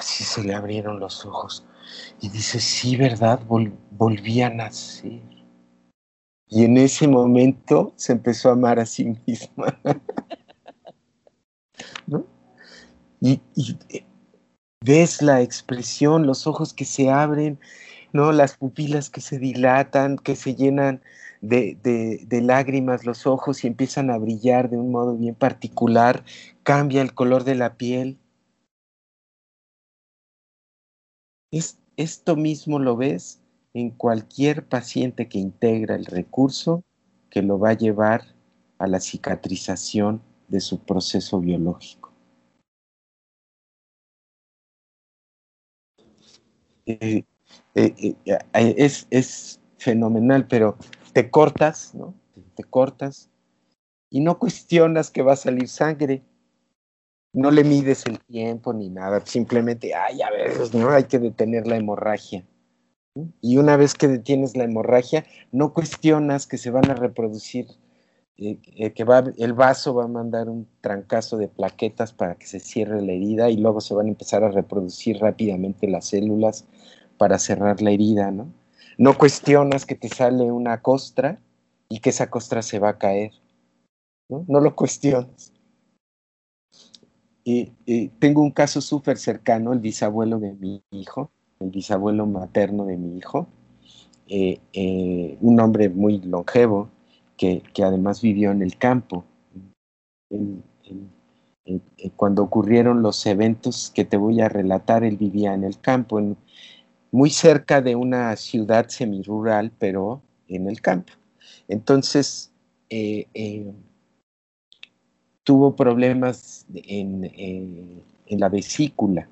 Así 0.00 0.24
se 0.24 0.42
le 0.42 0.54
abrieron 0.54 0.98
los 0.98 1.26
ojos. 1.26 1.62
Y 2.22 2.30
dice, 2.30 2.58
sí, 2.58 2.96
¿verdad? 2.96 3.38
volví 3.46 4.40
a 4.40 4.48
nacer. 4.48 5.20
Y 6.48 6.64
en 6.64 6.78
ese 6.78 7.06
momento 7.06 7.92
se 7.96 8.12
empezó 8.12 8.48
a 8.48 8.52
amar 8.52 8.80
a 8.80 8.86
sí 8.86 9.14
misma. 9.26 9.78
¿No? 12.06 12.24
Y, 13.20 13.42
eh, 13.90 14.06
ves 14.82 15.20
la 15.20 15.42
expresión, 15.42 16.26
los 16.26 16.46
ojos 16.46 16.72
que 16.72 16.86
se 16.86 17.10
abren, 17.10 17.60
¿no? 18.14 18.32
Las 18.32 18.56
pupilas 18.56 19.10
que 19.10 19.20
se 19.20 19.38
dilatan, 19.38 20.16
que 20.16 20.34
se 20.34 20.54
llenan 20.54 21.02
de, 21.42 22.40
lágrimas 22.42 23.04
los 23.04 23.26
ojos 23.26 23.64
y 23.64 23.66
empiezan 23.66 24.10
a 24.10 24.16
brillar 24.16 24.70
de 24.70 24.78
un 24.78 24.90
modo 24.90 25.14
bien 25.14 25.34
particular, 25.34 26.24
cambia 26.62 27.02
el 27.02 27.12
color 27.12 27.44
de 27.44 27.56
la 27.56 27.74
piel. 27.74 28.16
Esto 31.50 32.36
mismo 32.36 32.78
lo 32.78 32.96
ves 32.96 33.40
en 33.74 33.90
cualquier 33.90 34.66
paciente 34.66 35.28
que 35.28 35.38
integra 35.38 35.94
el 35.94 36.06
recurso 36.06 36.84
que 37.30 37.42
lo 37.42 37.58
va 37.58 37.70
a 37.70 37.76
llevar 37.76 38.34
a 38.78 38.86
la 38.86 39.00
cicatrización 39.00 40.22
de 40.48 40.60
su 40.60 40.80
proceso 40.80 41.40
biológico. 41.40 42.12
Eh, 46.86 47.24
eh, 47.74 48.16
eh, 48.24 48.38
es, 48.52 49.06
es, 49.10 49.60
fenomenal, 49.78 50.46
pero 50.46 50.76
te 51.14 51.30
cortas, 51.30 51.94
¿no? 51.94 52.12
Te 52.54 52.64
cortas 52.64 53.30
y 54.10 54.20
no 54.20 54.38
cuestionas 54.38 55.10
que 55.10 55.22
va 55.22 55.32
a 55.32 55.36
salir 55.36 55.68
sangre 55.68 56.22
no 57.32 57.50
le 57.50 57.64
mides 57.64 58.06
el 58.06 58.18
tiempo 58.20 58.72
ni 58.72 58.88
nada, 58.88 59.24
simplemente, 59.24 59.94
ay, 59.94 60.20
a 60.22 60.30
ver, 60.30 60.74
¿no? 60.74 60.90
Hay 60.90 61.04
que 61.04 61.18
detener 61.18 61.66
la 61.66 61.76
hemorragia. 61.76 62.44
Y 63.40 63.56
una 63.58 63.76
vez 63.76 63.94
que 63.94 64.08
detienes 64.08 64.56
la 64.56 64.64
hemorragia, 64.64 65.24
no 65.52 65.72
cuestionas 65.72 66.46
que 66.46 66.58
se 66.58 66.70
van 66.70 66.90
a 66.90 66.94
reproducir, 66.94 67.66
eh, 68.36 68.58
eh, 68.76 68.92
que 68.92 69.04
va, 69.04 69.24
el 69.36 69.52
vaso 69.52 69.94
va 69.94 70.04
a 70.04 70.08
mandar 70.08 70.48
un 70.48 70.66
trancazo 70.80 71.36
de 71.36 71.48
plaquetas 71.48 72.12
para 72.12 72.36
que 72.36 72.46
se 72.46 72.60
cierre 72.60 73.02
la 73.02 73.12
herida 73.12 73.50
y 73.50 73.56
luego 73.56 73.80
se 73.80 73.94
van 73.94 74.06
a 74.06 74.10
empezar 74.10 74.44
a 74.44 74.50
reproducir 74.50 75.18
rápidamente 75.18 75.88
las 75.88 76.06
células 76.06 76.66
para 77.18 77.38
cerrar 77.38 77.82
la 77.82 77.90
herida, 77.90 78.30
¿no? 78.30 78.52
No 78.96 79.18
cuestionas 79.18 79.86
que 79.86 79.94
te 79.94 80.08
sale 80.08 80.50
una 80.50 80.80
costra 80.82 81.40
y 81.88 82.00
que 82.00 82.10
esa 82.10 82.30
costra 82.30 82.62
se 82.62 82.78
va 82.78 82.90
a 82.90 82.98
caer, 82.98 83.32
¿no? 84.28 84.44
No 84.48 84.60
lo 84.60 84.74
cuestionas 84.74 85.52
tengo 88.18 88.42
un 88.42 88.50
caso 88.50 88.80
súper 88.80 89.18
cercano, 89.18 89.72
el 89.72 89.80
bisabuelo 89.80 90.38
de 90.38 90.52
mi 90.54 90.82
hijo, 90.90 91.30
el 91.60 91.70
bisabuelo 91.70 92.26
materno 92.26 92.86
de 92.86 92.96
mi 92.96 93.18
hijo, 93.18 93.48
eh, 94.32 94.60
eh, 94.72 95.36
un 95.40 95.58
hombre 95.58 95.88
muy 95.88 96.20
longevo 96.20 96.88
que, 97.36 97.62
además 97.82 98.22
vivió 98.22 98.52
en 98.52 98.62
el 98.62 98.76
campo. 98.76 99.24
cuando 102.14 102.42
ocurrieron 102.44 103.02
los 103.02 103.26
eventos 103.26 103.90
que 103.92 104.04
te 104.04 104.16
voy 104.16 104.40
a 104.40 104.48
relatar, 104.48 105.02
él 105.02 105.16
vivía 105.16 105.52
en 105.54 105.64
el 105.64 105.80
campo, 105.80 106.20
muy 107.10 107.30
cerca 107.30 107.82
de 107.82 107.96
una 107.96 108.36
ciudad 108.36 108.88
semirural, 108.88 109.72
pero 109.78 110.22
en 110.46 110.68
el 110.68 110.80
campo. 110.80 111.12
Entonces, 111.66 112.52
eh, 112.88 113.26
tuvo 115.44 115.76
problemas 115.76 116.66
en, 116.74 118.02
la 118.28 118.48
vesícula. 118.48 119.28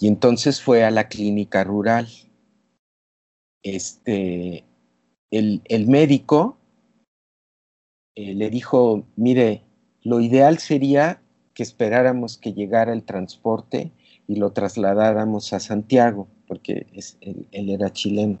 Y 0.00 0.08
entonces 0.08 0.60
fue 0.60 0.84
a 0.84 0.90
la 0.90 1.08
clínica 1.08 1.64
rural. 1.64 2.08
Este, 3.62 4.64
el, 5.30 5.86
médico 5.88 6.58
eh, 8.14 8.34
le 8.34 8.50
dijo, 8.50 9.04
mire, 9.16 9.62
lo 10.02 10.20
ideal 10.20 10.58
sería 10.58 11.20
que 11.54 11.62
esperáramos 11.62 12.36
que 12.36 12.52
llegara 12.52 12.92
el 12.92 13.04
transporte 13.04 13.92
y 14.28 14.36
lo 14.36 14.52
trasladáramos 14.52 15.52
a 15.52 15.60
Santiago, 15.60 16.28
porque 16.46 16.86
él, 17.50 17.70
era 17.70 17.92
chileno. 17.92 18.38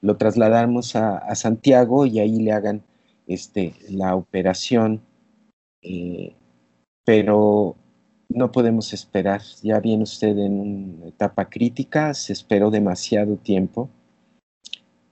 Lo 0.00 0.16
trasladáramos 0.16 0.96
a 0.96 1.34
Santiago 1.34 2.06
y 2.06 2.18
ahí 2.18 2.40
le 2.40 2.52
hagan 2.52 2.82
este, 3.26 3.74
la 3.88 4.14
operación, 4.14 5.02
eh, 5.82 6.34
pero 7.04 7.76
no 8.28 8.52
podemos 8.52 8.92
esperar. 8.92 9.42
Ya 9.62 9.80
viene 9.80 10.04
usted 10.04 10.36
en 10.38 10.60
una 10.60 11.08
etapa 11.08 11.48
crítica, 11.48 12.14
se 12.14 12.32
esperó 12.32 12.70
demasiado 12.70 13.36
tiempo. 13.36 13.90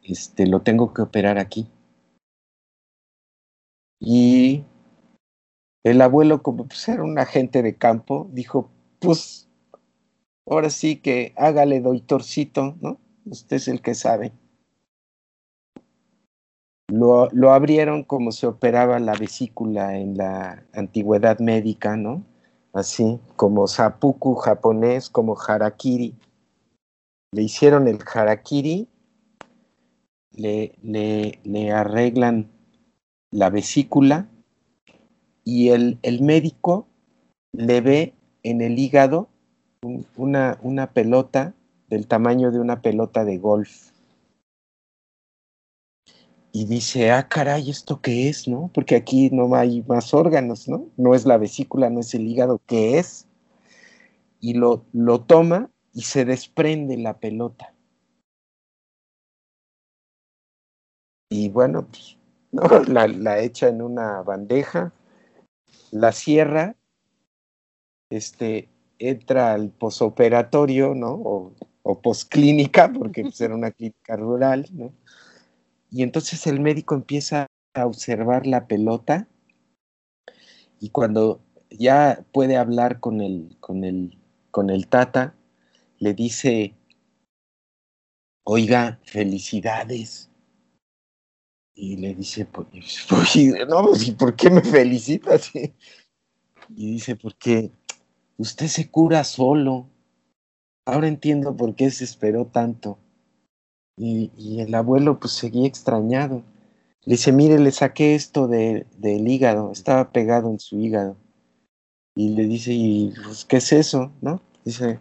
Este, 0.02 0.46
lo 0.46 0.62
tengo 0.62 0.92
que 0.92 1.02
operar 1.02 1.38
aquí. 1.38 1.68
Y 4.00 4.64
el 5.84 6.00
abuelo, 6.00 6.42
como 6.42 6.66
pues, 6.66 6.88
era 6.88 7.02
un 7.02 7.18
agente 7.18 7.62
de 7.62 7.76
campo, 7.76 8.28
dijo, 8.32 8.70
pues 8.98 9.48
ahora 10.46 10.70
sí 10.70 10.96
que 10.96 11.34
hágale 11.36 11.80
doitorcito, 11.80 12.76
¿no? 12.80 12.98
Usted 13.26 13.56
es 13.56 13.68
el 13.68 13.82
que 13.82 13.94
sabe. 13.94 14.32
Lo, 16.90 17.52
abrieron 17.52 18.02
como 18.02 18.32
se 18.32 18.48
operaba 18.48 18.98
la 18.98 19.14
vesícula 19.14 19.96
en 19.96 20.16
la 20.16 20.64
antigüedad 20.72 21.38
médica, 21.38 21.96
¿no? 21.96 22.24
Así, 22.72 23.20
como 23.36 23.68
sapuku 23.68 24.34
japonés, 24.34 25.08
como 25.08 25.36
harakiri. 25.36 26.16
Le 27.32 27.42
hicieron 27.42 27.86
el 27.86 27.98
harakiri, 28.12 28.88
le, 30.32 30.72
le, 30.82 31.72
arreglan 31.72 32.50
la 33.30 33.50
vesícula 33.50 34.26
y 35.44 35.68
el, 35.68 35.98
el, 36.02 36.22
médico 36.22 36.88
le 37.52 37.80
ve 37.80 38.14
en 38.42 38.62
el 38.62 38.78
hígado 38.78 39.28
una, 40.16 40.58
una 40.62 40.88
pelota 40.88 41.54
del 41.88 42.08
tamaño 42.08 42.50
de 42.50 42.58
una 42.58 42.82
pelota 42.82 43.24
de 43.24 43.38
golf 43.38 43.89
y 46.52 46.66
dice, 46.66 47.10
ah, 47.10 47.28
caray, 47.28 47.70
¿esto 47.70 48.00
qué 48.00 48.28
es, 48.28 48.48
no? 48.48 48.70
Porque 48.74 48.96
aquí 48.96 49.30
no 49.30 49.54
hay 49.54 49.82
más 49.82 50.14
órganos, 50.14 50.68
¿no? 50.68 50.86
No 50.96 51.14
es 51.14 51.26
la 51.26 51.38
vesícula, 51.38 51.90
no 51.90 52.00
es 52.00 52.14
el 52.14 52.26
hígado, 52.26 52.60
¿qué 52.66 52.98
es? 52.98 53.26
Y 54.40 54.54
lo, 54.54 54.84
lo 54.92 55.20
toma 55.20 55.70
y 55.92 56.02
se 56.02 56.24
desprende 56.24 56.96
la 56.96 57.18
pelota. 57.18 57.74
y 61.30 61.48
bueno, 61.48 61.86
pues, 61.86 62.18
la, 62.88 63.40
echa 63.40 63.68
en 63.68 63.80
una 63.80 64.20
bandeja, 64.22 64.92
la 65.92 66.12
cierra, 66.12 66.76
este, 68.10 68.68
entra 68.98 69.52
al 69.52 69.70
posoperatorio, 69.70 70.94
¿no? 70.94 71.12
O, 71.12 71.54
o 71.82 72.02
posclínica, 72.02 72.92
porque 72.92 73.22
pues, 73.22 73.40
era 73.40 73.54
una 73.54 73.70
clínica 73.70 74.16
rural, 74.16 74.66
¿no? 74.72 74.92
Y 75.90 76.02
entonces 76.02 76.46
el 76.46 76.60
médico 76.60 76.94
empieza 76.94 77.46
a 77.74 77.86
observar 77.86 78.46
la 78.46 78.66
pelota 78.66 79.28
y 80.80 80.88
cuando 80.88 81.42
ya 81.70 82.24
puede 82.32 82.56
hablar 82.56 83.00
con 83.00 83.20
el, 83.20 83.56
con 83.60 83.84
el, 83.84 84.18
con 84.50 84.70
el 84.70 84.88
tata, 84.88 85.34
le 85.98 86.14
dice, 86.14 86.74
oiga, 88.44 88.98
felicidades. 89.04 90.30
Y 91.74 91.96
le 91.98 92.14
dice, 92.14 92.46
pues, 92.46 92.66
no, 93.68 93.82
pues, 93.84 94.08
¿y 94.08 94.12
por 94.12 94.34
qué 94.34 94.50
me 94.50 94.62
felicitas? 94.62 95.50
Y 96.76 96.92
dice, 96.92 97.16
porque 97.16 97.72
usted 98.36 98.68
se 98.68 98.88
cura 98.92 99.24
solo. 99.24 99.88
Ahora 100.86 101.08
entiendo 101.08 101.56
por 101.56 101.74
qué 101.74 101.90
se 101.90 102.04
esperó 102.04 102.46
tanto. 102.46 102.96
Y, 104.02 104.60
el 104.60 104.74
abuelo 104.74 105.20
pues 105.20 105.34
seguía 105.34 105.66
extrañado. 105.66 106.42
Le 107.04 107.12
dice, 107.12 107.32
mire, 107.32 107.58
le 107.58 107.70
saqué 107.70 108.14
esto 108.14 108.48
de, 108.48 108.86
del 108.96 109.28
hígado, 109.28 109.72
estaba 109.72 110.10
pegado 110.10 110.48
en 110.48 110.58
su 110.58 110.80
hígado. 110.80 111.16
Y 112.14 112.30
le 112.30 112.44
dice, 112.44 112.72
¿y 112.72 113.12
pues, 113.22 113.44
qué 113.44 113.58
es 113.58 113.72
eso? 113.72 114.10
¿No? 114.22 114.40
Dice, 114.64 114.98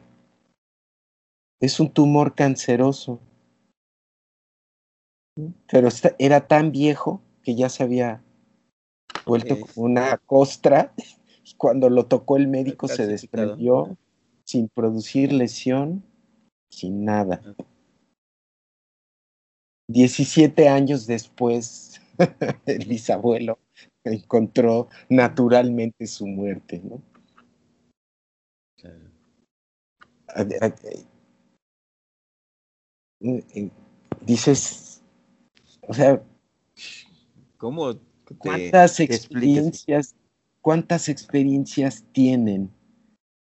es 1.61 1.79
un 1.79 1.89
tumor 1.91 2.35
canceroso. 2.35 3.21
Pero 5.71 5.87
era 6.17 6.47
tan 6.47 6.73
viejo 6.73 7.21
que 7.41 7.55
ya 7.55 7.69
se 7.69 7.83
había 7.83 8.21
vuelto 9.25 9.57
como 9.61 9.85
una 9.85 10.17
costra. 10.17 10.93
Cuando 11.57 11.89
lo 11.89 12.05
tocó 12.05 12.35
el 12.35 12.49
médico 12.49 12.89
se 12.89 13.07
desprendió 13.07 13.97
sin 14.43 14.67
producir 14.67 15.31
lesión, 15.31 16.03
sin 16.69 17.05
nada. 17.05 17.41
17 19.89 20.69
años 20.69 21.07
después, 21.07 21.99
el 22.67 22.85
bisabuelo 22.85 23.57
encontró 24.03 24.87
naturalmente 25.09 26.05
su 26.05 26.27
muerte, 26.27 26.79
¿no? 26.83 27.01
Dices, 34.21 35.01
o 35.87 35.93
sea, 35.93 36.23
¿cómo 37.57 37.95
cuántas 38.37 38.99
experiencias, 38.99 40.15
cuántas 40.61 41.09
experiencias 41.09 42.05
tienen 42.11 42.71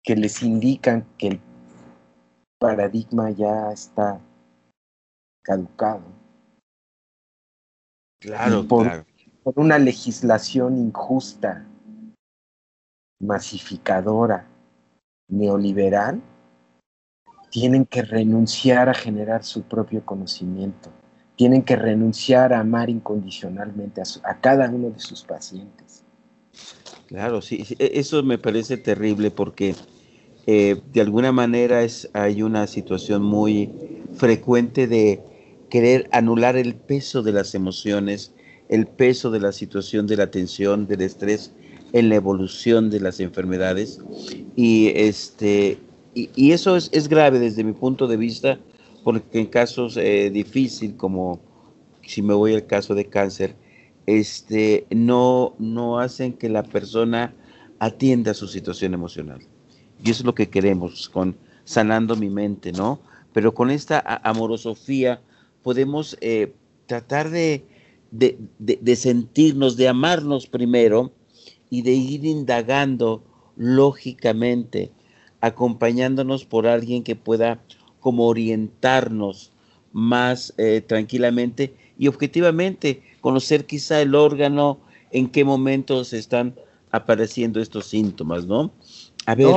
que 0.04 0.14
les 0.14 0.44
indican 0.44 1.04
que 1.18 1.26
el 1.26 1.40
paradigma 2.60 3.32
ya 3.32 3.72
está 3.72 4.20
caducado? 5.42 6.25
Claro, 8.26 8.66
por, 8.66 9.06
una 9.54 9.78
legislación 9.78 10.76
injusta, 10.76 11.64
masificadora, 13.20 14.48
neoliberal, 15.28 16.20
tienen 17.50 17.84
que 17.84 18.02
renunciar 18.02 18.88
a 18.88 18.94
generar 18.94 19.44
su 19.44 19.62
propio 19.62 20.04
conocimiento, 20.04 20.90
tienen 21.36 21.62
que 21.62 21.76
renunciar 21.76 22.52
a 22.52 22.58
amar 22.58 22.90
incondicionalmente 22.90 24.02
a, 24.24 24.40
cada 24.40 24.68
uno 24.68 24.90
de 24.90 24.98
sus 24.98 25.22
pacientes. 25.22 26.02
Claro, 27.06 27.40
sí, 27.42 27.64
e, 27.78 27.92
eso 27.94 28.24
me 28.24 28.38
parece 28.38 28.76
terrible 28.76 29.30
porque 29.30 29.76
eh, 30.48 30.80
de 30.92 31.00
alguna 31.00 31.30
manera 31.30 31.84
es, 31.84 32.10
hay 32.12 32.42
una 32.42 32.66
situación 32.66 33.22
muy 33.22 33.70
frecuente 34.16 34.88
de 34.88 35.35
querer 35.76 36.08
anular 36.10 36.56
el 36.56 36.74
peso 36.74 37.22
de 37.22 37.32
las 37.32 37.54
emociones, 37.54 38.32
el 38.70 38.86
peso 38.86 39.30
de 39.30 39.40
la 39.40 39.52
situación 39.52 40.06
de 40.06 40.16
la 40.16 40.30
tensión, 40.30 40.86
del 40.86 41.02
estrés 41.02 41.52
en 41.92 42.08
la 42.08 42.14
evolución 42.14 42.88
de 42.88 42.98
las 42.98 43.20
enfermedades. 43.20 44.00
Y, 44.56 44.90
este, 44.94 45.78
y, 46.14 46.52
eso 46.52 46.78
es, 46.78 46.88
es, 46.94 47.08
grave 47.08 47.38
desde 47.40 47.62
mi 47.62 47.74
punto 47.74 48.06
de 48.06 48.16
vista, 48.16 48.58
porque 49.04 49.38
en 49.38 49.44
casos 49.48 49.98
eh, 49.98 50.30
difíciles, 50.30 50.96
como 50.96 51.42
si 52.06 52.22
me 52.22 52.32
voy 52.32 52.54
al 52.54 52.64
caso 52.64 52.94
de 52.94 53.04
cáncer, 53.04 53.54
este, 54.06 54.86
no, 54.88 55.56
no 55.58 55.98
hacen 55.98 56.32
que 56.32 56.48
la 56.48 56.62
persona 56.62 57.34
atienda 57.80 58.32
su 58.32 58.48
situación 58.48 58.94
emocional. 58.94 59.40
Y 60.02 60.10
eso 60.10 60.22
es 60.22 60.24
lo 60.24 60.34
que 60.34 60.48
queremos 60.48 61.10
con 61.10 61.36
sanando 61.64 62.16
mi 62.16 62.30
mente, 62.30 62.72
¿no? 62.72 62.98
Pero 63.34 63.52
con 63.52 63.70
esta 63.70 64.02
amorosofía 64.24 65.20
podemos 65.66 66.16
eh, 66.20 66.52
tratar 66.86 67.28
de, 67.28 67.64
de, 68.12 68.94
sentirnos, 68.94 69.76
de 69.76 69.88
amarnos 69.88 70.46
primero 70.46 71.10
y 71.70 71.82
de 71.82 71.90
ir 71.90 72.24
indagando 72.24 73.24
lógicamente, 73.56 74.92
acompañándonos 75.40 76.44
por 76.44 76.68
alguien 76.68 77.02
que 77.02 77.16
pueda 77.16 77.60
como 77.98 78.28
orientarnos 78.28 79.50
más 79.90 80.54
eh, 80.56 80.84
tranquilamente 80.86 81.74
y 81.98 82.06
objetivamente, 82.06 83.02
conocer 83.20 83.66
quizá 83.66 84.00
el 84.00 84.14
órgano, 84.14 84.78
en 85.10 85.28
qué 85.28 85.44
momentos 85.44 86.12
están 86.12 86.54
apareciendo 86.92 87.60
estos 87.60 87.86
síntomas, 87.86 88.46
¿no? 88.46 88.70
A 89.26 89.34
ver, 89.34 89.48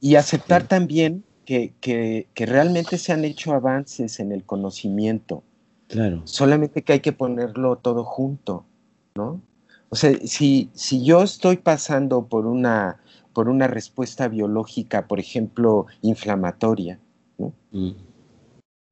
y, 0.00 0.14
aceptar 0.14 0.66
también 0.66 1.22
que, 1.46 2.26
realmente 2.34 2.98
se 2.98 3.12
han 3.12 3.24
hecho 3.24 3.52
avances 3.54 4.20
en 4.20 4.32
el 4.32 4.44
conocimiento. 4.44 5.42
Claro. 5.88 6.20
Solamente 6.24 6.82
que 6.82 6.94
hay 6.94 7.00
que 7.00 7.12
ponerlo 7.12 7.76
todo 7.76 8.04
junto, 8.04 8.66
¿no? 9.14 9.40
O 9.88 9.96
sea, 9.96 10.12
si, 10.24 10.68
si 10.74 11.04
yo 11.04 11.22
estoy 11.22 11.58
pasando 11.58 12.26
por 12.26 12.46
una, 12.46 13.00
por 13.32 13.48
una 13.48 13.68
respuesta 13.68 14.26
biológica, 14.28 15.06
por 15.06 15.20
ejemplo, 15.20 15.86
inflamatoria, 16.02 16.98
¿no? 17.38 17.52
Mm. 17.70 17.90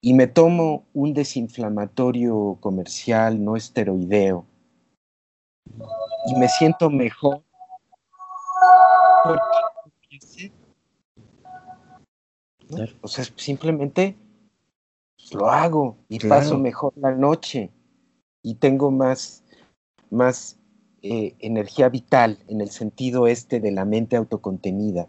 y 0.00 0.14
me 0.14 0.26
tomo 0.26 0.84
un 0.92 1.14
desinflamatorio 1.14 2.58
comercial 2.60 3.42
no 3.42 3.56
esteroideo, 3.56 4.46
y 6.26 6.34
me 6.38 6.48
siento 6.48 6.90
mejor, 6.90 7.42
o 13.00 13.08
sea, 13.08 13.24
simplemente 13.36 14.16
lo 15.32 15.50
hago 15.50 15.96
y 16.08 16.18
paso 16.18 16.58
mejor 16.58 16.92
la 16.96 17.12
noche 17.12 17.70
y 18.42 18.56
tengo 18.56 18.90
más, 18.90 19.42
más 20.10 20.58
eh, 21.02 21.34
energía 21.38 21.88
vital 21.88 22.38
en 22.48 22.60
el 22.60 22.70
sentido 22.70 23.26
este 23.26 23.60
de 23.60 23.70
la 23.70 23.84
mente 23.84 24.16
autocontenida 24.16 25.08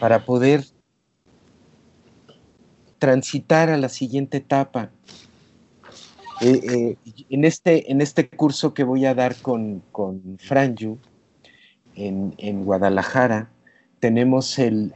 para 0.00 0.24
poder 0.24 0.64
transitar 2.98 3.68
a 3.68 3.76
la 3.76 3.88
siguiente 3.88 4.38
etapa. 4.38 4.90
Eh, 6.40 6.96
eh, 7.04 7.24
en, 7.30 7.44
este, 7.44 7.90
en 7.90 8.00
este 8.00 8.28
curso 8.28 8.74
que 8.74 8.84
voy 8.84 9.06
a 9.06 9.14
dar 9.14 9.36
con, 9.36 9.82
con 9.92 10.38
Franju 10.38 10.98
en, 11.94 12.34
en 12.38 12.64
Guadalajara, 12.64 13.50
tenemos 14.00 14.58
el, 14.58 14.94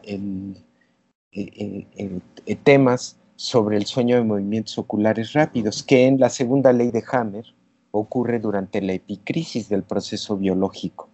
temas 2.62 3.18
sobre 3.36 3.76
el 3.76 3.86
sueño 3.86 4.16
de 4.16 4.24
movimientos 4.24 4.78
oculares 4.78 5.32
rápidos, 5.34 5.82
que 5.82 6.06
en 6.06 6.18
la 6.18 6.30
segunda 6.30 6.72
ley 6.72 6.90
de 6.90 7.04
Hammer 7.12 7.44
ocurre 7.90 8.38
durante 8.38 8.80
la 8.80 8.94
epicrisis 8.94 9.68
del 9.68 9.82
proceso 9.82 10.36
biológico, 10.36 11.08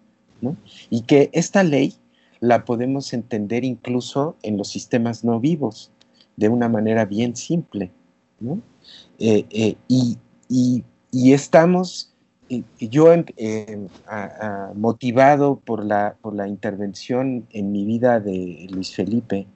y 0.91 1.03
que 1.03 1.31
esta 1.33 1.63
ley 1.63 1.95
la 2.41 2.65
podemos 2.65 3.13
entender 3.13 3.65
incluso 3.65 4.37
en 4.43 4.57
los 4.57 4.69
sistemas 4.69 5.25
no 5.25 5.39
vivos, 5.39 5.93
de 6.37 6.49
una 6.49 6.69
manera 6.69 7.05
bien 7.05 7.37
simple. 7.37 7.93
Eh, 9.19 9.47
eh, 9.51 9.77
y, 9.89 10.85
estamos, 11.33 12.13
yo 12.81 13.07
motivado 14.75 15.61
por 15.65 15.85
la, 15.85 16.17
por 16.21 16.35
la 16.35 16.49
intervención 16.49 17.47
en 17.51 17.71
mi 17.71 17.85
vida 17.85 18.19
de 18.19 18.67
Luis 18.71 18.95
Felipe, 18.95 19.47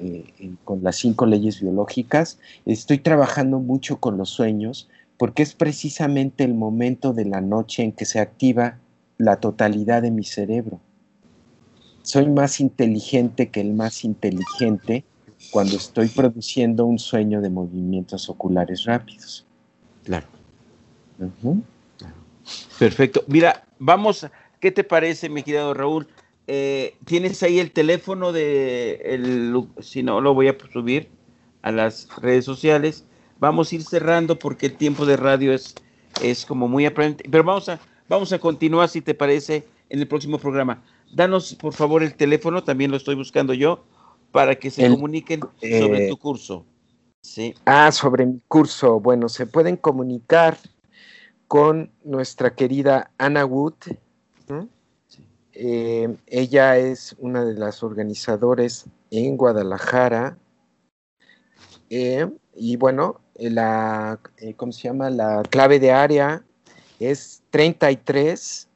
eh, 0.00 0.54
con 0.64 0.82
las 0.82 0.96
cinco 0.96 1.26
leyes 1.26 1.60
biológicas. 1.60 2.38
Estoy 2.66 2.98
trabajando 2.98 3.58
mucho 3.58 3.98
con 3.98 4.16
los 4.16 4.30
sueños 4.30 4.88
porque 5.18 5.42
es 5.42 5.54
precisamente 5.54 6.44
el 6.44 6.54
momento 6.54 7.12
de 7.12 7.24
la 7.24 7.40
noche 7.40 7.82
en 7.82 7.92
que 7.92 8.04
se 8.04 8.20
activa 8.20 8.78
la 9.18 9.36
totalidad 9.36 10.02
de 10.02 10.10
mi 10.10 10.24
cerebro. 10.24 10.80
Soy 12.02 12.26
más 12.28 12.60
inteligente 12.60 13.50
que 13.50 13.60
el 13.60 13.74
más 13.74 14.04
inteligente 14.04 15.04
cuando 15.50 15.76
estoy 15.76 16.08
produciendo 16.08 16.86
un 16.86 16.98
sueño 16.98 17.40
de 17.40 17.50
movimientos 17.50 18.28
oculares 18.28 18.84
rápidos. 18.84 19.44
Claro. 20.04 20.26
Perfecto. 22.78 23.24
Mira, 23.26 23.64
vamos, 23.78 24.26
¿qué 24.60 24.70
te 24.70 24.84
parece, 24.84 25.28
mi 25.28 25.42
querido 25.42 25.74
Raúl? 25.74 26.08
Eh, 26.50 26.96
¿Tienes 27.04 27.42
ahí 27.42 27.60
el 27.60 27.70
teléfono 27.70 28.32
de, 28.32 29.02
el, 29.04 29.68
si 29.80 30.02
no, 30.02 30.20
lo 30.22 30.32
voy 30.32 30.48
a 30.48 30.56
subir 30.72 31.08
a 31.62 31.70
las 31.70 32.08
redes 32.16 32.44
sociales. 32.46 33.04
Vamos 33.38 33.70
a 33.70 33.74
ir 33.74 33.82
cerrando 33.82 34.38
porque 34.38 34.66
el 34.66 34.76
tiempo 34.76 35.06
de 35.06 35.16
radio 35.16 35.52
es, 35.52 35.74
es 36.22 36.46
como 36.46 36.66
muy 36.66 36.86
apremiante, 36.86 37.24
pero 37.30 37.44
vamos 37.44 37.68
a, 37.68 37.78
vamos 38.08 38.32
a 38.32 38.38
continuar, 38.38 38.88
si 38.88 39.02
te 39.02 39.14
parece, 39.14 39.66
en 39.90 40.00
el 40.00 40.08
próximo 40.08 40.38
programa. 40.38 40.82
Danos, 41.12 41.54
por 41.54 41.74
favor, 41.74 42.02
el 42.02 42.14
teléfono, 42.14 42.64
también 42.64 42.90
lo 42.90 42.96
estoy 42.96 43.14
buscando 43.14 43.52
yo, 43.54 43.84
para 44.32 44.54
que 44.54 44.70
se 44.70 44.88
comuniquen 44.88 45.40
sobre 45.60 46.06
eh, 46.06 46.08
tu 46.08 46.16
curso. 46.16 46.64
Sí. 47.20 47.54
Ah, 47.66 47.92
sobre 47.92 48.26
mi 48.26 48.40
curso. 48.48 49.00
Bueno, 49.00 49.28
se 49.28 49.46
pueden 49.46 49.76
comunicar 49.76 50.56
con 51.46 51.90
nuestra 52.04 52.54
querida 52.54 53.10
Ana 53.18 53.44
Wood. 53.44 53.74
Eh, 55.60 56.16
ella 56.28 56.76
es 56.76 57.16
una 57.18 57.44
de 57.44 57.54
las 57.54 57.82
organizadoras 57.82 58.86
en 59.10 59.36
Guadalajara. 59.36 60.38
Eh, 61.90 62.30
y 62.54 62.76
bueno, 62.76 63.20
la, 63.34 64.20
¿cómo 64.54 64.70
se 64.70 64.82
llama? 64.82 65.10
La 65.10 65.42
clave 65.42 65.80
de 65.80 65.90
área 65.90 66.44
es 67.00 67.42
33 67.50 68.68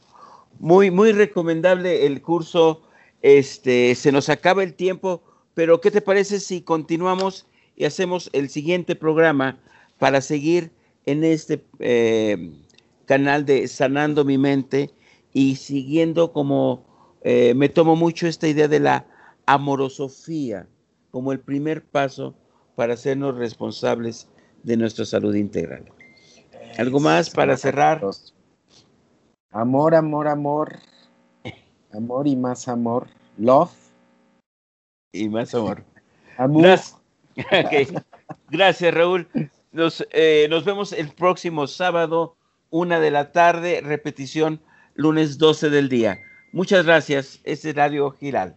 muy, 0.58 0.90
muy 0.90 1.12
recomendable 1.12 2.06
el 2.06 2.22
curso. 2.22 2.82
Este, 3.22 3.94
se 3.94 4.12
nos 4.12 4.28
acaba 4.28 4.62
el 4.62 4.74
tiempo, 4.74 5.22
pero 5.54 5.80
¿qué 5.80 5.90
te 5.90 6.00
parece 6.00 6.40
si 6.40 6.62
continuamos 6.62 7.46
y 7.76 7.84
hacemos 7.84 8.30
el 8.32 8.48
siguiente 8.48 8.96
programa 8.96 9.58
para 9.98 10.20
seguir 10.20 10.72
en 11.06 11.24
este 11.24 11.64
eh, 11.80 12.52
canal 13.08 13.46
de 13.46 13.66
Sanando 13.66 14.24
mi 14.24 14.36
mente 14.36 14.90
y 15.32 15.56
siguiendo 15.56 16.32
como 16.32 16.84
eh, 17.22 17.54
me 17.54 17.70
tomo 17.70 17.96
mucho 17.96 18.26
esta 18.26 18.46
idea 18.46 18.68
de 18.68 18.80
la 18.80 19.06
amorosofía 19.46 20.68
como 21.10 21.32
el 21.32 21.40
primer 21.40 21.82
paso 21.82 22.34
para 22.76 22.94
hacernos 22.94 23.36
responsables 23.36 24.28
de 24.62 24.76
nuestra 24.76 25.06
salud 25.06 25.34
integral. 25.34 25.86
¿Algo 26.76 27.00
más 27.00 27.30
para 27.30 27.56
cerrar? 27.56 28.02
Amor, 29.50 29.94
amor, 29.94 30.28
amor. 30.28 30.78
Amor 31.92 32.28
y 32.28 32.36
más 32.36 32.68
amor. 32.68 33.08
Love. 33.38 33.72
Y 35.12 35.28
más 35.30 35.54
amor. 35.54 35.82
Gracias. 36.36 37.00
Gracias, 38.50 38.94
Raúl. 38.94 39.26
Nos, 39.72 40.06
eh, 40.10 40.46
nos 40.50 40.64
vemos 40.64 40.92
el 40.92 41.08
próximo 41.08 41.66
sábado, 41.66 42.36
una 42.70 43.00
de 43.00 43.10
la 43.10 43.32
tarde, 43.32 43.80
repetición 43.82 44.60
lunes 44.94 45.38
12 45.38 45.70
del 45.70 45.88
día. 45.88 46.18
Muchas 46.52 46.84
gracias. 46.84 47.40
Este 47.44 47.70
es 47.70 47.76
Radio 47.76 48.10
Giral. 48.10 48.56